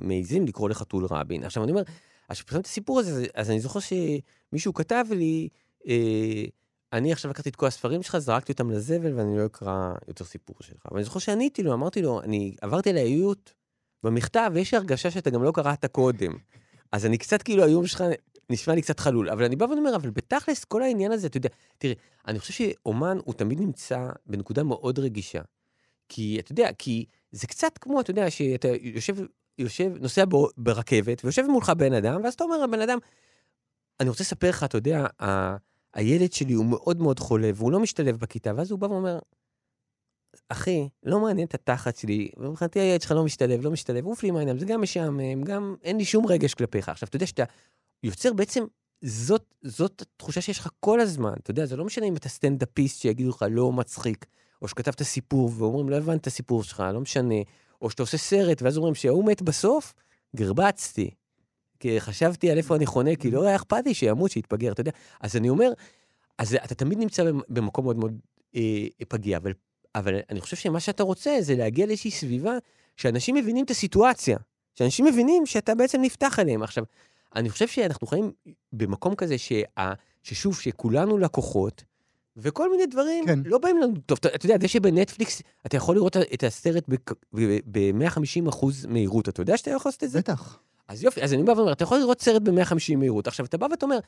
מעיזים 0.00 0.46
לקרוא 0.46 0.68
לחתול 0.68 1.06
רבין. 1.10 1.44
עכשיו, 1.44 1.62
אני 1.62 1.72
אומר, 1.72 1.82
אז 2.28 2.36
כשפרסמתי 2.36 2.60
את 2.60 2.66
הסיפור 2.66 3.00
הזה, 3.00 3.26
אז 3.34 3.50
אני 3.50 3.60
זוכר 3.60 3.80
שמישהו 3.80 4.74
כתב 4.74 5.04
לי, 5.10 5.48
אה, 5.88 6.44
אני 6.92 7.12
עכשיו 7.12 7.30
לקחתי 7.30 7.48
את 7.48 7.56
כל 7.56 7.66
הספרים 7.66 8.02
שלך, 8.02 8.18
זרקתי 8.18 8.52
אותם 8.52 8.70
לזבל 8.70 9.14
ואני 9.14 9.38
לא 9.38 9.46
אקרא 9.46 9.92
יותר 10.08 10.24
סיפור 10.24 10.56
שלך. 10.60 10.86
ואני 10.92 11.04
זוכר 11.04 11.18
שעניתי 11.18 11.62
לו, 11.62 11.72
אמרתי 11.72 12.02
לו, 12.02 12.22
אני 12.22 12.54
עברתי 12.60 12.90
על 12.90 12.96
האיות 12.96 13.52
במכתב, 14.02 14.52
לי 14.54 14.62
הרגשה 14.72 15.10
שאתה 15.10 15.30
גם 15.30 15.42
לא 15.42 15.52
קראת 15.54 15.86
קודם. 15.86 16.32
אז 16.92 17.06
אני 17.06 17.18
קצת, 17.18 17.42
כאילו, 17.42 17.62
האיום 17.62 17.86
שלך 17.86 18.04
נשמע 18.50 18.74
לי 18.74 18.82
קצת 18.82 19.00
חלול. 19.00 19.30
אבל 19.30 19.44
אני 19.44 19.56
בא 19.56 19.64
ואומר, 19.64 19.96
אבל 19.96 20.10
בתכלס, 20.10 20.64
כל 20.64 20.82
העניין 20.82 21.12
הזה, 21.12 21.26
אתה 21.26 21.36
יודע, 21.36 21.48
תראה, 21.78 21.94
אני 22.26 22.38
חושב 22.38 22.52
שאומן, 22.52 23.18
הוא 23.24 23.34
תמיד 23.34 23.60
נמצא 23.60 24.08
בנקודה 24.26 24.62
מאוד 24.62 24.98
רגישה. 24.98 25.40
כי, 26.08 26.38
אתה 26.40 26.52
יודע, 26.52 26.70
כי 26.78 27.04
זה 27.32 27.46
קצת 27.46 27.78
כמו, 27.78 28.00
אתה 28.00 28.10
יודע, 28.10 28.30
שאתה 28.30 28.68
יושב, 28.82 29.16
יושב, 29.58 29.92
נוסע 30.00 30.24
ברכבת, 30.56 31.24
ויושב 31.24 31.42
מולך 31.48 31.70
בן 31.70 31.92
אדם, 31.92 32.20
ואז 32.24 32.34
אתה 32.34 32.44
אומר 32.44 32.62
לבן 32.62 32.80
אדם, 32.80 32.98
אני 34.00 34.08
רוצה 34.08 34.22
לספר 34.24 34.48
לך, 34.48 34.64
אתה 34.64 34.78
יודע, 34.78 35.06
ה- 35.22 35.56
הילד 35.94 36.32
שלי 36.32 36.52
הוא 36.52 36.66
מאוד 36.66 37.00
מאוד 37.00 37.18
חולה, 37.18 37.50
והוא 37.54 37.72
לא 37.72 37.80
משתלב 37.80 38.16
בכיתה, 38.16 38.52
ואז 38.56 38.70
הוא 38.70 38.78
בא 38.78 38.86
ואומר, 38.86 39.18
אחי, 40.48 40.88
לא 41.02 41.20
מעניין 41.20 41.46
את 41.46 41.54
התחת 41.54 41.96
שלי, 41.96 42.30
ומבחינתי 42.36 42.80
הילד 42.80 43.02
שלך 43.02 43.10
לא 43.10 43.24
משתלב, 43.24 43.64
לא 43.64 43.70
משתלב, 43.70 44.06
עוף 44.06 44.22
לי 44.22 44.30
מהעיניים, 44.30 44.58
זה 44.58 44.66
גם 44.66 44.82
משעמם, 44.82 45.42
גם 45.44 45.76
אין 45.82 45.96
לי 45.96 46.04
שום 46.04 46.26
רגש 46.26 46.54
כלפיך. 46.54 46.88
עכשיו, 46.88 47.08
אתה 47.08 47.16
יודע 47.16 47.26
שאתה 47.26 47.44
יוצר 48.02 48.32
בעצם, 48.32 48.64
זאת, 49.02 49.54
זאת 49.62 50.02
התחושה 50.02 50.40
שיש 50.40 50.58
לך 50.58 50.68
כל 50.80 51.00
הזמן, 51.00 51.32
אתה 51.42 51.50
יודע, 51.50 51.66
זה 51.66 51.76
לא 51.76 51.84
משנה 51.84 52.06
אם 52.06 52.16
אתה 52.16 52.28
סטנדאפיסט 52.28 53.00
שיגידו 53.00 53.30
לך 53.30 53.44
לא 53.50 53.72
מצחיק, 53.72 54.26
או 54.62 54.68
שכתבת 54.68 55.02
סיפור 55.02 55.50
ואומרים, 55.56 55.88
לא 55.88 55.96
הבנת 55.96 56.20
את 56.20 56.26
הסיפור 56.26 56.62
שלך, 56.62 56.84
לא 56.94 57.00
משנה, 57.00 57.34
או 57.82 57.90
שאתה 57.90 58.02
עושה 58.02 58.16
סרט, 58.16 58.62
ואז 58.62 58.76
אומרים 58.76 58.94
שההוא 58.94 59.24
מת 59.24 59.42
בסוף, 59.42 59.94
גרבצתי. 60.36 61.10
כי 61.80 62.00
חשבתי 62.00 62.50
על 62.50 62.58
איפה 62.58 62.76
אני 62.76 62.86
חונה, 62.86 63.16
כי 63.16 63.30
לא 63.30 63.46
היה 63.46 63.56
אכפת 63.56 63.86
לי 63.86 63.94
שימות, 63.94 64.30
שיתפגר, 64.30 64.72
אתה 64.72 64.80
יודע. 64.80 64.90
אז 65.20 65.36
אני 65.36 65.48
אומר, 65.48 65.72
אז 66.38 66.54
אתה 66.54 66.74
תמיד 66.74 66.98
נמצא 66.98 67.30
במקום 67.48 67.84
מאוד 67.84 67.96
מאוד 67.96 68.18
אה, 68.56 68.86
פגיע, 69.08 69.38
אבל 69.38 69.52
אבל 69.94 70.14
אני 70.30 70.40
חושב 70.40 70.56
שמה 70.56 70.80
שאתה 70.80 71.02
רוצה 71.02 71.36
זה 71.40 71.54
להגיע 71.54 71.86
לאיזושהי 71.86 72.10
סביבה 72.10 72.58
שאנשים 72.96 73.34
מבינים 73.34 73.64
את 73.64 73.70
הסיטואציה, 73.70 74.38
שאנשים 74.74 75.04
מבינים 75.04 75.46
שאתה 75.46 75.74
בעצם 75.74 76.02
נפתח 76.02 76.38
אליהם. 76.38 76.62
עכשיו, 76.62 76.84
אני 77.36 77.50
חושב 77.50 77.68
שאנחנו 77.68 78.06
חיים 78.06 78.32
במקום 78.72 79.14
כזה 79.14 79.38
שה, 79.38 79.92
ששוב, 80.22 80.60
שכולנו 80.60 81.18
לקוחות, 81.18 81.84
וכל 82.36 82.70
מיני 82.70 82.86
דברים 82.86 83.26
כן. 83.26 83.38
לא 83.44 83.58
באים 83.58 83.78
לנו 83.78 83.94
טוב. 84.06 84.18
אתה, 84.18 84.28
אתה 84.34 84.46
יודע, 84.46 84.56
זה 84.60 84.68
שבנטפליקס 84.68 85.42
אתה 85.66 85.76
יכול 85.76 85.96
לראות 85.96 86.16
את 86.16 86.44
הסרט 86.44 86.84
ב-150 87.72 88.48
אחוז 88.48 88.86
מהירות, 88.86 89.28
אתה 89.28 89.40
יודע 89.40 89.56
שאתה 89.56 89.70
יכול 89.70 89.88
לעשות 89.88 90.04
את 90.04 90.10
זה? 90.10 90.18
בטח. 90.18 90.58
אז 90.88 91.02
יופי, 91.02 91.22
אז 91.22 91.32
אני 91.32 91.42
בא 91.42 91.52
ואומר, 91.52 91.72
אתה 91.72 91.82
יכול 91.82 91.98
לראות 91.98 92.20
סרט 92.20 92.42
ב-150 92.42 92.96
מהירות. 92.96 93.26
עכשיו, 93.26 93.46
אתה 93.46 93.56
בא 93.56 93.66
ואתה 93.70 93.86
אומר, 93.86 93.98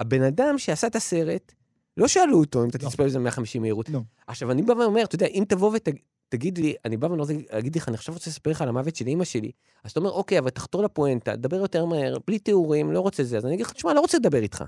הבן 0.00 0.22
אדם 0.22 0.58
שעשה 0.58 0.86
את 0.86 0.96
הסרט, 0.96 1.52
לא 1.96 2.08
שאלו 2.08 2.38
אותו 2.38 2.64
אם 2.64 2.68
אתה 2.68 2.78
לא. 2.82 2.88
תצפה 2.88 3.04
בזה 3.04 3.18
150 3.18 3.62
מהירות. 3.62 3.88
לא. 3.88 4.00
עכשיו, 4.26 4.50
אני 4.50 4.62
בא 4.62 4.72
ואומר, 4.72 5.04
אתה 5.04 5.14
יודע, 5.14 5.26
אם 5.26 5.44
תבוא 5.48 5.76
ותגיד 5.76 6.58
לי, 6.58 6.74
אני 6.84 6.96
בא 6.96 7.06
ואני 7.06 7.20
רוצה 7.20 7.34
להגיד 7.52 7.76
לך, 7.76 7.88
אני 7.88 7.94
עכשיו 7.94 8.14
רוצה 8.14 8.30
לספר 8.30 8.50
לך 8.50 8.62
על 8.62 8.68
המוות 8.68 8.96
של 8.96 9.06
אימא 9.06 9.24
שלי, 9.24 9.50
אז 9.84 9.90
אתה 9.90 10.00
אומר, 10.00 10.10
אוקיי, 10.10 10.38
אבל 10.38 10.50
תחתור 10.50 10.82
לפואנטה, 10.82 11.36
דבר 11.36 11.56
יותר 11.56 11.84
מהר, 11.84 12.16
בלי 12.26 12.38
תיאורים, 12.38 12.92
לא 12.92 13.00
רוצה 13.00 13.24
זה, 13.24 13.36
אז 13.36 13.46
אני 13.46 13.54
אגיד 13.54 13.66
לך, 13.66 13.72
תשמע, 13.72 13.94
לא 13.94 14.00
רוצה 14.00 14.18
לדבר 14.18 14.42
איתך. 14.42 14.64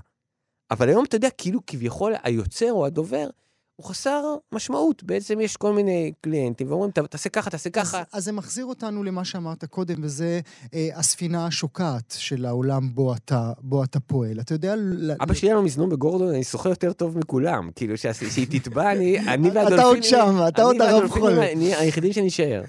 אבל 0.71 0.89
היום 0.89 1.05
אתה 1.05 1.15
יודע, 1.15 1.29
כאילו 1.29 1.59
כביכול 1.67 2.13
היוצר 2.23 2.71
או 2.71 2.85
הדובר, 2.85 3.27
הוא 3.75 3.85
חסר 3.85 4.35
משמעות. 4.51 5.03
בעצם 5.03 5.39
יש 5.41 5.57
כל 5.57 5.73
מיני 5.73 6.11
קליינטים 6.21 6.69
ואומרים, 6.69 6.91
תעשה 6.91 7.29
ככה, 7.29 7.49
תעשה 7.49 7.69
ככה. 7.69 7.99
אז, 7.99 8.05
אז 8.13 8.23
זה 8.23 8.31
מחזיר 8.31 8.65
אותנו 8.65 9.03
למה 9.03 9.25
שאמרת 9.25 9.65
קודם, 9.65 9.95
וזה 10.01 10.39
אה, 10.73 10.89
הספינה 10.93 11.45
השוקעת 11.45 12.15
של 12.17 12.45
העולם 12.45 12.95
בו 12.95 13.15
אתה, 13.15 13.51
בו 13.61 13.83
אתה 13.83 13.99
פועל. 13.99 14.39
אתה 14.39 14.53
יודע... 14.53 14.75
אבא 15.23 15.33
שלי 15.33 15.51
היה 15.51 15.61
מזנון 15.61 15.89
בגורדון, 15.89 16.29
אני 16.29 16.43
שוחה 16.43 16.69
יותר 16.69 16.93
טוב 16.93 17.17
מכולם. 17.17 17.69
כאילו, 17.75 17.97
שהיא 17.97 18.47
תטבע, 18.49 18.91
אני, 18.93 19.19
אני 19.19 19.49
והדולפינים... 19.49 19.79
אתה 19.79 19.83
עוד 19.83 20.03
שם, 20.03 20.35
אתה 20.47 20.61
עוד 20.61 20.81
הרב 20.81 21.09
חול. 21.09 21.31
אני 21.31 21.75
היחידים 21.75 22.13
שנשאר. 22.13 22.63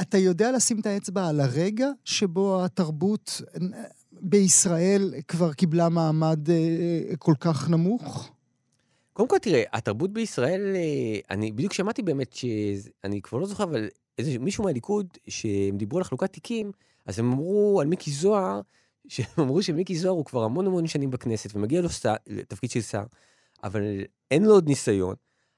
אתה 0.00 0.18
יודע 0.18 0.52
לשים 0.52 0.80
את 0.80 0.86
האצבע 0.86 1.28
על 1.28 1.40
הרגע 1.40 1.88
שבו 2.04 2.64
התרבות 2.64 3.42
בישראל 4.12 5.14
כבר 5.28 5.52
קיבלה 5.52 5.88
מעמד 5.88 6.50
אה, 6.50 7.16
כל 7.18 7.34
כך 7.40 7.70
נמוך? 7.70 8.35
קודם 9.16 9.28
כל, 9.28 9.38
תראה, 9.38 9.62
התרבות 9.72 10.12
בישראל, 10.12 10.72
אה, 10.76 11.18
אני 11.30 11.52
בדיוק 11.52 11.72
שמעתי 11.72 12.02
באמת 12.02 12.32
שאני 12.32 13.22
כבר 13.22 13.38
לא 13.38 13.46
זוכר, 13.46 13.64
אבל 13.64 13.88
איזה 14.18 14.38
מישהו 14.38 14.64
מהליכוד, 14.64 15.06
שהם 15.28 15.76
דיברו 15.76 15.98
על 15.98 16.04
חלוקת 16.04 16.32
תיקים, 16.32 16.72
אז 17.06 17.18
הם 17.18 17.32
אמרו 17.32 17.80
על 17.80 17.86
מיקי 17.86 18.10
זוהר, 18.10 18.60
שהם 19.08 19.26
אמרו 19.38 19.62
שמיקי 19.62 19.96
זוהר 19.96 20.14
הוא 20.14 20.24
כבר 20.24 20.44
המון 20.44 20.66
המון 20.66 20.86
שנים 20.86 21.10
בכנסת, 21.10 21.56
ומגיע 21.56 21.80
לו 21.80 21.88
שר, 21.88 22.14
תפקיד 22.48 22.70
של 22.70 22.80
שר, 22.80 23.02
אבל 23.64 23.82
אין 24.30 24.44
לו 24.44 24.52
עוד 24.52 24.68
ניסיון. 24.68 25.14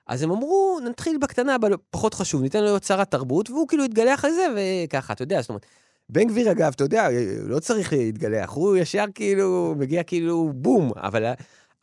אז 0.06 0.22
הם 0.22 0.30
אמרו, 0.30 0.78
נתחיל 0.90 1.18
בקטנה, 1.18 1.56
אבל 1.56 1.72
פחות 1.90 2.14
חשוב, 2.14 2.42
ניתן 2.42 2.58
לו 2.58 2.64
להיות 2.64 2.84
שר 2.84 3.00
התרבות, 3.00 3.50
והוא 3.50 3.68
כאילו 3.68 3.84
יתגלח 3.84 4.24
על 4.24 4.30
זה, 4.30 4.46
וככה, 4.56 5.12
אתה 5.12 5.22
יודע, 5.22 5.40
זאת 5.40 5.48
אומרת, 5.48 5.66
בן 6.08 6.28
גביר, 6.28 6.52
אגב, 6.52 6.72
אתה 6.74 6.84
יודע, 6.84 7.08
לא 7.42 7.60
צריך 7.60 7.92
להתגלח, 7.92 8.50
הוא 8.50 8.76
ישר 8.76 9.04
כאילו, 9.14 9.74
מגיע 9.78 10.02
כאילו 10.02 10.52
בום, 10.54 10.92
אבל 10.96 11.32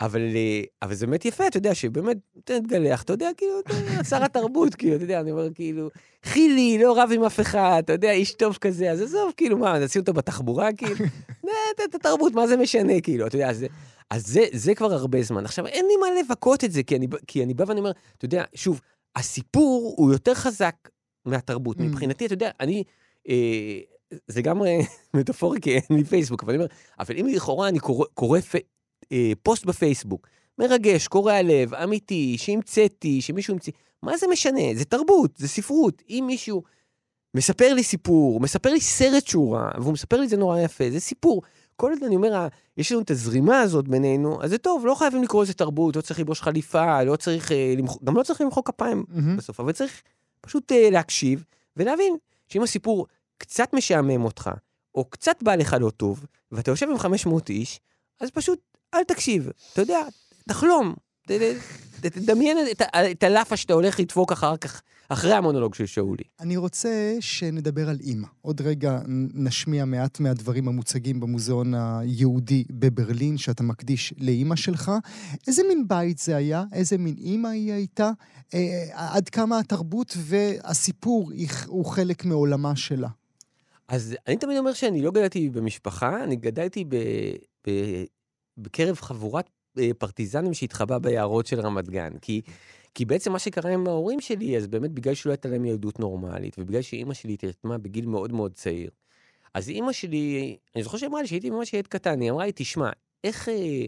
אבל, 0.02 0.22
אה, 0.22 0.62
אבל 0.82 0.94
זה 0.94 1.08
באמת 1.08 1.26
יפה, 1.26 1.48
אתה 1.48 1.58
יודע, 1.58 1.76
שבאמת, 1.76 2.18
אתה 2.44 2.54
מתגלח, 2.60 3.02
אתה 3.02 3.14
יודע, 3.14 3.30
כאילו, 3.38 3.54
שר 4.10 4.24
התרבות, 4.24 4.76
כאילו, 4.76 4.96
אתה 4.96 5.04
יודע, 5.04 5.20
אני 5.20 5.32
אומר, 5.32 5.54
כאילו, 5.54 5.90
חילי, 6.24 6.78
לא 6.84 7.02
רב 7.02 7.10
עם 7.14 7.24
אף 7.24 7.40
אחד, 7.40 7.82
אתה 7.86 7.94
יודע, 7.94 8.12
איש 8.12 8.34
טוב 8.34 8.58
כזה, 8.62 8.92
אז 8.92 9.02
עזוב, 9.02 9.34
כאילו, 9.38 9.58
מה, 9.58 9.80
נשים 9.80 10.00
אותו 10.00 10.14
בתחבורה, 10.14 10.74
כאילו, 10.74 10.96
את 11.90 11.96
התרבות, 11.96 12.34
מה 12.34 12.48
זה 12.48 12.58
משנה, 12.58 13.02
כאילו, 13.02 13.28
אתה 13.28 13.36
יודע, 13.36 13.50
אז, 13.50 13.66
אז 14.10 14.28
זה, 14.28 14.44
זה 14.54 14.76
כבר 14.76 14.94
הרבה 14.94 15.22
זמן. 15.22 15.46
עכשיו, 15.46 15.68
אין 15.68 15.86
לי 15.86 15.94
מה 15.98 16.08
לבכות 16.20 16.64
את 16.64 16.72
זה, 16.72 16.84
כי 16.84 16.96
אני, 16.96 17.08
כי 17.28 17.44
אני 17.44 17.54
בא 17.54 17.64
ואני 17.68 17.80
אומר, 17.80 17.92
אתה 18.18 18.26
יודע, 18.26 18.44
שוב, 18.56 18.82
הסיפור 19.16 19.94
הוא 19.98 20.12
יותר 20.12 20.34
חזק 20.34 20.76
מהתרבות. 21.26 21.78
Mm. 21.78 21.84
מבחינתי, 21.84 22.26
אתה 22.26 22.34
יודע, 22.34 22.50
אני... 22.60 22.84
אה, 23.30 23.80
זה 24.28 24.42
גם 24.42 24.62
מטאפורי, 25.14 25.62
כי 25.62 25.74
אין 25.76 25.82
לי 25.90 26.04
פייסבוק, 26.04 26.44
אבל 26.44 26.54
אני 26.54 26.64
אומר, 26.64 26.74
אבל 27.00 27.18
אם 27.18 27.28
לכאורה 27.28 27.68
אני 27.68 27.80
קורא, 27.80 28.06
קורא 28.14 28.40
אה, 29.12 29.32
פוסט 29.44 29.66
בפייסבוק, 29.66 30.28
מרגש, 30.60 31.08
קורע 31.08 31.42
לב, 31.42 31.74
אמיתי, 31.74 32.38
שהמצאתי, 32.38 33.22
שמישהו 33.22 33.54
המציא, 33.54 33.74
מה 34.04 34.18
זה 34.18 34.28
משנה? 34.32 34.62
זה 34.74 34.86
תרבות, 34.86 35.32
זה 35.38 35.48
ספרות. 35.48 36.02
אם 36.10 36.24
מישהו 36.28 36.64
מספר 37.36 37.74
לי 37.74 37.84
סיפור, 37.84 38.40
מספר 38.40 38.72
לי 38.72 38.82
סרט 38.82 39.28
שהוא 39.28 39.56
ראה, 39.56 39.72
והוא 39.78 39.94
מספר 39.94 40.18
לי 40.18 40.26
את 40.26 40.30
זה 40.30 40.38
נורא 40.38 40.60
יפה, 40.60 40.92
זה 40.92 41.00
סיפור. 41.00 41.42
כל 41.76 41.92
הזמן 41.94 42.08
אני 42.08 42.16
אומר, 42.16 42.48
יש 42.78 42.92
לנו 42.92 43.02
את 43.02 43.12
הזרימה 43.12 43.60
הזאת 43.60 43.88
בינינו, 43.88 44.44
אז 44.44 44.50
זה 44.50 44.58
טוב, 44.58 44.86
לא 44.86 44.96
חייבים 44.96 45.24
לקרוא 45.24 45.44
לזה 45.44 45.54
תרבות, 45.54 45.96
לא 45.96 46.02
צריך 46.02 46.20
לבוש 46.20 46.42
חליפה, 46.42 47.04
לא 47.04 47.16
צריך, 47.16 47.52
אה, 47.52 47.74
למח... 47.78 47.98
גם 48.04 48.16
לא 48.16 48.24
צריך 48.24 48.42
למחוא 48.42 48.64
כפיים 48.64 49.06
מהמם. 49.08 49.38
בסוף, 49.38 49.60
אבל 49.60 49.72
צריך 49.72 50.02
פשוט 50.42 50.72
אה, 50.72 50.90
להקשיב 50.90 51.44
ולהבין 51.78 52.16
שאם 52.48 52.64
הסיפור 52.64 53.08
קצת 53.38 53.74
משעמם 53.74 54.26
אותך, 54.26 54.50
או 54.96 55.06
קצת 55.06 55.44
בא 55.44 55.56
לך 55.56 55.76
לא 55.80 55.90
טוב, 55.90 56.26
ואתה 56.52 56.72
יושב 56.72 56.90
עם 56.90 56.98
500 56.98 57.50
איש, 57.50 57.80
אז 58.20 58.32
פשוט 58.32 58.60
אל 58.96 59.04
תקשיב. 59.04 59.50
אתה 59.74 59.82
יודע, 59.82 60.00
תחלום. 60.48 60.94
ת- 61.28 61.32
ת- 61.32 61.42
ת- 62.02 62.06
תדמיין 62.06 62.58
את 62.72 62.82
את 63.12 63.24
הלאפה 63.24 63.58
שאתה 63.58 63.74
הולך 63.74 64.00
לדפוק 64.00 64.32
אחר 64.32 64.58
כך, 64.58 64.82
אחרי 65.10 65.34
המונולוג 65.34 65.76
של 65.76 65.86
שאולי. 65.86 66.24
אני 66.40 66.58
רוצה 66.58 67.18
שנדבר 67.20 67.90
על 67.90 67.98
אימא. 68.02 68.28
עוד 68.42 68.62
רגע 68.62 69.00
נשמיע 69.34 69.86
מעט 69.86 70.20
מהדברים 70.20 70.68
המוצגים 70.68 71.20
במוזיאון 71.20 71.74
היהודי 71.76 72.64
בברלין, 72.70 73.38
שאתה 73.38 73.64
מקדיש 73.64 74.14
לאימא 74.18 74.56
שלך. 74.56 74.92
איזה 75.48 75.62
מין 75.68 75.88
בית 75.88 76.18
זה 76.18 76.36
היה? 76.36 76.64
איזה 76.74 76.98
מין 76.98 77.16
אימא 77.18 77.48
היא 77.48 77.74
הייתה? 77.74 78.12
אה, 78.54 78.60
עד 78.94 79.30
כמה 79.30 79.60
התרבות 79.60 80.18
והסיפור 80.18 81.32
הוא 81.68 81.86
חלק 81.86 82.26
מעולמה 82.26 82.76
שלה? 82.76 83.08
אז 83.88 84.16
אני 84.28 84.38
תמיד 84.38 84.58
אומר 84.58 84.74
שאני 84.74 85.02
לא 85.02 85.12
גדלתי 85.12 85.50
במשפחה, 85.50 86.24
אני 86.24 86.36
גדלתי 86.36 86.84
ב, 86.86 86.96
ב, 87.68 87.72
בקרב 88.58 88.96
חבורת 88.96 89.50
אה, 89.78 89.90
פרטיזנים 89.98 90.54
שהתחבאה 90.54 91.00
ביערות 91.00 91.48
של 91.48 91.60
רמת 91.60 91.90
גן. 91.90 92.14
כי, 92.22 92.42
כי 92.94 93.06
בעצם 93.06 93.32
מה 93.32 93.40
שקרה 93.40 93.72
עם 93.72 93.88
ההורים 93.88 94.22
שלי, 94.22 94.58
אז 94.58 94.68
באמת 94.68 94.92
בגלל 94.92 95.14
שלא 95.14 95.32
הייתה 95.32 95.50
להם 95.50 95.66
ילדות 95.66 96.00
נורמלית, 96.00 96.56
ובגלל 96.60 96.82
שאימא 96.82 97.14
שלי 97.14 97.34
התרתמה 97.34 97.78
בגיל 97.78 98.06
מאוד 98.06 98.32
מאוד 98.32 98.54
צעיר, 98.54 98.90
אז 99.56 99.70
אימא 99.70 99.92
שלי, 99.92 100.58
אני 100.76 100.84
זוכר 100.84 100.98
שהיא 100.98 101.10
אמרה 101.10 101.22
לי 101.22 101.28
שהייתי 101.28 101.50
ממש 101.50 101.74
ילד 101.74 101.88
קטן, 101.88 102.22
היא 102.22 102.32
אמרה 102.32 102.46
לי, 102.46 102.52
תשמע, 102.56 102.90
איך 103.24 103.50
אה, 103.50 103.86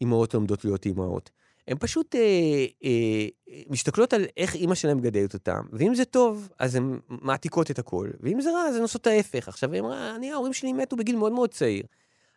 אימהות 0.00 0.34
לומדות 0.34 0.64
להיות 0.64 0.86
אימהות? 0.86 1.30
הן 1.68 1.76
פשוט 1.80 2.14
אה, 2.14 2.66
אה, 2.84 3.26
מסתכלות 3.70 4.12
על 4.12 4.24
איך 4.36 4.54
אימא 4.54 4.74
שלהם 4.74 4.96
מגדלת 4.96 5.34
אותם, 5.34 5.60
ואם 5.72 5.94
זה 5.94 6.04
טוב, 6.04 6.48
אז 6.58 6.74
הן 6.74 6.98
מעתיקות 7.08 7.70
את 7.70 7.78
הכל, 7.78 8.10
ואם 8.20 8.40
זה 8.40 8.50
רע, 8.50 8.60
אז 8.68 8.76
הן 8.76 8.82
עושות 8.82 9.06
ההפך. 9.06 9.48
עכשיו, 9.48 9.72
היא 9.72 9.80
אמרה, 9.80 10.16
אני, 10.16 10.32
ההורים 10.32 10.52
שלי 10.52 10.72
מתו 10.72 10.96
בגיל 10.96 11.16
מאוד 11.16 11.32
מאוד 11.32 11.50
צעיר, 11.50 11.84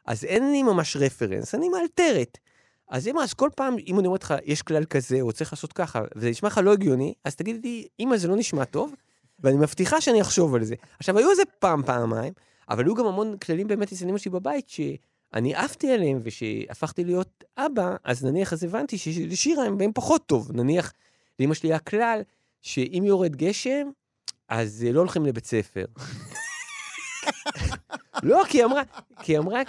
אז 0.06 0.24
אין 0.24 0.52
לי 0.52 0.64
ממש 0.64 0.98
רפרנס, 0.98 1.56
אני 1.56 1.70
מאלתרת. 1.70 2.38
אז 2.90 3.08
אמרה, 3.08 3.24
אז 3.24 3.34
כל 3.34 3.50
פעם, 3.56 3.76
אם 3.88 4.00
אני 4.00 4.08
אומרת 4.08 4.24
לך, 4.24 4.34
יש 4.46 4.62
כלל 4.62 4.86
כזה, 4.86 5.22
או 5.22 5.32
צריך 5.32 5.54
לעשות 5.54 5.74
ככה, 5.74 6.02
וזה 6.16 6.30
נשמע 6.30 6.50
לך 6.50 6.60
לא 6.64 6.74
הגיוני, 6.74 7.14
אז 7.24 7.36
תגיד 7.36 7.60
לי, 7.64 7.88
אמא, 8.00 8.18
זה 8.18 8.28
לא 8.28 8.36
נשמע 8.36 8.66
טוב, 8.66 8.94
ואני 9.40 9.58
מבטיחה 9.58 10.02
שאני 10.02 10.22
אחשוב 10.22 10.56
על 10.56 10.64
זה. 10.64 10.76
עכשיו, 11.00 11.18
היו 11.18 11.32
איזה 11.32 11.44
פעם, 11.60 11.84
פעמיים, 11.84 12.34
אבל 12.70 12.86
היו 12.86 12.96
גם 12.96 13.06
המון 13.06 13.38
כללים 13.38 13.68
באמת 13.68 13.92
אצל 13.92 14.10
אמא 14.10 14.18
שלי 14.18 14.32
בבית, 14.32 14.70
שאני 14.70 15.56
עפתי 15.56 15.92
עליהם, 15.92 16.20
ושהפכתי 16.24 17.04
להיות 17.04 17.44
אבא, 17.58 17.96
אז 18.04 18.26
נניח, 18.26 18.54
אז 18.54 18.64
הבנתי 18.64 18.98
שלשירה 18.98 19.66
הם 19.66 19.78
באים 19.78 19.94
פחות 19.94 20.26
טוב. 20.26 20.52
נניח, 20.52 20.94
לאמא 21.40 21.54
שלי 21.54 21.70
היה 21.70 21.80
כלל, 21.80 22.22
שאם 22.62 23.04
יורד 23.06 23.36
גשם, 23.36 23.90
אז 24.50 24.84
אה, 24.88 24.92
לא 24.92 25.00
הולכים 25.00 25.26
לבית 25.26 25.46
ספר. 25.46 25.86
לא, 28.24 28.44
כי 28.50 28.58
היא 28.58 28.66
אמרה, 28.66 28.82
כי 29.24 29.32
היא 29.32 29.40
אמרה, 29.40 29.62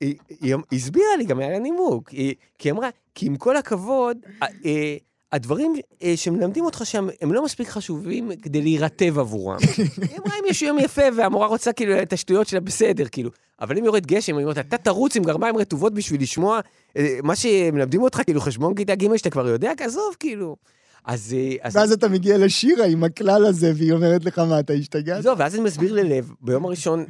היא, 0.00 0.14
היא, 0.40 0.54
הסבירה 0.72 1.16
לי, 1.18 1.24
גם 1.24 1.38
היה 1.38 1.50
לה 1.50 1.58
נימוק, 1.58 2.08
היא, 2.08 2.34
כי 2.58 2.68
היא 2.68 2.72
אמרה, 2.72 2.88
כי 3.14 3.26
עם 3.26 3.36
כל 3.36 3.56
הכבוד, 3.56 4.18
אה, 4.42 4.96
הדברים 5.32 5.74
אה, 6.02 6.12
שמלמדים 6.16 6.64
אותך 6.64 6.82
שם, 6.84 7.08
הם 7.20 7.32
לא 7.32 7.44
מספיק 7.44 7.68
חשובים 7.68 8.30
כדי 8.42 8.62
להירטב 8.62 9.18
עבורם. 9.18 9.58
היא 10.10 10.18
אמרה, 10.18 10.38
אם 10.40 10.44
יש 10.48 10.62
יום 10.62 10.78
יפה 10.78 11.02
והמורה 11.16 11.46
רוצה 11.46 11.72
כאילו 11.72 12.02
את 12.02 12.12
השטויות 12.12 12.48
שלה, 12.48 12.60
בסדר, 12.60 13.04
כאילו. 13.08 13.30
אבל 13.60 13.78
אם 13.78 13.84
יורד 13.84 14.06
גשם, 14.06 14.36
היא 14.36 14.44
אומרת, 14.44 14.58
אתה 14.58 14.78
תרוץ 14.78 15.16
עם 15.16 15.22
גרביים 15.22 15.56
רטובות 15.56 15.94
בשביל 15.94 16.22
לשמוע 16.22 16.60
אה, 16.96 17.18
מה 17.22 17.36
שמלמדים 17.36 18.02
אותך, 18.02 18.22
כאילו 18.24 18.40
חשבון 18.40 18.74
כיתה 18.74 18.94
ג' 18.94 19.16
שאתה 19.16 19.30
כבר 19.30 19.48
יודע, 19.48 19.72
עזוב, 19.80 20.16
כאילו. 20.20 20.56
אז... 21.06 21.34
אה, 21.38 21.56
אז 21.62 21.76
ואז 21.76 21.92
אתה 21.92 22.08
מגיע 22.08 22.38
לשירה 22.38 22.86
עם 22.86 23.04
הכלל 23.04 23.46
הזה, 23.46 23.72
והיא 23.76 23.92
אומרת 23.92 24.24
לך, 24.24 24.38
מה, 24.38 24.60
אתה 24.60 24.72
השתגעת? 24.72 25.22
זהו, 25.22 25.38
ואז 25.38 25.54
אני 25.54 25.64
מסביר 25.64 25.92
ללב, 25.92 26.32
ביום 26.40 26.64
הראשון, 26.64 27.04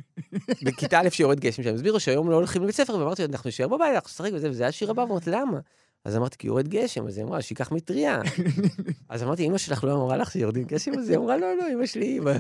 בכיתה 0.63 1.01
א' 1.01 1.09
שיורד 1.09 1.41
גשם, 1.41 1.63
שאני 1.63 1.75
מסביר 1.75 1.93
לו 1.93 2.01
שהיום 2.01 2.31
לא 2.31 2.35
הולכים 2.35 2.63
לבית 2.63 2.75
ספר, 2.75 2.97
ואמרתי 2.97 3.23
לו, 3.23 3.29
אנחנו 3.33 3.49
נשאר 3.49 3.69
בבית, 3.69 3.95
אנחנו 3.95 4.09
נשחק 4.09 4.31
וזה, 4.35 4.51
וזה 4.51 4.63
היה 4.63 4.73
שיר 4.73 4.91
הבא, 4.91 5.01
ואמרתי, 5.01 5.31
למה? 5.31 5.59
אז 6.05 6.17
אמרתי, 6.17 6.39
כי 6.39 6.47
יורד 6.47 6.69
גשם, 6.69 7.07
אז 7.07 7.17
היא 7.17 7.25
אמרה, 7.25 7.43
שייקח 7.43 7.73
מטריה. 7.73 8.21
אז 9.09 9.23
אמרתי, 9.23 9.47
אמא 9.47 9.59
שלך 9.59 9.85
לא 9.85 9.93
אמרה 9.93 10.17
לך 10.17 10.31
שיורדים 10.31 10.65
גשם? 10.65 10.99
אז 10.99 11.09
היא 11.09 11.19
אמרה, 11.19 11.37
לא, 11.37 11.57
לא, 11.57 11.65
אמא 11.73 11.87
שלי, 11.87 12.19
אמא. 12.19 12.33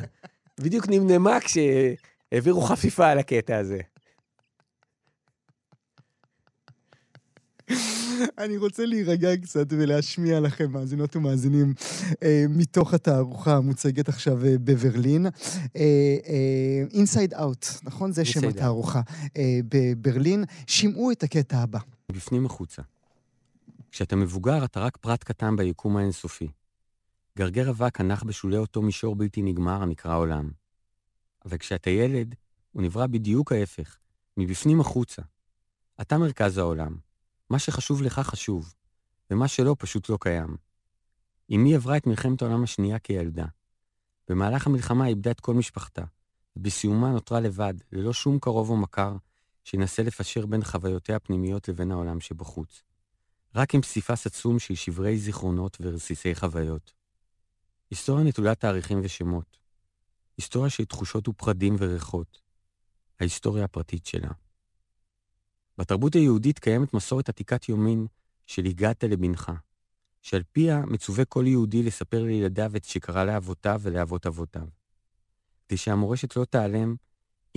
בדיוק 0.60 0.88
נמנמה 0.88 1.38
כשהעבירו 1.40 2.60
חפיפה 2.60 3.08
על 3.08 3.18
הקטע 3.18 3.56
הזה. 3.56 3.78
אני 8.38 8.56
רוצה 8.56 8.86
להירגע 8.86 9.36
קצת 9.36 9.66
ולהשמיע 9.70 10.40
לכם, 10.40 10.72
מאזינות 10.72 11.16
ומאזינים, 11.16 11.74
אה, 12.22 12.44
מתוך 12.48 12.94
התערוכה 12.94 13.56
המוצגת 13.56 14.08
עכשיו 14.08 14.44
אה, 14.44 14.54
בברלין. 14.64 15.26
Inside 16.92 17.34
Out, 17.34 17.66
נכון? 17.82 18.12
זה 18.12 18.24
שם. 18.24 18.48
התערוכה 18.48 19.00
אה, 19.36 19.58
בברלין. 19.68 20.44
שמעו 20.66 21.12
את 21.12 21.22
הקטע 21.22 21.58
הבא. 21.58 21.78
בפנים 22.12 22.46
החוצה. 22.46 22.82
כשאתה 23.90 24.16
מבוגר, 24.16 24.64
אתה 24.64 24.80
רק 24.80 24.96
פרט 24.96 25.24
קטן 25.24 25.56
ביקום 25.56 25.96
האינסופי. 25.96 26.48
גרגר 27.38 27.70
אבק 27.70 28.00
הנח 28.00 28.22
בשולי 28.22 28.56
אותו 28.56 28.82
מישור 28.82 29.16
בלתי 29.16 29.42
נגמר 29.42 29.82
הנקרא 29.82 30.16
עולם. 30.16 30.50
אבל 31.44 31.58
כשאתה 31.58 31.90
ילד, 31.90 32.34
הוא 32.72 32.82
נברא 32.82 33.06
בדיוק 33.06 33.52
ההפך, 33.52 33.96
מבפנים 34.36 34.80
החוצה. 34.80 35.22
אתה 36.00 36.18
מרכז 36.18 36.58
העולם. 36.58 37.05
מה 37.50 37.58
שחשוב 37.58 38.02
לך 38.02 38.18
חשוב, 38.18 38.74
ומה 39.30 39.48
שלא 39.48 39.76
פשוט 39.78 40.08
לא 40.08 40.18
קיים. 40.20 40.56
אמי 41.54 41.74
עברה 41.74 41.96
את 41.96 42.06
מלחמת 42.06 42.42
העולם 42.42 42.62
השנייה 42.62 42.98
כילדה. 42.98 43.46
במהלך 44.28 44.66
המלחמה 44.66 45.06
איבדה 45.06 45.30
את 45.30 45.40
כל 45.40 45.54
משפחתה, 45.54 46.04
ובסיומה 46.56 47.10
נותרה 47.10 47.40
לבד, 47.40 47.74
ללא 47.92 48.12
שום 48.12 48.38
קרוב 48.38 48.70
או 48.70 48.76
מכר, 48.76 49.16
שינסה 49.64 50.02
לפשר 50.02 50.46
בין 50.46 50.64
חוויותיה 50.64 51.16
הפנימיות 51.16 51.68
לבין 51.68 51.90
העולם 51.90 52.20
שבחוץ. 52.20 52.82
רק 53.54 53.74
עם 53.74 53.82
פסיפס 53.82 54.26
עצום 54.26 54.58
של 54.58 54.74
שברי 54.74 55.18
זיכרונות 55.18 55.76
ורסיסי 55.80 56.34
חוויות. 56.34 56.92
היסטוריה 57.90 58.24
נטולת 58.24 58.60
תאריכים 58.60 59.00
ושמות. 59.02 59.58
היסטוריה 60.36 60.70
של 60.70 60.84
תחושות 60.84 61.28
ופרדים 61.28 61.76
וריחות. 61.78 62.40
ההיסטוריה 63.20 63.64
הפרטית 63.64 64.06
שלה. 64.06 64.30
בתרבות 65.78 66.14
היהודית 66.14 66.58
קיימת 66.58 66.94
מסורת 66.94 67.28
עתיקת 67.28 67.68
יומין 67.68 68.06
של 68.46 68.64
הגעת 68.64 69.04
לבנך, 69.04 69.52
שעל 70.22 70.42
פיה 70.52 70.80
מצווה 70.86 71.24
כל 71.24 71.44
יהודי 71.46 71.82
לספר 71.82 72.24
לילדיו 72.24 72.76
את 72.76 72.84
שקרה 72.84 73.24
לאבותיו 73.24 73.80
ולאבות 73.82 74.26
אבותיו. 74.26 74.68
כדי 75.68 75.76
שהמורשת 75.76 76.36
לא 76.36 76.44
תיעלם, 76.44 76.96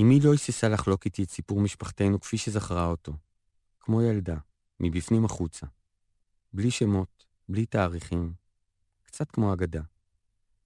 אמי 0.01 0.19
לא 0.19 0.32
היססה 0.32 0.69
לחלוק 0.69 1.05
איתי 1.05 1.23
את 1.23 1.29
סיפור 1.29 1.62
משפחתנו 1.62 2.19
כפי 2.19 2.38
שזכרה 2.38 2.86
אותו, 2.86 3.13
כמו 3.79 4.01
ילדה, 4.01 4.38
מבפנים 4.79 5.25
החוצה. 5.25 5.67
בלי 6.53 6.71
שמות, 6.71 7.25
בלי 7.49 7.65
תאריכים, 7.65 8.34
קצת 9.03 9.32
כמו 9.32 9.53
אגדה. 9.53 9.82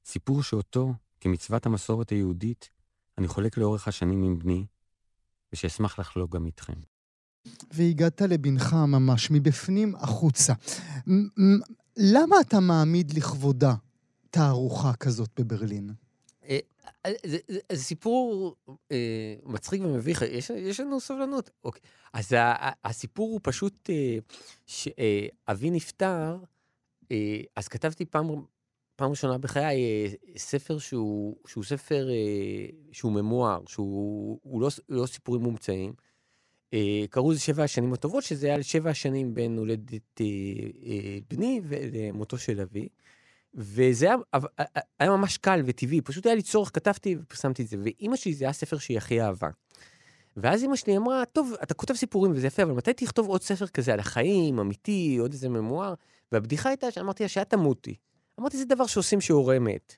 סיפור 0.05 0.43
שאותו, 0.43 0.93
כמצוות 1.19 1.65
המסורת 1.65 2.09
היהודית, 2.09 2.69
אני 3.17 3.27
חולק 3.27 3.57
לאורך 3.57 3.87
השנים 3.87 4.23
עם 4.23 4.39
בני, 4.39 4.65
ושאשמח 5.53 5.99
לחלוק 5.99 6.35
גם 6.35 6.45
איתכם. 6.45 6.92
והגעת 7.71 8.21
לבנך 8.21 8.73
ממש, 8.73 9.31
מבפנים 9.31 9.95
החוצה. 9.95 10.53
למה 11.97 12.35
אתה 12.41 12.59
מעמיד 12.59 13.13
לכבודה 13.13 13.73
תערוכה 14.29 14.93
כזאת 14.93 15.29
בברלין? 15.39 15.89
אה, 16.49 16.59
זה, 17.25 17.37
זה, 17.47 17.83
סיפור 17.83 18.55
אה, 18.91 19.35
מצחיק 19.43 19.81
ומביך, 19.81 20.21
יש, 20.21 20.79
לנו 20.79 20.99
סבלנות. 20.99 21.49
אוקיי. 21.63 21.81
אז 22.13 22.35
הסיפור 22.83 23.31
הוא 23.31 23.39
פשוט 23.43 23.89
אה, 23.89 24.17
שאבי 24.65 25.71
נפטר, 25.71 26.37
אה, 27.11 27.41
אז 27.55 27.67
כתבתי 27.67 28.05
פעם, 28.05 28.27
פעם 28.95 29.09
ראשונה 29.09 29.37
בחיי 29.37 29.83
אה, 29.85 30.13
ספר 30.37 30.77
שהוא, 30.77 31.37
שהוא 31.47 31.63
ספר 31.63 32.09
אה, 32.09 32.67
שהוא 32.91 33.11
ממואר, 33.11 33.63
שהוא 33.67 34.39
הוא 34.43 34.61
לא, 34.61 34.69
לא 34.89 35.05
סיפורים 35.05 35.41
מומצאים. 35.41 35.93
אה, 36.73 37.03
קראו 37.09 37.31
לזה 37.31 37.39
שבע 37.39 37.63
השנים 37.63 37.93
הטובות, 37.93 38.23
שזה 38.23 38.47
היה 38.47 38.63
שבע 38.63 38.89
השנים 38.89 39.33
בין 39.33 39.57
הולדת 39.57 40.21
אה, 40.21 40.25
אה, 40.85 41.17
בני 41.29 41.61
ולמותו 41.63 42.37
של 42.37 42.61
אבי. 42.61 42.87
וזה 43.55 44.05
היה, 44.05 44.15
היה 44.99 45.11
ממש 45.11 45.37
קל 45.37 45.61
וטבעי, 45.65 46.01
פשוט 46.01 46.25
היה 46.25 46.35
לי 46.35 46.41
צורך, 46.41 46.71
כתבתי 46.73 47.15
ופרסמתי 47.21 47.63
את 47.63 47.67
זה. 47.67 47.77
ואימא 47.83 48.15
שלי 48.15 48.33
זה 48.33 48.45
היה 48.45 48.53
ספר 48.53 48.77
שהיא 48.77 48.97
הכי 48.97 49.21
אהבה. 49.21 49.49
ואז 50.37 50.63
אמא 50.63 50.75
שלי 50.75 50.97
אמרה, 50.97 51.25
טוב, 51.25 51.53
אתה 51.63 51.73
כותב 51.73 51.93
סיפורים 51.93 52.31
וזה 52.31 52.47
יפה, 52.47 52.63
אבל 52.63 52.71
מתי 52.71 52.93
תכתוב 52.93 53.27
עוד 53.27 53.41
ספר 53.41 53.67
כזה 53.67 53.93
על 53.93 53.99
החיים, 53.99 54.59
אמיתי, 54.59 55.17
עוד 55.19 55.31
איזה 55.31 55.49
ממואר? 55.49 55.93
והבדיחה 56.31 56.69
הייתה 56.69 56.91
שאמרתי 56.91 57.23
לה, 57.23 57.29
שאת 57.29 57.49
תמותי. 57.49 57.95
אמרתי, 58.39 58.57
זה 58.57 58.65
דבר 58.65 58.85
שעושים 58.85 59.21
שהורה 59.21 59.59
מת. 59.59 59.95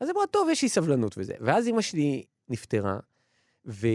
אז 0.00 0.10
אמרה, 0.10 0.26
טוב, 0.26 0.48
יש 0.48 0.62
לי 0.62 0.68
סבלנות 0.68 1.18
וזה. 1.18 1.34
ואז 1.40 1.68
אמא 1.68 1.80
שלי 1.80 2.24
נפטרה, 2.48 2.98
ו... 3.66 3.86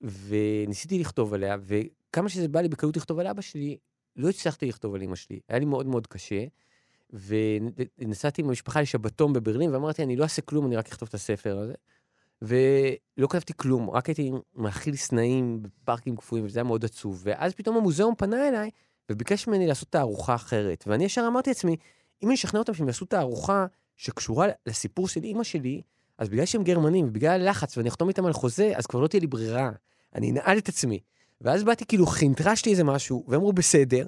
וניסיתי 0.00 0.98
לכתוב 0.98 1.34
עליה, 1.34 1.56
וכמה 1.60 2.28
שזה 2.28 2.48
בא 2.48 2.60
לי 2.60 2.68
בקלות 2.68 2.96
לכתוב 2.96 3.18
על 3.18 3.26
אבא 3.26 3.42
שלי, 3.42 3.76
לא 4.16 4.28
הצלחתי 4.28 4.66
לכתוב 4.66 4.94
על 4.94 5.02
אמא 5.02 5.16
שלי. 5.16 5.40
היה 5.48 5.58
לי 5.58 5.64
מאוד 5.64 5.86
מאוד 5.86 6.06
קשה. 6.06 6.44
ונסעתי 7.98 8.42
עם 8.42 8.48
המשפחה 8.48 8.80
לשבתון 8.80 9.32
בברלין, 9.32 9.74
ואמרתי, 9.74 10.02
אני 10.02 10.16
לא 10.16 10.24
אעשה 10.24 10.42
כלום, 10.42 10.66
אני 10.66 10.76
רק 10.76 10.88
אכתוב 10.88 11.08
את 11.08 11.14
הספר 11.14 11.58
הזה. 11.58 11.74
ולא 12.42 13.26
כתבתי 13.28 13.52
כלום, 13.56 13.90
רק 13.90 14.06
הייתי 14.06 14.30
מאכיל 14.54 14.96
סנאים 14.96 15.62
בפארקים 15.62 16.16
קפואים, 16.16 16.44
וזה 16.44 16.58
היה 16.58 16.64
מאוד 16.64 16.84
עצוב. 16.84 17.22
ואז 17.24 17.54
פתאום 17.54 17.76
המוזיאון 17.76 18.14
פנה 18.18 18.48
אליי, 18.48 18.70
וביקש 19.10 19.46
ממני 19.46 19.66
לעשות 19.66 19.88
תערוכה 19.88 20.34
אחרת. 20.34 20.84
ואני 20.86 21.04
ישר 21.04 21.24
אמרתי 21.28 21.50
לעצמי, 21.50 21.76
אם 22.22 22.28
אני 22.28 22.34
אשכנע 22.34 22.60
אותם 22.60 22.74
שהם 22.74 22.86
יעשו 22.86 23.04
תערוכה 23.04 23.66
שקשורה 23.96 24.48
לסיפור 24.66 25.08
של 25.08 25.24
אימא 25.24 25.44
שלי, 25.44 25.82
אז 26.18 26.28
בגלל 26.28 26.46
שהם 26.46 26.62
גרמנים, 26.62 27.06
ובגלל 27.06 27.40
הלחץ, 27.40 27.76
ואני 27.76 27.88
אחתום 27.88 28.08
איתם 28.08 28.26
על 28.26 28.32
חוזה, 28.32 28.72
אז 28.76 28.86
כבר 28.86 29.00
לא 29.00 29.06
תהיה 29.06 29.20
לי 29.20 29.26
ברירה. 29.26 29.70
אני 30.14 30.30
אנעל 30.30 30.58
את 30.58 30.68
עצמי. 30.68 31.00
ואז 31.40 31.64
באתי, 31.64 31.84
כאילו, 31.86 32.06
חינטרשתי 32.06 32.70
איזה 32.70 32.84
משהו, 32.84 33.24
והם 33.28 33.40
אמרו, 33.40 33.52
בסדר. 33.52 34.06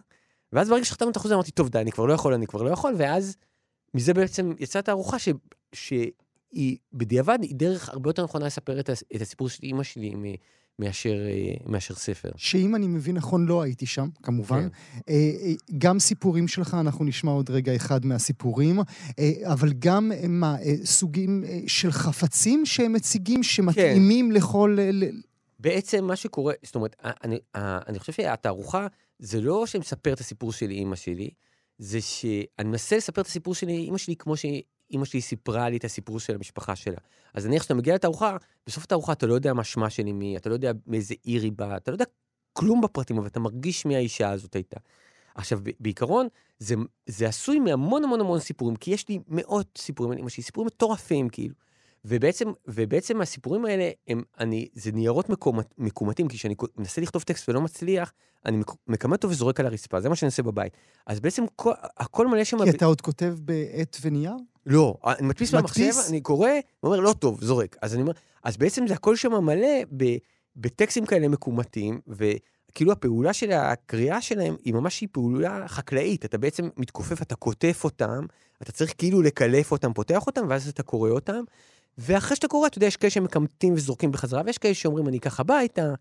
ואז 0.52 0.68
ברגע 0.68 0.84
שחתמנו 0.84 1.10
את 1.10 1.16
החוזה, 1.16 1.34
אמרתי, 1.34 1.50
טוב, 1.50 1.68
די, 1.68 1.78
אני 1.78 1.92
כבר 1.92 2.06
לא 2.06 2.12
יכול, 2.12 2.34
אני 2.34 2.46
כבר 2.46 2.62
לא 2.62 2.70
יכול, 2.70 2.94
ואז 2.98 3.36
מזה 3.94 4.14
בעצם 4.14 4.52
יצאה 4.58 4.82
תערוכה 4.82 5.18
ש... 5.18 5.28
שהיא 5.72 6.76
בדיעבד, 6.92 7.38
היא 7.42 7.54
דרך 7.54 7.88
הרבה 7.88 8.10
יותר 8.10 8.24
נכונה 8.24 8.46
לספר 8.46 8.80
את, 8.80 8.90
הסיפור 9.20 9.48
של 9.48 9.62
אימא 9.62 9.82
שלי 9.82 10.14
מאשר, 10.78 11.26
אה, 11.28 11.54
מאשר 11.66 11.94
ספר. 11.94 12.28
שאם 12.36 12.74
אני 12.74 12.86
מבין 12.86 13.16
נכון, 13.16 13.46
לא 13.46 13.62
הייתי 13.62 13.86
שם, 13.86 14.08
כמובן. 14.22 14.62
כן. 14.62 14.68
אה, 15.08 15.14
אה, 15.14 15.52
גם 15.78 15.98
סיפורים 15.98 16.48
שלך, 16.48 16.76
אנחנו 16.80 17.04
נשמע 17.04 17.32
עוד 17.32 17.50
רגע 17.50 17.76
אחד 17.76 18.06
מהסיפורים, 18.06 18.80
אבל 19.44 19.72
גם 19.78 20.12
מה, 20.28 20.56
סוגים 20.84 21.44
של 21.66 21.90
חפצים 21.90 22.66
שהם 22.66 22.92
מציגים, 22.92 23.42
שמתאימים 23.42 24.28
כן. 24.28 24.36
לכל... 24.36 24.78
בעצם 25.58 26.04
מה 26.04 26.16
שקורה, 26.16 26.54
זאת 26.62 26.74
אומרת, 26.74 26.96
אני, 27.24 27.38
אני 27.54 27.98
חושב 27.98 28.12
שהתערוכה, 28.12 28.86
זה 29.18 29.40
לא 29.40 29.66
שמספר 29.66 30.12
את 30.12 30.20
הסיפור 30.20 30.52
של 30.52 30.70
אימא 30.70 30.96
שלי, 30.96 31.30
זה 31.78 32.00
שאני 32.00 32.68
מנסה 32.68 32.96
לספר 32.96 33.20
את 33.20 33.26
הסיפור 33.26 33.54
של 33.54 33.68
אימא 33.68 33.98
שלי 33.98 34.16
כמו 34.16 34.34
שאימא 34.88 35.04
שלי 35.04 35.20
סיפרה 35.20 35.68
לי 35.68 35.76
את 35.76 35.84
הסיפור 35.84 36.20
של 36.20 36.34
המשפחה 36.34 36.76
שלה. 36.76 36.98
אז 37.34 37.46
נניח 37.46 37.62
שאתה 37.62 37.74
מגיע 37.74 37.94
לתערוכה, 37.94 38.36
בסוף 38.66 38.84
התערוכה 38.84 39.12
אתה 39.12 39.26
לא 39.26 39.34
יודע 39.34 39.52
מה 39.52 39.64
שמה 39.64 39.90
של 39.90 40.06
אמי, 40.08 40.36
אתה 40.36 40.48
לא 40.48 40.54
יודע 40.54 40.72
מאיזה 40.86 41.14
עיר 41.22 41.42
היא 41.42 41.52
באה, 41.52 41.76
אתה 41.76 41.90
לא 41.90 41.94
יודע 41.94 42.04
כלום 42.52 42.80
בפרטים, 42.80 43.18
אבל 43.18 43.26
אתה 43.26 43.40
מרגיש 43.40 43.86
מי 43.86 43.96
האישה 43.96 44.30
הזאת 44.30 44.54
הייתה. 44.54 44.76
עכשיו, 45.34 45.58
בעיקרון, 45.80 46.28
זה, 46.58 46.74
זה 47.06 47.28
עשוי 47.28 47.58
מהמון 47.58 48.04
המון 48.04 48.20
המון 48.20 48.40
סיפורים, 48.40 48.76
כי 48.76 48.90
יש 48.90 49.08
לי 49.08 49.18
מאות 49.28 49.78
סיפורים 49.78 50.12
על 50.12 50.18
אמא 50.18 50.28
שלי, 50.28 50.42
סיפורים 50.42 50.66
מטורפים, 50.66 51.28
כאילו. 51.28 51.54
ובעצם, 52.08 52.52
ובעצם 52.68 53.20
הסיפורים 53.20 53.64
האלה, 53.64 53.90
הם, 54.08 54.22
אני, 54.40 54.68
זה 54.72 54.92
ניירות 54.92 55.28
מקומט, 55.28 55.74
מקומטים, 55.78 56.28
כי 56.28 56.36
כשאני 56.36 56.54
מנסה 56.76 57.00
לכתוב 57.00 57.22
טקסט 57.22 57.48
ולא 57.48 57.60
מצליח, 57.60 58.12
אני 58.46 58.62
מקמט 58.86 59.24
אותו 59.24 59.30
וזורק 59.30 59.60
על 59.60 59.66
הרצפה, 59.66 60.00
זה 60.00 60.08
מה 60.08 60.16
שאני 60.16 60.26
עושה 60.26 60.42
בבית. 60.42 60.72
אז 61.06 61.20
בעצם 61.20 61.44
כל, 61.56 61.72
הכל 61.96 62.26
מלא 62.26 62.44
שם... 62.44 62.64
כי 62.64 62.70
אתה 62.70 62.84
עוד 62.84 63.00
כותב 63.00 63.36
בעט 63.40 63.96
ונייר? 64.02 64.32
לא, 64.66 64.94
אני 65.04 65.26
מדפיס 65.26 65.54
במחשב, 65.54 65.92
אני 66.08 66.20
קורא, 66.20 66.50
ואומר, 66.82 67.00
לא 67.00 67.12
טוב, 67.12 67.44
זורק. 67.44 67.76
אז 67.82 67.94
אני 67.94 68.02
אומר, 68.02 68.12
אז 68.44 68.56
בעצם 68.56 68.86
זה 68.86 68.94
הכל 68.94 69.16
שם 69.16 69.44
מלא 69.44 69.82
ב, 69.96 70.04
בטקסטים 70.56 71.06
כאלה 71.06 71.28
מקומטים, 71.28 72.00
וכאילו 72.08 72.92
הפעולה 72.92 73.32
של 73.32 73.52
הקריאה 73.52 74.20
שלהם 74.20 74.56
היא 74.64 74.74
ממש 74.74 75.00
היא 75.00 75.08
פעולה 75.12 75.68
חקלאית. 75.68 76.24
אתה 76.24 76.38
בעצם 76.38 76.68
מתכופף, 76.76 77.22
אתה 77.22 77.34
קוטף 77.34 77.80
אותם, 77.84 78.26
אתה 78.62 78.72
צריך 78.72 78.94
כאילו 78.98 79.22
לקלף 79.22 79.72
אותם, 79.72 79.92
פותח 79.92 80.26
אותם, 80.26 80.46
ואז 80.48 80.68
אתה 80.68 80.82
קורא 80.82 81.10
אותם. 81.10 81.44
ואחרי 81.98 82.36
שאתה 82.36 82.48
קורא, 82.48 82.66
אתה 82.66 82.78
יודע, 82.78 82.86
יש 82.86 82.96
כאלה 82.96 83.10
שמקמטים 83.10 83.74
וזורקים 83.74 84.12
בחזרה, 84.12 84.42
ויש 84.46 84.58
כאלה 84.58 84.74
שאומרים, 84.74 85.08
אני 85.08 85.18
אקח 85.18 85.40
הביתה, 85.40 85.94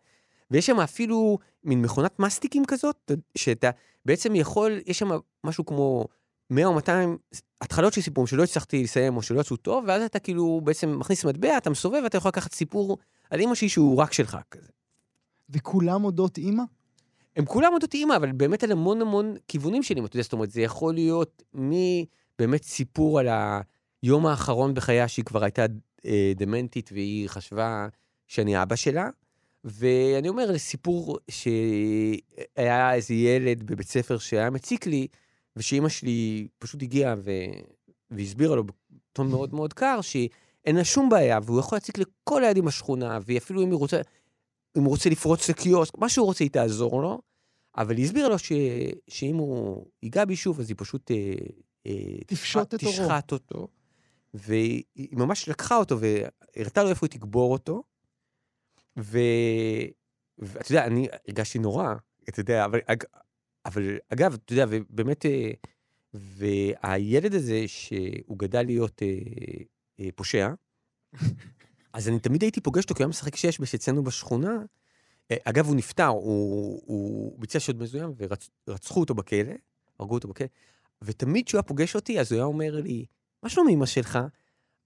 ויש 0.51 0.65
שם 0.65 0.79
אפילו 0.79 1.37
מין 1.63 1.81
מכונת 1.81 2.19
מסטיקים 2.19 2.65
כזאת, 2.65 3.11
שאתה 3.37 3.69
בעצם 4.05 4.35
יכול, 4.35 4.79
יש 4.85 4.99
שם 4.99 5.09
משהו 5.43 5.65
כמו 5.65 6.05
100 6.49 6.65
או 6.65 6.73
200 6.73 7.17
התחלות 7.61 7.93
של 7.93 8.01
סיפורים 8.01 8.27
שלא 8.27 8.43
הצלחתי 8.43 8.83
לסיים 8.83 9.17
או 9.17 9.21
שלא 9.21 9.41
יצאו 9.41 9.55
טוב, 9.57 9.83
ואז 9.87 10.01
אתה 10.01 10.19
כאילו 10.19 10.61
בעצם 10.63 10.99
מכניס 10.99 11.25
מטבע, 11.25 11.57
אתה 11.57 11.69
מסובב, 11.69 12.01
ואתה 12.03 12.17
יכול 12.17 12.29
לקחת 12.29 12.53
סיפור 12.53 12.97
על 13.29 13.39
אימא 13.39 13.55
שלי 13.55 13.69
שהוא 13.69 13.97
רק 13.97 14.13
שלך 14.13 14.37
כזה. 14.51 14.69
וכולם 15.49 16.03
אודות 16.03 16.37
אימא? 16.37 16.63
הם 17.35 17.45
כולם 17.45 17.73
אודות 17.73 17.93
אימא, 17.93 18.15
אבל 18.15 18.31
באמת 18.31 18.63
על 18.63 18.71
המון 18.71 19.01
המון 19.01 19.35
כיוונים 19.47 19.83
של 19.83 19.95
אימא, 19.95 20.05
אתה 20.05 20.15
יודע, 20.15 20.23
זאת 20.23 20.33
אומרת, 20.33 20.51
זה 20.51 20.61
יכול 20.61 20.93
להיות 20.93 21.43
מבאמת 21.53 22.63
סיפור 22.63 23.19
על 23.19 23.27
היום 24.03 24.25
האחרון 24.25 24.73
בחייה 24.73 25.07
שהיא 25.07 25.25
כבר 25.25 25.43
הייתה 25.43 25.65
אה, 26.05 26.31
דמנטית 26.35 26.89
והיא 26.93 27.29
חשבה 27.29 27.87
שאני 28.27 28.61
אבא 28.61 28.75
שלה, 28.75 29.09
ואני 29.63 30.29
אומר, 30.29 30.57
סיפור 30.57 31.17
שהיה 31.29 32.93
איזה 32.93 33.13
ילד 33.13 33.63
בבית 33.63 33.87
ספר 33.87 34.17
שהיה 34.17 34.49
מציק 34.49 34.85
לי, 34.85 35.07
ושאימא 35.55 35.89
שלי 35.89 36.47
פשוט 36.59 36.83
הגיעה 36.83 37.15
ו... 37.17 37.31
והסבירה 38.11 38.55
לו 38.55 38.63
בטון 38.63 39.29
מאוד 39.29 39.53
מאוד 39.53 39.73
קר, 39.73 40.01
שאין 40.01 40.75
לה 40.75 40.83
שום 40.83 41.09
בעיה, 41.09 41.39
והוא 41.43 41.59
יכול 41.59 41.75
להציק 41.75 41.97
לכל 41.97 42.43
הילדים 42.43 42.65
בשכונה, 42.65 43.19
ואפילו 43.25 43.63
אם 43.63 43.71
הוא 43.71 43.79
רוצה, 43.79 44.01
אם 44.77 44.83
הוא 44.83 44.89
רוצה 44.89 45.09
לפרוץ 45.09 45.49
לקיוסק, 45.49 45.97
מה 45.97 46.09
שהוא 46.09 46.25
רוצה, 46.25 46.43
היא 46.43 46.51
תעזור 46.51 47.01
לו, 47.01 47.21
אבל 47.77 47.97
היא 47.97 48.05
הסבירה 48.05 48.29
לו 48.29 48.39
ש... 48.39 48.51
שאם 49.07 49.35
הוא 49.35 49.85
ייגע 50.03 50.25
בי 50.25 50.35
שוב, 50.35 50.59
אז 50.59 50.69
היא 50.69 50.75
פשוט 50.79 51.11
אה, 51.11 51.33
אה, 51.87 52.17
תפשוט 52.27 52.73
את 52.73 52.83
אורו. 52.83 52.93
תשחט 52.93 53.31
אותו. 53.31 53.67
והיא 54.35 54.83
ממש 55.11 55.49
לקחה 55.49 55.77
אותו 55.77 55.97
והראתה 55.99 56.83
לו 56.83 56.89
איפה 56.89 57.05
היא 57.05 57.11
תקבור 57.11 57.53
אותו. 57.53 57.83
ו... 58.99 59.19
ואתה 60.37 60.71
יודע, 60.71 60.85
אני 60.85 61.07
הרגשתי 61.27 61.59
נורא, 61.59 61.93
אתה 62.29 62.39
יודע, 62.39 62.65
אבל, 62.65 62.79
אבל 63.65 63.97
אגב, 64.13 64.33
אתה 64.33 64.53
יודע, 64.53 64.65
ובאמת, 64.69 65.25
אה, 65.25 65.51
והילד 66.13 67.33
הזה, 67.33 67.63
שהוא 67.67 68.39
גדל 68.39 68.63
להיות 68.63 69.01
אה, 69.01 69.07
אה, 69.99 70.09
פושע, 70.15 70.49
אז 71.93 72.09
אני 72.09 72.19
תמיד 72.19 72.41
הייתי 72.41 72.61
פוגש 72.61 72.83
אותו, 72.83 72.95
כי 72.95 73.03
הוא 73.03 73.05
היה 73.05 73.09
משחק 73.09 73.35
שש 73.35 73.73
אצלנו 73.75 74.03
בשכונה. 74.03 74.57
אה, 75.31 75.37
אגב, 75.43 75.67
הוא 75.67 75.75
נפטר, 75.75 76.07
הוא, 76.07 76.81
הוא 76.85 77.39
ביצע 77.39 77.59
שוד 77.59 77.81
מזוים 77.81 78.13
ורצחו 78.67 78.99
אותו 78.99 79.13
בכלא, 79.13 79.53
הרגו 79.99 80.13
אותו 80.13 80.27
בכלא, 80.27 80.47
ותמיד 81.01 81.45
כשהוא 81.45 81.59
היה 81.59 81.63
פוגש 81.63 81.95
אותי, 81.95 82.19
אז 82.19 82.31
הוא 82.31 82.37
היה 82.37 82.45
אומר 82.45 82.75
לי, 82.75 83.05
מה 83.45 83.49
שלום 83.49 83.67
אמא 83.69 83.85
שלך? 83.85 84.19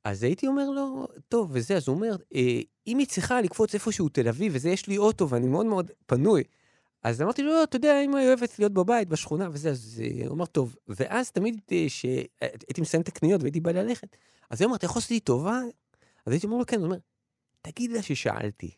אז 0.04 0.24
הייתי 0.24 0.48
אומר 0.48 0.70
לו, 0.70 1.08
טוב, 1.28 1.50
וזה, 1.54 1.78
אז 1.78 1.88
הוא 1.88 1.96
אומר, 1.96 2.16
אה, 2.36 2.62
אם 2.88 2.98
היא 2.98 3.08
צריכה 3.08 3.42
לקפוץ 3.42 3.74
איפשהו 3.74 4.10
תל 4.10 4.28
אביב, 4.28 4.52
וזה, 4.56 4.70
יש 4.70 4.88
לי 4.88 4.98
אוטו 4.98 5.30
ואני 5.30 5.48
מאוד 5.48 5.66
מאוד 5.66 5.92
פנוי. 6.06 6.44
אז 7.04 7.22
אמרתי 7.22 7.42
לו, 7.44 7.52
לא, 7.52 7.64
אתה 7.64 7.76
יודע, 7.76 8.02
אם 8.02 8.16
היא 8.16 8.28
אוהבת 8.28 8.60
להיות 8.60 8.74
בבית, 8.74 9.08
בשכונה 9.08 9.50
וזה, 9.52 9.70
אז 9.70 10.02
אה, 10.04 10.28
הוא 10.28 10.36
אמר, 10.36 10.46
טוב. 10.46 10.76
ואז 10.88 11.32
תמיד 11.32 11.62
כשהייתי 11.68 12.82
מסיים 12.82 13.02
את 13.02 13.08
הקניות 13.08 13.42
והייתי 13.42 13.60
בא 13.60 13.72
ללכת, 13.72 14.16
אז 14.50 14.62
הוא 14.62 14.68
אמר, 14.68 14.76
אתה 14.76 14.86
יכול 14.86 15.00
לעשות 15.00 15.12
לי 15.12 15.20
טובה? 15.20 15.62
אז 16.26 16.32
הייתי 16.32 16.48
אומר 16.48 16.58
לו, 16.58 16.66
כן, 16.66 16.78
הוא 16.78 16.86
אומר, 16.86 16.98
תגיד 17.62 17.92
לה 17.92 18.02
ששאלתי. 18.02 18.72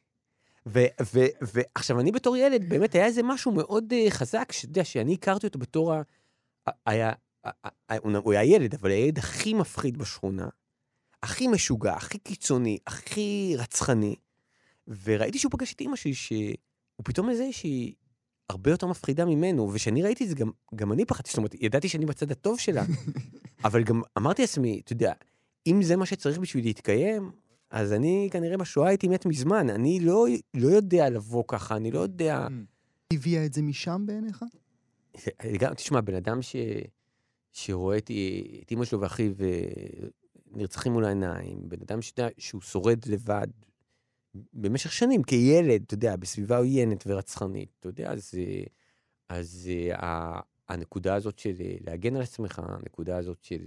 ועכשיו, 0.66 2.00
אני 2.00 2.12
בתור 2.12 2.38
ילד, 2.38 2.70
באמת 2.70 2.96
היה 2.96 3.06
איזה 3.06 3.24
משהו 3.24 3.52
מאוד 3.52 3.94
uh, 3.94 4.12
חזק, 4.12 4.52
שאתה 4.52 4.66
יודע, 4.66 4.84
שאני 4.84 5.14
הכרתי 5.14 5.48
אותו 5.48 5.60
בתור 5.60 5.94
ה... 5.94 6.02
היה, 6.86 7.12
הוא 8.24 8.34
היה 8.34 8.44
ילד, 8.44 8.76
אבל 8.76 8.92
הילד 8.92 9.18
הכי 9.18 9.54
מפחיד 9.54 9.98
בשכונה, 9.98 10.48
הכי 11.24 11.48
משוגע, 11.48 11.94
הכי 11.94 12.18
קיצוני, 12.18 12.78
הכי 12.88 13.56
רצחני, 13.58 14.16
וראיתי 15.04 15.38
שהוא 15.40 15.52
פגש 15.52 15.74
את 15.74 15.82
אימא 15.82 15.96
שלי, 15.96 16.14
שהוא 16.14 16.56
פתאום 17.04 17.30
מזהה 17.30 17.52
שהיא 17.52 17.94
הרבה 18.50 18.72
יותר 18.72 18.88
מפחידה 18.88 19.26
ממנו, 19.26 19.74
וכשאני 19.74 20.04
ראיתי 20.04 20.24
את 20.24 20.30
זה, 20.30 20.36
גם, 20.36 20.52
גם 20.76 20.92
אני 20.92 21.06
פחדתי, 21.06 21.30
זאת 21.30 21.38
אומרת, 21.38 21.56
ידעתי 21.60 21.90
שאני 21.90 22.06
בצד 22.06 22.32
הטוב 22.32 22.60
שלה, 22.60 22.84
אבל 23.66 23.84
גם 23.84 24.02
אמרתי 24.18 24.42
לעצמי, 24.42 24.82
אתה 24.84 24.94
יודע, 24.94 25.14
אם 25.68 25.84
זה 25.84 25.96
מה 25.96 26.06
שצריך 26.06 26.40
בשביל 26.40 26.66
להתקיים, 26.66 27.32
אז 27.70 27.94
אני 27.94 28.30
כנראה 28.32 28.58
בשואה 28.58 28.90
הייתי 28.90 29.08
מת 29.08 29.26
מזמן, 29.26 29.70
אני 29.70 30.00
לא, 30.00 30.26
לא 30.54 30.68
יודע 30.68 31.10
לבוא 31.10 31.44
ככה, 31.48 31.76
אני 31.76 31.92
לא 31.92 32.00
יודע... 32.00 32.48
הביאה 33.14 33.46
את 33.46 33.54
זה 33.54 33.62
משם 33.62 34.04
בעיניך? 34.06 34.46
גם, 35.60 35.74
תשמע, 35.74 36.02
בן 36.02 36.16
אדם 36.16 36.42
ש... 36.42 36.56
שרואה 37.52 37.98
את, 37.98 38.12
את 38.62 38.72
אימא 38.72 38.86
שלו 38.86 39.02
ואחיו 39.02 39.34
אה, 39.42 40.08
נרצחים 40.52 40.92
מול 40.92 41.06
העיניים, 41.06 41.70
בן 41.70 41.78
אדם 41.82 42.02
שיודע 42.02 42.28
שהוא 42.38 42.62
שורד 42.62 43.06
לבד 43.06 43.48
במשך 44.54 44.92
שנים 44.92 45.24
כילד, 45.24 45.82
אתה 45.86 45.94
יודע, 45.94 46.16
בסביבה 46.16 46.58
עוינת 46.58 47.04
ורצחנית, 47.08 47.70
אתה 47.80 47.90
יודע, 47.90 48.12
אז, 48.12 48.32
אה, 48.38 48.64
אז 49.30 49.70
אה, 49.92 50.40
הנקודה 50.70 51.16
הזאת 51.16 51.40
של 51.40 51.54
להגן 51.86 52.16
על 52.16 52.22
עצמך, 52.22 52.62
הנקודה 52.64 53.18
הזאת 53.18 53.44
של, 53.44 53.62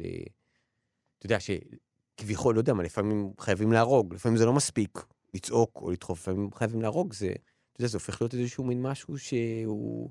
אתה 1.18 1.26
יודע, 1.26 1.38
שכביכול, 1.40 2.54
לא 2.54 2.60
יודע 2.60 2.72
מה, 2.72 2.82
לפעמים 2.82 3.32
חייבים 3.40 3.72
להרוג, 3.72 4.14
לפעמים 4.14 4.38
זה 4.38 4.46
לא 4.46 4.52
מספיק 4.52 4.98
לצעוק 5.34 5.70
או 5.76 5.90
לדחוף, 5.90 6.20
לפעמים 6.20 6.52
חייבים 6.54 6.82
להרוג, 6.82 7.12
זה, 7.12 7.32
אתה 7.72 7.80
יודע, 7.80 7.88
זה 7.88 7.96
הופך 7.96 8.20
להיות 8.22 8.34
איזשהו 8.34 8.64
מין 8.64 8.82
משהו 8.82 9.18
שהוא... 9.18 10.10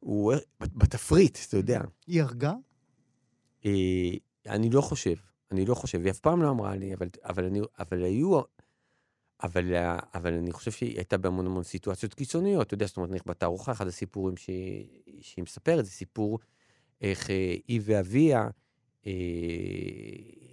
הוא 0.00 0.34
בתפריט, 0.60 1.38
אתה 1.48 1.56
יודע. 1.56 1.80
היא 2.06 2.22
הרגה? 2.22 2.52
אה, 3.64 4.10
אני 4.46 4.70
לא 4.70 4.80
חושב, 4.80 5.14
אני 5.50 5.66
לא 5.66 5.74
חושב, 5.74 6.00
היא 6.00 6.10
אף 6.10 6.20
פעם 6.20 6.42
לא 6.42 6.50
אמרה 6.50 6.76
לי, 6.76 6.94
אבל, 6.94 7.08
אבל, 7.24 7.44
אני, 7.44 7.60
אבל 7.78 8.02
היו, 8.02 8.40
אבל, 9.42 9.74
אבל 10.14 10.32
אני 10.32 10.52
חושב 10.52 10.70
שהיא 10.70 10.96
הייתה 10.96 11.18
בהמון 11.18 11.46
המון 11.46 11.62
סיטואציות 11.62 12.14
קיצוניות, 12.14 12.66
אתה 12.66 12.74
יודע, 12.74 12.86
זאת 12.86 12.96
אומרת, 12.96 13.26
בתערוכה, 13.26 13.72
אחד 13.72 13.86
הסיפורים 13.86 14.36
שהיא, 14.36 14.86
שהיא 15.20 15.42
מספרת, 15.42 15.84
זה 15.84 15.90
סיפור 15.90 16.38
איך 17.00 17.30
אה, 17.30 17.56
היא 17.68 17.80
ואביה, 17.84 18.48
אה, 19.06 19.12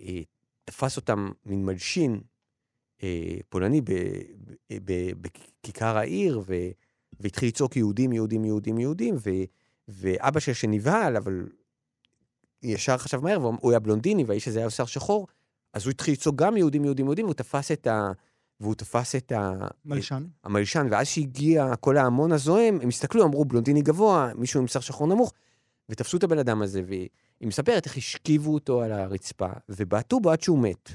אה, 0.02 0.22
תפס 0.66 0.98
אותם 0.98 1.32
מין 1.46 1.66
מלשין 1.66 2.22
אה, 3.04 3.38
פולני 3.50 3.82
בכיכר 5.22 5.98
העיר, 5.98 6.42
ו, 6.46 6.54
והתחיל 7.20 7.48
לצעוק 7.48 7.76
יהודים, 7.76 8.14
יהודים, 8.14 8.46
יהודים, 8.46 8.78
יהודים, 8.78 9.16
ו, 9.18 9.30
ואבא 9.88 10.40
שלה 10.40 10.54
שנבהל, 10.54 11.18
אבל 11.18 11.50
ישר 12.64 12.98
חשב 12.98 13.20
מהר, 13.24 13.42
והוא 13.42 13.72
היה 13.72 13.80
בלונדיני, 13.80 14.24
והאיש 14.24 14.48
הזה 14.48 14.60
היה 14.60 14.70
שיער 14.70 14.86
שחור, 14.86 15.28
אז 15.74 15.86
הוא 15.86 15.92
התחיל 15.92 16.14
לצעוק 16.14 16.36
גם 16.36 16.58
יהודים, 16.58 16.86
יהודים, 16.86 17.06
יהודים, 17.06 17.26
והוא 17.26 17.34
תפס 17.34 17.72
את 17.72 17.88
ה... 17.88 18.12
והוא 18.60 18.76
תפס 18.76 19.16
את 19.16 19.32
ה... 19.32 19.54
מלשן. 19.86 20.26
המלשן, 20.44 20.88
ואז 20.92 21.08
שהגיע 21.08 21.76
כל 21.80 21.98
ההמון 21.98 22.32
הזוהם, 22.32 22.80
הם 22.82 22.88
הסתכלו, 22.88 23.26
אמרו, 23.26 23.46
בלונדיני 23.46 23.82
גבוה, 23.82 24.32
מישהו 24.36 24.60
עם 24.60 24.68
שיער 24.68 24.82
שחור 24.82 25.08
נמוך, 25.08 25.34
ותפסו 25.90 26.18
את 26.18 26.24
הבן 26.24 26.38
אדם 26.38 26.62
הזה, 26.62 26.82
והיא 26.88 27.10
מספרת 27.42 27.86
איך 27.86 27.98
השכיבו 27.98 28.54
אותו 28.54 28.82
על 28.82 28.92
הרצפה, 28.92 29.48
ובעטו 29.70 30.20
בו 30.20 30.32
עד 30.32 30.42
שהוא 30.42 30.60
מת. 30.60 30.90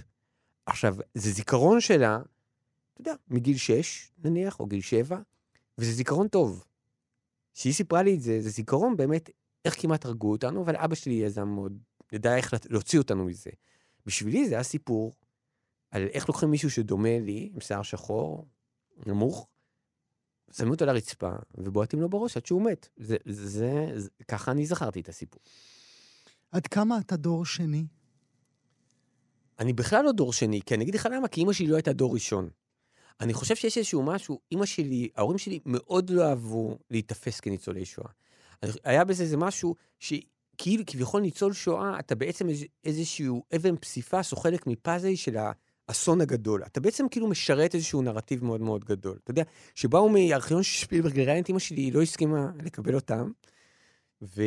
עכשיו, 0.67 0.97
זה 1.15 1.31
זיכרון 1.31 1.81
שלה, 1.81 2.19
אתה 2.93 3.01
יודע, 3.01 3.15
מגיל 3.29 3.57
6, 3.57 4.11
נניח, 4.25 4.61
או 4.61 4.67
גיל 4.67 4.81
7, 4.81 5.19
וזה 5.79 5.93
זיכרון 5.93 6.29
טוב. 6.29 6.65
כשהיא 7.55 7.73
סיפרה 7.73 8.03
לי 8.03 8.15
את 8.15 8.21
זה, 8.21 8.41
זה 8.41 8.51
זיכרון 8.51 8.97
באמת, 8.97 9.31
איך 9.67 9.83
כמעט 9.83 10.05
הרגו 10.05 10.31
אותנו, 10.33 10.63
אבל 10.63 10.77
אבא 10.77 10.95
שלי 10.95 11.15
יזם 11.15 11.49
מאוד, 11.49 11.79
ידע 12.13 12.37
איך 12.37 12.55
להוציא 12.71 12.99
אותנו 12.99 13.25
מזה. 13.25 13.51
בשבילי 14.07 14.49
זה 14.49 14.55
היה 14.55 14.63
סיפור 14.63 15.13
על 15.91 16.07
איך 16.13 16.29
לוקחים 16.29 16.51
מישהו 16.51 16.71
שדומה 16.71 17.19
לי, 17.19 17.51
עם 17.55 17.61
שיער 17.61 17.83
שחור, 17.83 18.47
נמוך, 19.07 19.49
שמים 20.53 20.71
אותו 20.71 20.85
על 20.85 20.89
הרצפה, 20.89 21.31
ובועטים 21.55 22.01
לו 22.01 22.09
בראש 22.09 22.37
עד 22.37 22.47
שהוא 22.47 22.63
מת. 22.63 22.89
זה, 22.97 23.17
זה, 23.25 23.49
זה, 23.49 23.93
זה, 23.95 24.09
ככה 24.29 24.51
אני 24.51 24.67
זכרתי 24.67 25.01
את 25.01 25.09
הסיפור. 25.09 25.41
עד 26.51 26.67
כמה 26.67 26.99
אתה 26.99 27.17
דור 27.17 27.45
שני? 27.45 27.87
אני 29.59 29.73
בכלל 29.73 30.05
לא 30.05 30.13
דור 30.13 30.33
שני, 30.33 30.61
כי 30.67 30.75
אני 30.75 30.83
אגיד 30.85 30.95
לך 30.95 31.09
למה, 31.13 31.29
כי 31.29 31.41
אימא 31.41 31.53
שלי 31.53 31.67
לא 31.67 31.77
הייתה 31.77 31.93
דור 31.93 32.15
ראשון. 32.15 32.49
אני 33.21 33.35
חושב 33.35 33.57
שיש 33.57 33.79
איזשהו 33.79 34.03
משהו, 34.03 34.41
אימא 34.53 34.67
שלי, 34.67 35.09
ההורים 35.17 35.39
שלי 35.39 35.61
מאוד 35.67 36.11
לא 36.11 36.29
אהבו 36.29 36.79
להיתפס 36.91 37.41
כניצולי 37.41 37.85
שואה. 37.85 38.11
היה 38.85 39.05
בזה 39.05 39.23
איזה 39.23 39.37
משהו 39.37 39.75
שכאילו 39.99 40.85
כביכול 40.87 41.21
ניצול 41.21 41.53
שואה, 41.53 41.99
אתה 41.99 42.15
בעצם 42.15 42.47
איזשהו 42.85 43.43
אבן 43.57 43.77
פסיפס 43.77 44.33
או 44.33 44.37
חלק 44.37 44.67
מפאזל 44.67 45.15
של 45.15 45.37
האסון 45.89 46.21
הגדול. 46.21 46.63
אתה 46.67 46.81
בעצם 46.81 47.09
כאילו 47.11 47.29
משרת 47.29 47.75
איזשהו 47.75 48.03
נרטיב 48.03 48.45
מאוד 48.45 48.61
מאוד 48.61 48.85
גדול. 48.85 49.19
אתה 49.25 49.31
יודע, 49.31 49.43
שבאו 49.75 50.09
מארכיון 50.09 50.63
שפילברג 50.63 51.21
ראיין 51.21 51.43
את 51.43 51.49
אימא 51.49 51.59
שלי, 51.59 51.81
היא 51.83 51.93
לא 51.93 52.03
הסכימה 52.03 52.51
לקבל 52.63 52.95
אותם. 52.95 53.31
ו... 54.23 54.43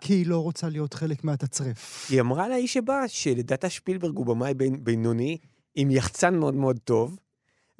כי 0.00 0.12
היא 0.12 0.26
לא 0.26 0.38
רוצה 0.38 0.68
להיות 0.68 0.94
חלק 0.94 1.24
מהתצרף. 1.24 2.10
היא 2.10 2.20
אמרה 2.20 2.48
לאיש 2.48 2.74
שבא 2.74 3.04
שלדעתה 3.06 3.70
שפילברג 3.70 4.16
הוא 4.16 4.26
במאי 4.26 4.54
בינוני, 4.54 5.38
עם 5.74 5.90
יחצן 5.90 6.34
מאוד 6.34 6.54
מאוד 6.54 6.78
טוב, 6.84 7.18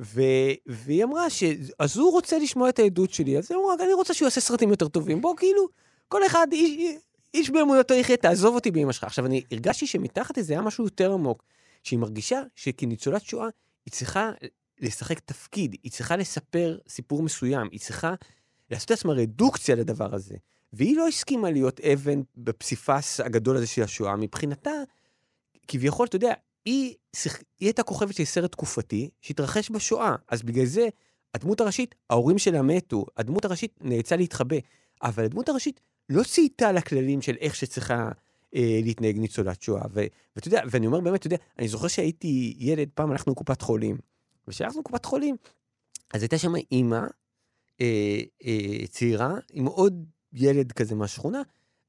ו... 0.03 0.21
והיא 0.67 1.05
אמרה 1.05 1.31
ש... 1.31 1.45
אז 1.79 1.97
הוא 1.97 2.12
רוצה 2.12 2.38
לשמוע 2.38 2.69
את 2.69 2.79
העדות 2.79 3.11
שלי, 3.11 3.38
אז 3.38 3.51
היא 3.51 3.59
אמרה, 3.59 3.75
אני 3.81 3.93
רוצה 3.93 4.15
שהוא 4.15 4.27
יעשה 4.27 4.41
סרטים 4.41 4.71
יותר 4.71 4.88
טובים. 4.88 5.21
בוא, 5.21 5.37
כאילו, 5.37 5.69
כל 6.09 6.27
אחד, 6.27 6.47
איש, 6.53 6.97
איש 7.35 7.51
באמונתו 7.51 7.95
יחיה, 7.95 8.17
תעזוב 8.17 8.55
אותי 8.55 8.71
באמא 8.71 8.93
שלך. 8.93 9.05
עכשיו, 9.05 9.27
אני 9.27 9.43
הרגשתי 9.53 9.87
שמתחת 9.87 10.38
לזה 10.38 10.53
היה 10.53 10.62
משהו 10.62 10.85
יותר 10.85 11.12
עמוק, 11.12 11.43
שהיא 11.83 11.99
מרגישה 11.99 12.43
שכניצולת 12.55 13.23
שואה, 13.23 13.49
היא 13.87 13.93
צריכה 13.93 14.31
לשחק 14.81 15.21
תפקיד, 15.21 15.77
היא 15.83 15.93
צריכה 15.93 16.17
לספר 16.17 16.79
סיפור 16.88 17.23
מסוים, 17.23 17.69
היא 17.73 17.81
צריכה 17.81 18.15
לעשות 18.71 18.91
לעצמה 18.91 19.12
רדוקציה 19.12 19.75
לדבר 19.75 20.15
הזה. 20.15 20.35
והיא 20.73 20.97
לא 20.97 21.09
הסכימה 21.09 21.51
להיות 21.51 21.81
אבן 21.81 22.21
בפסיפס 22.37 23.21
הגדול 23.21 23.57
הזה 23.57 23.67
של 23.67 23.83
השואה. 23.83 24.17
מבחינתה, 24.17 24.71
כביכול, 25.69 26.07
אתה 26.07 26.17
יודע, 26.17 26.33
היא, 26.64 26.94
היא 27.61 27.66
הייתה 27.66 27.83
כוכבת 27.83 28.14
של 28.14 28.25
סרט 28.25 28.53
תקופתי 28.53 29.11
שהתרחש 29.20 29.70
בשואה. 29.70 30.14
אז 30.29 30.42
בגלל 30.42 30.64
זה, 30.64 30.88
הדמות 31.35 31.61
הראשית, 31.61 31.94
ההורים 32.11 32.38
שלה 32.38 32.62
מתו, 32.62 33.05
הדמות 33.16 33.44
הראשית 33.44 33.79
נאלצה 33.81 34.16
להתחבא. 34.16 34.57
אבל 35.03 35.25
הדמות 35.25 35.48
הראשית 35.48 35.81
לא 36.09 36.22
צייתה 36.22 36.72
לכללים 36.72 37.22
של 37.22 37.37
איך 37.40 37.55
שצריכה 37.55 38.11
אה, 38.55 38.81
להתנהג 38.83 39.18
ניצולת 39.18 39.62
שואה. 39.62 39.83
ו, 39.92 40.05
ואתה 40.37 40.48
יודע, 40.48 40.62
ואני 40.70 40.87
אומר 40.87 41.01
באמת, 41.01 41.20
אתה 41.20 41.27
יודע, 41.27 41.37
אני 41.59 41.68
זוכר 41.68 41.88
שהייתי 41.88 42.55
ילד, 42.59 42.88
פעם 42.94 43.11
הלכנו 43.11 43.33
לקופת 43.33 43.62
חולים. 43.62 43.96
וכשהלכנו 44.48 44.81
לקופת 44.81 45.05
חולים, 45.05 45.37
אז 46.14 46.22
הייתה 46.22 46.38
שם 46.38 46.53
אימא 46.72 47.01
אה, 47.81 48.20
אה, 48.44 48.87
צעירה 48.87 49.35
עם 49.53 49.66
עוד 49.66 50.05
ילד 50.33 50.72
כזה 50.72 50.94
מהשכונה, 50.94 51.42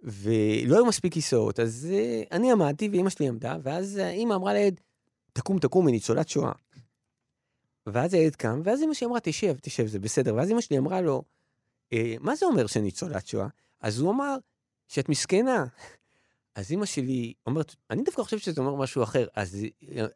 ולא 0.04 0.76
היו 0.76 0.86
מספיק 0.86 1.14
כיסאות, 1.14 1.60
אז 1.60 1.88
uh, 1.92 2.28
אני 2.32 2.52
עמדתי 2.52 2.90
ואימא 2.90 3.10
שלי 3.10 3.28
עמדה, 3.28 3.58
ואז 3.64 3.98
אימא 3.98 4.34
אמרה 4.34 4.54
לילד, 4.54 4.80
תקום, 5.34 5.60
תקום, 5.60 5.88
היא 5.88 5.94
ניצולת 5.94 6.30
שואה. 6.30 6.52
ואז 7.88 8.14
הילד 8.14 8.36
קם, 8.36 8.62
ואז 8.64 8.82
אימא 8.82 8.94
שלי 8.94 9.08
אמרה, 9.08 9.20
תשב, 9.20 9.56
תשב, 9.62 9.88
זה 9.88 10.00
בסדר. 10.00 10.36
ואז 10.36 10.50
אימא 10.50 10.62
שלי 10.62 10.78
אמרה 10.78 11.02
לו, 11.02 11.24
אה, 11.94 12.16
מה 12.20 12.36
זה 12.36 12.46
אומר 12.46 12.68
שניצולת 12.68 13.28
שואה? 13.28 13.48
אז 13.82 14.00
הוא 14.00 14.12
אמר, 14.12 14.36
שאת 14.88 15.10
מסכנה. 15.10 15.66
אז 16.56 16.72
אימא 16.72 16.86
שלי 16.86 17.34
אומרת, 17.48 17.76
אני 17.90 18.04
דווקא 18.04 18.24
חושבת 18.24 18.42
שזה 18.42 18.62
אומר 18.62 18.76
משהו 18.76 19.04
אחר. 19.04 19.28
אז, 19.36 19.58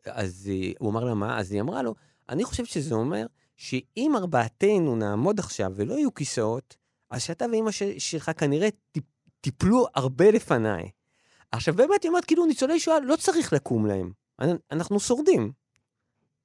אז 0.06 0.52
הוא 0.80 0.91
אמר 0.91 1.04
לה, 1.04 1.13
מה? 1.13 1.39
אז 1.39 1.52
היא 1.52 1.62
אמרה 1.62 1.82
לו, 1.82 1.95
אני 2.30 2.43
חושבת 2.43 2.67
שזה 2.67 2.95
אומר 2.95 3.26
שאם 3.58 4.12
ארבעתנו 4.15 4.95
נעמוד 4.95 5.39
עכשיו 5.39 5.71
ולא 5.76 5.93
יהיו 5.93 6.13
כיסאות, 6.13 6.78
אז 7.10 7.23
שאתה 7.23 7.45
ואימא 7.52 7.71
שלך 7.97 8.32
כנראה 8.38 8.69
טיפלו 9.41 9.86
הרבה 9.95 10.32
לפניי. 10.32 10.89
עכשיו 11.52 11.73
באמת 11.73 12.04
היא 12.04 12.10
אומרת, 12.10 12.26
כאילו 12.26 12.45
ניצולי 12.45 12.80
שואה 12.80 13.00
לא 13.00 13.15
צריך 13.15 13.54
לקום 13.54 13.86
להם, 13.86 14.12
אנחנו 14.71 15.00
שורדים. 15.00 15.52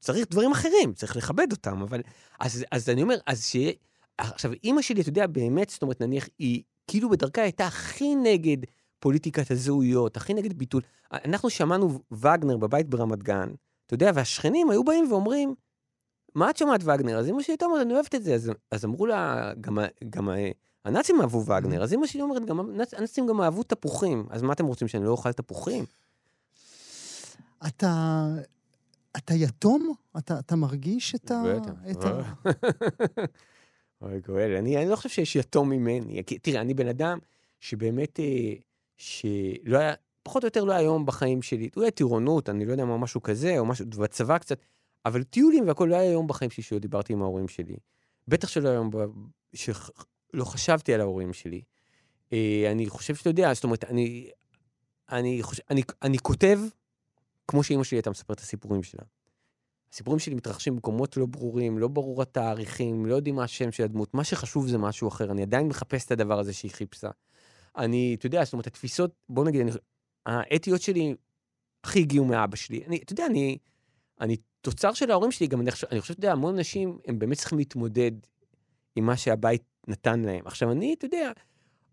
צריך 0.00 0.26
דברים 0.30 0.52
אחרים, 0.52 0.92
צריך 0.92 1.16
לכבד 1.16 1.52
אותם, 1.52 1.82
אבל... 1.82 2.00
אז, 2.40 2.64
אז 2.70 2.88
אני 2.88 3.02
אומר, 3.02 3.16
אז 3.26 3.44
שיהיה... 3.44 3.72
עכשיו, 4.18 4.52
אימא 4.64 4.82
שלי, 4.82 5.00
אתה 5.00 5.08
יודע, 5.08 5.26
באמת, 5.26 5.70
זאת 5.70 5.82
אומרת, 5.82 6.00
נניח, 6.00 6.28
היא 6.38 6.62
כאילו 6.86 7.10
בדרכה 7.10 7.42
הייתה 7.42 7.66
הכי 7.66 8.14
נגד 8.14 8.56
פוליטיקת 8.98 9.50
הזהויות, 9.50 10.16
הכי 10.16 10.34
נגד 10.34 10.52
ביטול. 10.52 10.82
אנחנו 11.12 11.50
שמענו 11.50 12.00
וגנר 12.12 12.56
בבית 12.56 12.88
ברמת 12.88 13.22
גן, 13.22 13.48
אתה 13.86 13.94
יודע, 13.94 14.10
והשכנים 14.14 14.70
היו 14.70 14.84
באים 14.84 15.12
ואומרים, 15.12 15.54
מה 16.34 16.50
את 16.50 16.56
שומעת 16.56 16.80
וגנר? 16.84 17.18
אז 17.18 17.28
אמא 17.28 17.42
שלי 17.42 17.52
הייתה 17.52 17.64
אומרת, 17.64 17.82
אני 17.82 17.94
אוהבת 17.94 18.14
את 18.14 18.22
זה. 18.22 18.34
אז, 18.34 18.52
אז 18.70 18.84
אמרו 18.84 19.06
לה, 19.06 19.52
גם, 19.60 19.78
גם 20.10 20.28
הנאצים 20.84 21.20
אהבו 21.20 21.46
וגנר, 21.46 21.82
אז 21.82 21.92
אמא 21.92 22.06
שלי 22.06 22.22
אומרת, 22.22 22.44
גם 22.44 22.60
הנאצים 22.60 23.26
גם 23.26 23.40
אהבו 23.40 23.62
תפוחים. 23.62 24.26
אז 24.30 24.42
מה 24.42 24.52
אתם 24.52 24.66
רוצים, 24.66 24.88
שאני 24.88 25.04
לא 25.04 25.10
אוכל 25.10 25.32
תפוחים? 25.32 25.84
אתה... 27.66 28.26
אתה 29.16 29.34
יתום? 29.34 29.94
אתה, 30.18 30.38
אתה 30.38 30.56
מרגיש 30.56 31.14
את 31.14 31.30
ה... 31.30 31.42
את 31.90 32.04
ה... 32.04 32.22
אוי, 34.02 34.20
גואל, 34.20 34.56
אני, 34.58 34.76
אני 34.76 34.90
לא 34.90 34.96
חושב 34.96 35.08
שיש 35.08 35.36
יתום 35.36 35.70
ממני. 35.70 36.22
תראה, 36.22 36.60
אני 36.60 36.74
בן 36.74 36.88
אדם 36.88 37.18
שבאמת, 37.60 38.20
אה, 38.20 38.54
שלא 38.96 39.78
היה, 39.78 39.94
פחות 40.22 40.42
או 40.42 40.46
יותר 40.46 40.64
לא 40.64 40.72
היה 40.72 40.82
יום 40.82 41.06
בחיים 41.06 41.42
שלי, 41.42 41.68
אולי 41.76 41.90
טירונות, 41.90 42.48
אני 42.48 42.64
לא 42.64 42.72
יודע 42.72 42.84
מה, 42.84 42.98
משהו 42.98 43.22
כזה, 43.22 43.58
או 43.58 43.64
משהו, 43.64 43.86
בצבא 43.86 44.38
קצת. 44.38 44.58
אבל 45.04 45.22
טיולים 45.22 45.68
והכל 45.68 45.86
לא 45.90 45.96
היה 45.96 46.12
יום 46.12 46.26
בחיים 46.26 46.50
שלי 46.50 46.62
שלא 46.62 46.78
דיברתי 46.78 47.12
עם 47.12 47.22
ההורים 47.22 47.48
שלי. 47.48 47.76
בטח 48.28 48.48
שלא 48.48 48.68
היום 48.68 48.90
שלא 50.32 50.44
חשבתי 50.44 50.94
על 50.94 51.00
ההורים 51.00 51.32
שלי. 51.32 51.62
אה, 52.32 52.68
אני 52.72 52.88
חושב 52.88 53.14
שאתה 53.14 53.30
יודע, 53.30 53.54
זאת 53.54 53.64
אומרת, 53.64 53.84
אני, 53.84 54.30
אני, 55.10 55.42
חושב, 55.42 55.62
אני, 55.70 55.82
אני 56.02 56.18
כותב 56.18 56.58
כמו 57.48 57.62
שאימא 57.62 57.84
שלי 57.84 57.96
הייתה 57.96 58.10
מספרת 58.10 58.36
את 58.36 58.42
הסיפורים 58.42 58.82
שלה. 58.82 59.02
הסיפורים 59.92 60.18
שלי 60.18 60.34
מתרחשים 60.34 60.74
במקומות 60.74 61.16
לא 61.16 61.26
ברורים, 61.26 61.78
לא 61.78 61.88
ברור 61.88 62.22
התאריכים, 62.22 63.06
לא 63.06 63.14
יודעים 63.14 63.34
מה 63.34 63.44
השם 63.44 63.72
של 63.72 63.84
הדמות, 63.84 64.14
מה 64.14 64.24
שחשוב 64.24 64.68
זה 64.68 64.78
משהו 64.78 65.08
אחר, 65.08 65.30
אני 65.30 65.42
עדיין 65.42 65.68
מחפש 65.68 66.06
את 66.06 66.10
הדבר 66.10 66.38
הזה 66.38 66.52
שהיא 66.52 66.70
חיפשה. 66.70 67.10
אני, 67.76 68.16
אתה 68.18 68.26
יודע, 68.26 68.44
זאת 68.44 68.52
אומרת, 68.52 68.66
התפיסות, 68.66 69.10
בוא 69.28 69.44
נגיד, 69.44 69.60
אני, 69.60 69.70
האתיות 70.26 70.80
שלי 70.80 71.14
הכי 71.84 72.00
הגיעו 72.00 72.24
מאבא 72.24 72.56
שלי. 72.56 72.84
אני, 72.86 73.00
אתה 73.04 73.12
יודע, 73.12 73.26
אני, 73.26 73.58
אני 74.20 74.36
תוצר 74.60 74.92
של 74.92 75.10
ההורים 75.10 75.32
שלי, 75.32 75.46
גם 75.46 75.60
אני 75.60 75.70
חושב, 75.70 75.86
אני 75.90 76.00
חושב, 76.00 76.12
אתה 76.12 76.18
יודע, 76.18 76.32
המון 76.32 76.54
אנשים, 76.54 76.98
הם 77.06 77.18
באמת 77.18 77.38
צריכים 77.38 77.58
להתמודד 77.58 78.12
עם 78.96 79.06
מה 79.06 79.16
שהבית 79.16 79.62
נתן 79.88 80.20
להם. 80.20 80.46
עכשיו, 80.46 80.72
אני, 80.72 80.94
אתה 80.94 81.04
יודע, 81.04 81.32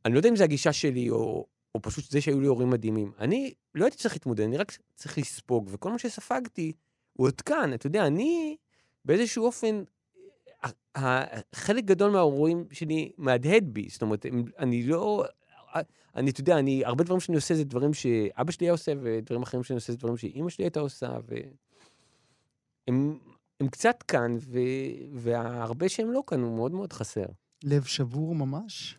אני 0.06 0.14
לא 0.14 0.20
יודע 0.20 0.30
אם 0.30 0.36
זו 0.36 0.44
הגישה 0.44 0.74
שלי, 0.74 1.10
או, 1.10 1.46
או 1.76 1.82
פשוט 1.82 2.12
זה 2.12 2.22
שהיו 2.22 2.42
לי 2.42 2.48
הורים 2.48 2.70
מדהימים. 2.70 3.12
אני 3.20 3.54
לא 3.76 3.86
הייתי 3.86 3.98
צריך 3.98 4.14
להתמודד, 4.14 4.44
אני 4.44 4.58
רק 4.58 4.78
צריך 4.96 5.18
לספוג, 5.18 5.70
וכל 5.72 5.92
מה 5.92 6.00
שספגתי 6.00 6.72
הוא 7.14 7.28
עוד 7.28 7.42
כאן. 7.42 7.74
אתה 7.74 7.88
יודע, 7.88 8.08
אני 8.08 8.58
באיזשהו 9.06 9.46
אופן, 9.46 9.84
חלק 11.56 11.84
גדול 11.84 12.12
מהאירועים 12.12 12.66
שלי 12.72 13.12
מהדהד 13.18 13.64
בי, 13.74 13.88
זאת 13.90 14.02
אומרת, 14.02 14.26
אני 14.60 14.84
לא... 14.84 15.26
אני, 16.16 16.30
אתה 16.32 16.42
יודע, 16.42 16.60
אני, 16.60 16.86
הרבה 16.86 17.04
דברים 17.04 17.20
שאני 17.20 17.36
עושה 17.36 17.56
זה 17.56 17.64
דברים 17.64 17.94
שאבא 17.94 18.52
שלי 18.52 18.66
היה 18.66 18.72
עושה, 18.72 18.92
ודברים 19.02 19.42
אחרים 19.42 19.64
שאני 19.64 19.76
עושה 19.76 19.92
זה 19.92 19.98
דברים 19.98 20.18
שאימא 20.18 20.50
שלי 20.50 20.66
הייתה 20.66 20.80
עושה, 20.80 21.18
והם 22.88 23.20
הם 23.60 23.68
קצת 23.68 24.04
כאן, 24.04 24.38
ו, 24.40 24.60
והרבה 25.14 25.90
שהם 25.90 26.12
לא 26.12 26.24
כאן, 26.28 26.42
הוא 26.42 26.56
מאוד 26.56 26.72
מאוד 26.72 26.94
חסר. 26.94 27.26
לב 27.64 27.84
שבור 27.84 28.36
ממש? 28.36 28.98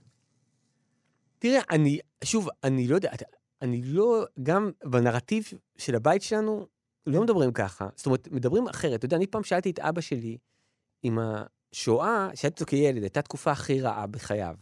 תראה, 1.39 1.61
אני, 1.71 1.99
שוב, 2.25 2.49
אני 2.65 2.89
לא 2.89 2.95
יודע, 2.95 3.11
אני 3.63 3.83
לא, 3.83 4.25
גם 4.43 4.71
בנרטיב 4.85 5.45
של 5.79 5.95
הבית 5.95 6.23
שלנו, 6.23 6.67
לא 7.07 7.23
מדברים 7.23 7.53
ככה. 7.53 7.89
זאת 7.97 8.07
אומרת, 8.07 8.29
מדברים 8.29 8.69
אחרת. 8.69 8.95
אתה 8.99 9.05
יודע, 9.05 9.17
אני 9.17 9.27
פעם 9.27 9.45
שאלתי 9.45 9.71
את 9.71 9.79
אבא 9.79 10.01
שלי, 10.01 10.39
עם 11.03 11.19
השואה, 11.19 12.29
שאלתי 12.35 12.63
אותו 12.63 12.71
כילד, 12.71 13.03
הייתה 13.03 13.23
תקופה 13.23 13.51
הכי 13.51 13.81
רעה 13.81 14.07
בחייו. 14.07 14.57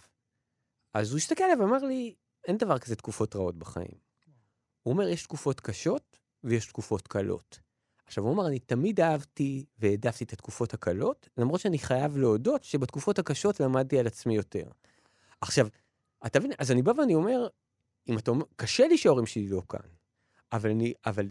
אז 0.95 1.11
הוא 1.11 1.19
הסתכל 1.19 1.45
עליי 1.45 1.57
ואמר 1.57 1.79
לי, 1.79 2.15
אין 2.45 2.57
דבר 2.57 2.79
כזה 2.79 2.97
תקופות 2.97 3.37
רעות 3.37 3.59
בחיים. 3.59 3.99
הוא 4.83 4.93
אומר, 4.93 5.09
יש 5.09 5.23
תקופות 5.23 5.61
קשות 5.61 6.19
ויש 6.45 6.67
תקופות 6.67 7.09
קלות. 7.09 7.61
עכשיו, 8.09 8.25
הוא 8.25 8.33
אמר, 8.33 8.47
אני 8.47 8.59
תמיד 8.59 9.01
אהבתי 9.01 9.65
והעדפתי 9.79 10.25
את 10.25 10.33
התקופות 10.33 10.75
הקלות, 10.75 11.29
למרות 11.39 11.61
שאני 11.61 11.79
חייב 11.79 12.17
להודות 12.17 12.65
שבתקופות 12.65 13.19
הקשות 13.19 13.61
למדתי 13.61 13.99
על 13.99 14.07
עצמי 14.07 14.37
יותר. 14.37 14.65
עכשיו, 15.41 15.69
אתה 16.27 16.39
מבין? 16.39 16.53
אז 16.59 16.71
אני 16.71 16.83
בא 16.83 16.93
ואני 16.99 17.15
אומר, 17.15 17.49
אם 18.09 18.19
אתה 18.19 18.31
אומר, 18.31 18.45
קשה 18.57 18.89
לי 18.89 18.99
שההורים 18.99 19.27
שלי 19.27 19.49
לא 19.49 19.63
כאן, 19.69 19.81
אבל, 20.53 20.71
אני, 20.71 20.93
אבל 21.07 21.29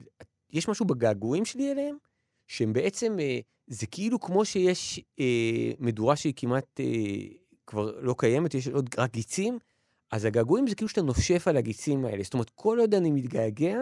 יש 0.50 0.68
משהו 0.68 0.86
בגעגועים 0.86 1.46
שלי 1.46 1.72
אליהם, 1.72 1.98
שהם 2.48 2.74
בעצם, 2.74 3.20
אה, 3.20 3.40
זה 3.68 3.88
כאילו 3.88 4.20
כמו 4.20 4.46
שיש 4.46 5.00
אה, 5.20 5.72
מדורה 5.80 6.16
שהיא 6.16 6.34
כמעט 6.36 6.80
אה, 6.80 6.86
כבר 7.68 8.02
לא 8.02 8.16
קיימת, 8.18 8.54
יש 8.54 8.68
עוד 8.68 8.90
רק 8.98 9.14
גיצים, 9.14 9.60
אז 10.12 10.26
הגעגועים 10.26 10.68
זה 10.68 10.76
כאילו 10.76 10.90
שאתה 10.90 11.02
נושף 11.02 11.48
על 11.48 11.58
הגיצים 11.58 12.06
האלה. 12.06 12.24
זאת 12.24 12.34
אומרת, 12.34 12.50
כל 12.50 12.80
עוד 12.80 12.94
אני 12.94 13.12
מתגעגע, 13.12 13.78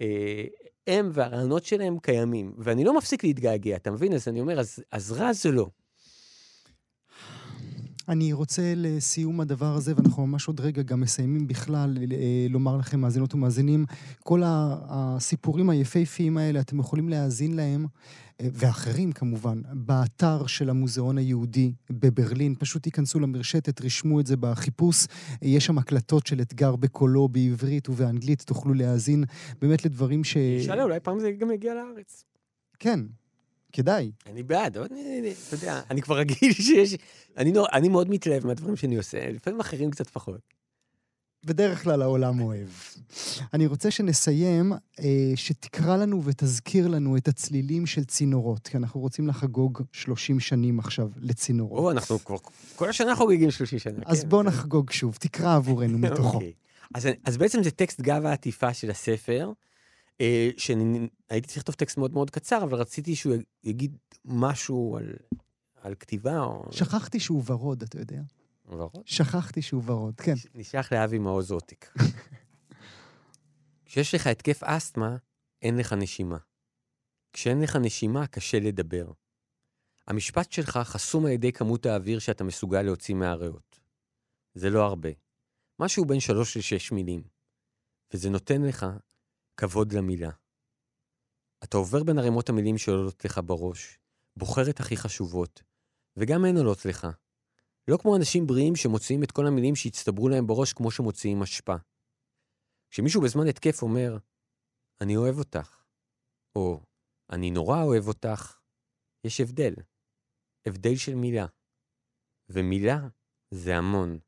אה, 0.00 0.44
הם 0.88 1.10
והרעיונות 1.12 1.64
שלהם 1.64 1.98
קיימים, 1.98 2.52
ואני 2.58 2.84
לא 2.84 2.96
מפסיק 2.96 3.24
להתגעגע, 3.24 3.76
אתה 3.76 3.90
מבין? 3.90 4.12
אז 4.14 4.28
אני 4.28 4.40
אומר, 4.40 4.60
אז, 4.60 4.78
אז 4.92 5.12
רע 5.12 5.32
זה 5.32 5.50
לא. 5.50 5.66
אני 8.08 8.32
רוצה 8.32 8.72
לסיום 8.76 9.40
הדבר 9.40 9.74
הזה, 9.74 9.92
ואנחנו 9.96 10.26
ממש 10.26 10.48
עוד 10.48 10.60
רגע 10.60 10.82
גם 10.82 11.00
מסיימים 11.00 11.46
בכלל, 11.46 11.98
אה, 12.12 12.46
לומר 12.50 12.76
לכם, 12.76 13.00
מאזינות 13.00 13.34
ומאזינים, 13.34 13.84
כל 14.24 14.42
הסיפורים 14.46 15.70
היפהפיים 15.70 16.36
האלה, 16.38 16.60
אתם 16.60 16.78
יכולים 16.78 17.08
להאזין 17.08 17.56
להם, 17.56 17.86
אה, 18.40 18.48
ואחרים 18.52 19.12
כמובן, 19.12 19.62
באתר 19.72 20.46
של 20.46 20.70
המוזיאון 20.70 21.18
היהודי 21.18 21.72
בברלין. 21.90 22.54
פשוט 22.58 22.82
תיכנסו 22.82 23.20
למרשתת, 23.20 23.80
רשמו 23.80 24.20
את 24.20 24.26
זה 24.26 24.36
בחיפוש. 24.36 25.06
יש 25.42 25.66
שם 25.66 25.78
הקלטות 25.78 26.26
של 26.26 26.40
אתגר 26.40 26.76
בקולו 26.76 27.28
בעברית 27.28 27.88
ובאנגלית, 27.88 28.42
תוכלו 28.42 28.74
להאזין 28.74 29.24
באמת 29.60 29.84
לדברים 29.84 30.24
ש... 30.24 30.36
שאלה, 30.60 30.82
אולי 30.82 31.00
פעם 31.00 31.20
זה 31.20 31.30
גם 31.32 31.50
יגיע 31.50 31.74
לארץ. 31.74 32.24
כן, 32.78 33.00
כדאי. 33.72 34.10
אני 34.26 34.42
בעד, 34.42 34.76
אבל 34.76 34.86
אני, 34.90 35.18
אני- 35.20 35.32
אתה 35.48 35.54
יודע, 35.54 35.80
אני 35.90 36.02
כבר 36.02 36.16
רגיל 36.18 36.52
שיש... 36.66 36.94
אני, 37.36 37.52
נור, 37.52 37.66
אני 37.72 37.88
מאוד 37.88 38.10
מתלהב 38.10 38.46
מהדברים 38.46 38.76
שאני 38.76 38.96
עושה, 38.96 39.30
לפעמים 39.32 39.60
אחרים 39.60 39.90
קצת 39.90 40.10
פחות. 40.10 40.40
בדרך 41.46 41.82
כלל 41.82 42.02
העולם 42.02 42.40
אוהב. 42.40 42.68
אני 43.54 43.66
רוצה 43.66 43.90
שנסיים, 43.90 44.72
אה, 44.72 45.06
שתקרא 45.34 45.96
לנו 45.96 46.24
ותזכיר 46.24 46.88
לנו 46.88 47.16
את 47.16 47.28
הצלילים 47.28 47.86
של 47.86 48.04
צינורות, 48.04 48.68
כי 48.68 48.76
אנחנו 48.76 49.00
רוצים 49.00 49.28
לחגוג 49.28 49.82
30 49.92 50.40
שנים 50.40 50.78
עכשיו 50.78 51.08
לצינורות. 51.16 51.78
או, 51.78 51.90
אנחנו 51.90 52.18
כבר 52.24 52.36
כל 52.76 52.88
השנה 52.88 53.16
חוגגים 53.16 53.50
30 53.50 53.78
שנה. 53.78 54.02
אז 54.06 54.22
כן, 54.22 54.28
בוא 54.28 54.42
זה- 54.42 54.48
נחגוג 54.48 54.90
שוב, 54.90 55.16
תקרא 55.20 55.56
עבורנו 55.56 55.98
מתוכו. 55.98 56.34
אוקיי. 56.36 56.52
אז, 56.94 57.08
אז 57.24 57.36
בעצם 57.36 57.62
זה 57.62 57.70
טקסט 57.70 58.00
גב 58.00 58.26
העטיפה 58.26 58.74
של 58.74 58.90
הספר, 58.90 59.52
אה, 60.20 60.50
שאני 60.56 61.08
הייתי 61.30 61.46
צריך 61.46 61.58
לכתוב 61.58 61.74
טקסט 61.74 61.98
מאוד 61.98 62.12
מאוד 62.12 62.30
קצר, 62.30 62.62
אבל 62.62 62.78
רציתי 62.78 63.16
שהוא 63.16 63.34
יגיד 63.64 63.96
משהו 64.24 64.96
על, 64.96 65.12
על 65.82 65.94
כתיבה 65.94 66.40
או... 66.40 66.68
שכחתי 66.72 67.20
שהוא 67.20 67.42
ורוד, 67.46 67.82
אתה 67.82 67.98
יודע? 67.98 68.20
ורוד. 68.66 69.02
שכחתי 69.04 69.62
שהוא 69.62 69.82
ורוד, 69.86 70.14
כן. 70.20 70.34
נשלח 70.54 70.92
לאבי 70.92 71.18
מעוז 71.18 71.50
עותק. 71.50 71.86
כשיש 73.84 74.14
לך 74.14 74.26
התקף 74.26 74.62
אסתמה, 74.62 75.16
אין 75.62 75.76
לך 75.76 75.92
נשימה. 75.92 76.38
כשאין 77.32 77.60
לך 77.60 77.76
נשימה, 77.76 78.26
קשה 78.26 78.60
לדבר. 78.60 79.12
המשפט 80.06 80.52
שלך 80.52 80.76
חסום 80.76 81.26
על 81.26 81.32
ידי 81.32 81.52
כמות 81.52 81.86
האוויר 81.86 82.18
שאתה 82.18 82.44
מסוגל 82.44 82.82
להוציא 82.82 83.14
מהריאות. 83.14 83.80
זה 84.54 84.70
לא 84.70 84.84
הרבה. 84.84 85.08
משהו 85.78 86.04
בין 86.04 86.20
שלוש 86.20 86.56
לשש 86.56 86.92
מילים. 86.92 87.22
וזה 88.14 88.30
נותן 88.30 88.62
לך 88.62 88.86
כבוד 89.60 89.92
למילה. 89.92 90.30
אתה 91.64 91.76
עובר 91.76 92.04
בין 92.04 92.18
ערימות 92.18 92.48
המילים 92.48 92.78
שעולות 92.78 93.24
לך 93.24 93.40
בראש, 93.46 93.98
בוחר 94.36 94.70
את 94.70 94.80
הכי 94.80 94.96
חשובות, 94.96 95.62
וגם 96.16 96.44
הן 96.44 96.56
עולות 96.56 96.84
לך. 96.84 97.06
לא 97.88 97.96
כמו 97.96 98.16
אנשים 98.16 98.46
בריאים 98.46 98.76
שמוציאים 98.76 99.22
את 99.22 99.32
כל 99.32 99.46
המילים 99.46 99.76
שהצטברו 99.76 100.28
להם 100.28 100.46
בראש 100.46 100.72
כמו 100.72 100.90
שמוציאים 100.90 101.42
אשפה. 101.42 101.74
כשמישהו 102.90 103.22
בזמן 103.22 103.46
התקף 103.48 103.82
אומר, 103.82 104.18
אני 105.00 105.16
אוהב 105.16 105.38
אותך, 105.38 105.84
או 106.56 106.80
אני 107.32 107.50
נורא 107.50 107.82
אוהב 107.82 108.08
אותך, 108.08 108.60
יש 109.24 109.40
הבדל. 109.40 109.74
הבדל 110.68 110.96
של 110.96 111.14
מילה. 111.14 111.46
ומילה 112.48 112.98
זה 113.50 113.76
המון. 113.76 114.18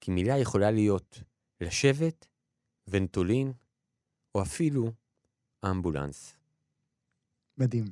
כי 0.00 0.10
מילה 0.10 0.38
יכולה 0.38 0.70
להיות 0.70 1.18
לשבת, 1.60 2.26
ונטולין, 2.90 3.52
או 4.38 4.42
אפילו 4.42 4.92
אמבולנס. 5.70 6.34
מדהים. 7.58 7.84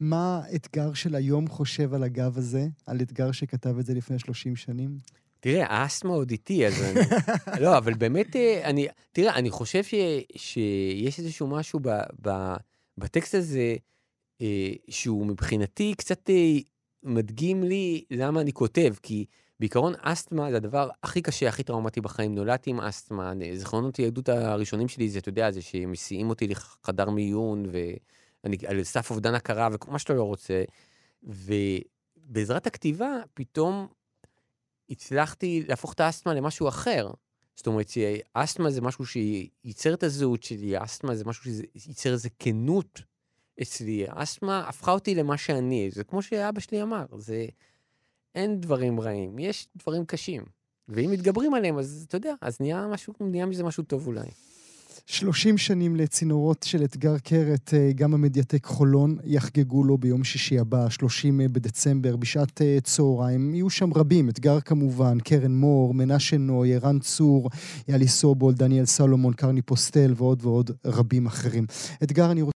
מה 0.00 0.40
האתגר 0.44 0.94
של 0.94 1.14
היום 1.14 1.48
חושב 1.48 1.94
על 1.94 2.02
הגב 2.02 2.38
הזה, 2.38 2.66
על 2.86 3.00
אתגר 3.00 3.32
שכתב 3.32 3.78
את 3.78 3.86
זה 3.86 3.94
לפני 3.94 4.18
30 4.18 4.56
שנים? 4.56 4.98
תראה, 5.40 5.66
האסתמה 5.66 6.12
עוד 6.12 6.30
איתי, 6.30 6.66
אז 6.66 6.82
אני... 6.82 7.00
לא, 7.62 7.78
אבל 7.78 7.94
באמת, 7.94 8.36
אה, 8.36 8.64
אני... 8.64 8.86
תראה, 9.12 9.34
אני 9.34 9.50
חושב 9.50 9.82
ש... 9.82 9.94
שיש 10.36 11.18
איזשהו 11.18 11.46
משהו 11.46 11.80
ב... 11.82 11.88
ב... 12.22 12.54
בטקסט 12.98 13.34
הזה, 13.34 13.76
אה, 14.40 14.72
שהוא 14.88 15.26
מבחינתי 15.26 15.94
קצת 15.94 16.30
אה, 16.30 16.58
מדגים 17.02 17.62
לי 17.62 18.04
למה 18.10 18.40
אני 18.40 18.52
כותב, 18.52 18.94
כי 19.02 19.24
בעיקרון 19.60 19.92
אסתמה 20.00 20.50
זה 20.50 20.56
הדבר 20.56 20.88
הכי 21.02 21.22
קשה, 21.22 21.48
הכי 21.48 21.62
טראומטי 21.62 22.00
בחיים. 22.00 22.34
נולדתי 22.34 22.70
עם 22.70 22.80
אסתמה, 22.80 23.32
זיכרונות 23.54 23.96
הילדות 23.96 24.28
הראשונים 24.28 24.88
שלי 24.88 25.08
זה, 25.08 25.18
אתה 25.18 25.28
יודע, 25.28 25.50
זה 25.50 25.62
שמסיעים 25.62 26.30
אותי 26.30 26.46
לחדר 26.48 27.10
מיון, 27.10 27.66
ואני 28.44 28.56
על 28.66 28.84
סף 28.84 29.10
אובדן 29.10 29.34
הכרה, 29.34 29.68
ומה 29.88 29.98
שאתה 29.98 30.14
לא 30.14 30.22
רוצה. 30.22 30.62
ובעזרת 31.22 32.66
הכתיבה, 32.66 33.10
פתאום 33.34 33.86
הצלחתי 34.90 35.64
להפוך 35.68 35.92
את 35.92 36.00
האסתמה 36.00 36.34
למשהו 36.34 36.68
אחר. 36.68 37.10
זאת 37.56 37.66
אומרת, 37.66 37.88
שאסתמה 37.88 38.70
זה 38.70 38.80
משהו 38.80 39.06
שייצר 39.06 39.94
את 39.94 40.02
הזהות 40.02 40.42
שלי, 40.42 40.84
אסתמה 40.84 41.14
זה 41.14 41.24
משהו 41.24 41.52
שייצר 41.76 42.12
איזה 42.12 42.28
כנות 42.38 43.02
אצלי. 43.62 44.06
אסתמה 44.08 44.68
הפכה 44.68 44.92
אותי 44.92 45.14
למה 45.14 45.36
שאני, 45.36 45.90
זה 45.92 46.04
כמו 46.04 46.22
שאבא 46.22 46.60
שלי 46.60 46.82
אמר, 46.82 47.04
זה... 47.18 47.46
אין 48.34 48.60
דברים 48.60 49.00
רעים, 49.00 49.38
יש 49.38 49.68
דברים 49.76 50.04
קשים. 50.04 50.42
ואם 50.88 51.10
מתגברים 51.10 51.54
עליהם, 51.54 51.78
אז 51.78 52.04
אתה 52.08 52.16
יודע, 52.16 52.34
אז 52.40 52.56
נהיה, 52.60 52.86
משהו, 52.86 53.14
נהיה 53.20 53.46
מזה 53.46 53.64
משהו 53.64 53.82
טוב 53.82 54.06
אולי. 54.06 54.28
30 55.06 55.58
שנים 55.58 55.96
לצינורות 55.96 56.62
של 56.62 56.84
אתגר 56.84 57.18
קרת, 57.18 57.74
אה, 57.74 57.92
גם 57.94 58.14
המדיאטק 58.14 58.66
חולון 58.66 59.16
יחגגו 59.24 59.84
לו 59.84 59.98
ביום 59.98 60.24
שישי 60.24 60.58
הבא, 60.58 60.90
30 60.90 61.40
בדצמבר, 61.52 62.16
בשעת 62.16 62.62
אה, 62.62 62.78
צהריים. 62.82 63.54
יהיו 63.54 63.70
שם 63.70 63.94
רבים, 63.94 64.28
אתגר 64.28 64.60
כמובן, 64.60 65.20
קרן 65.20 65.52
מור, 65.54 65.94
מנשה 65.94 66.36
נוי, 66.36 66.74
ערן 66.74 66.98
צור, 66.98 67.50
יאלי 67.88 68.08
סובול, 68.08 68.54
דניאל 68.54 68.84
סלומון, 68.84 69.32
קרני 69.32 69.62
פוסטל 69.62 70.14
ועוד 70.16 70.38
ועוד 70.42 70.70
רבים 70.84 71.26
אחרים. 71.26 71.66
אתגר, 72.02 72.30
אני 72.30 72.42
רוצה... 72.42 72.57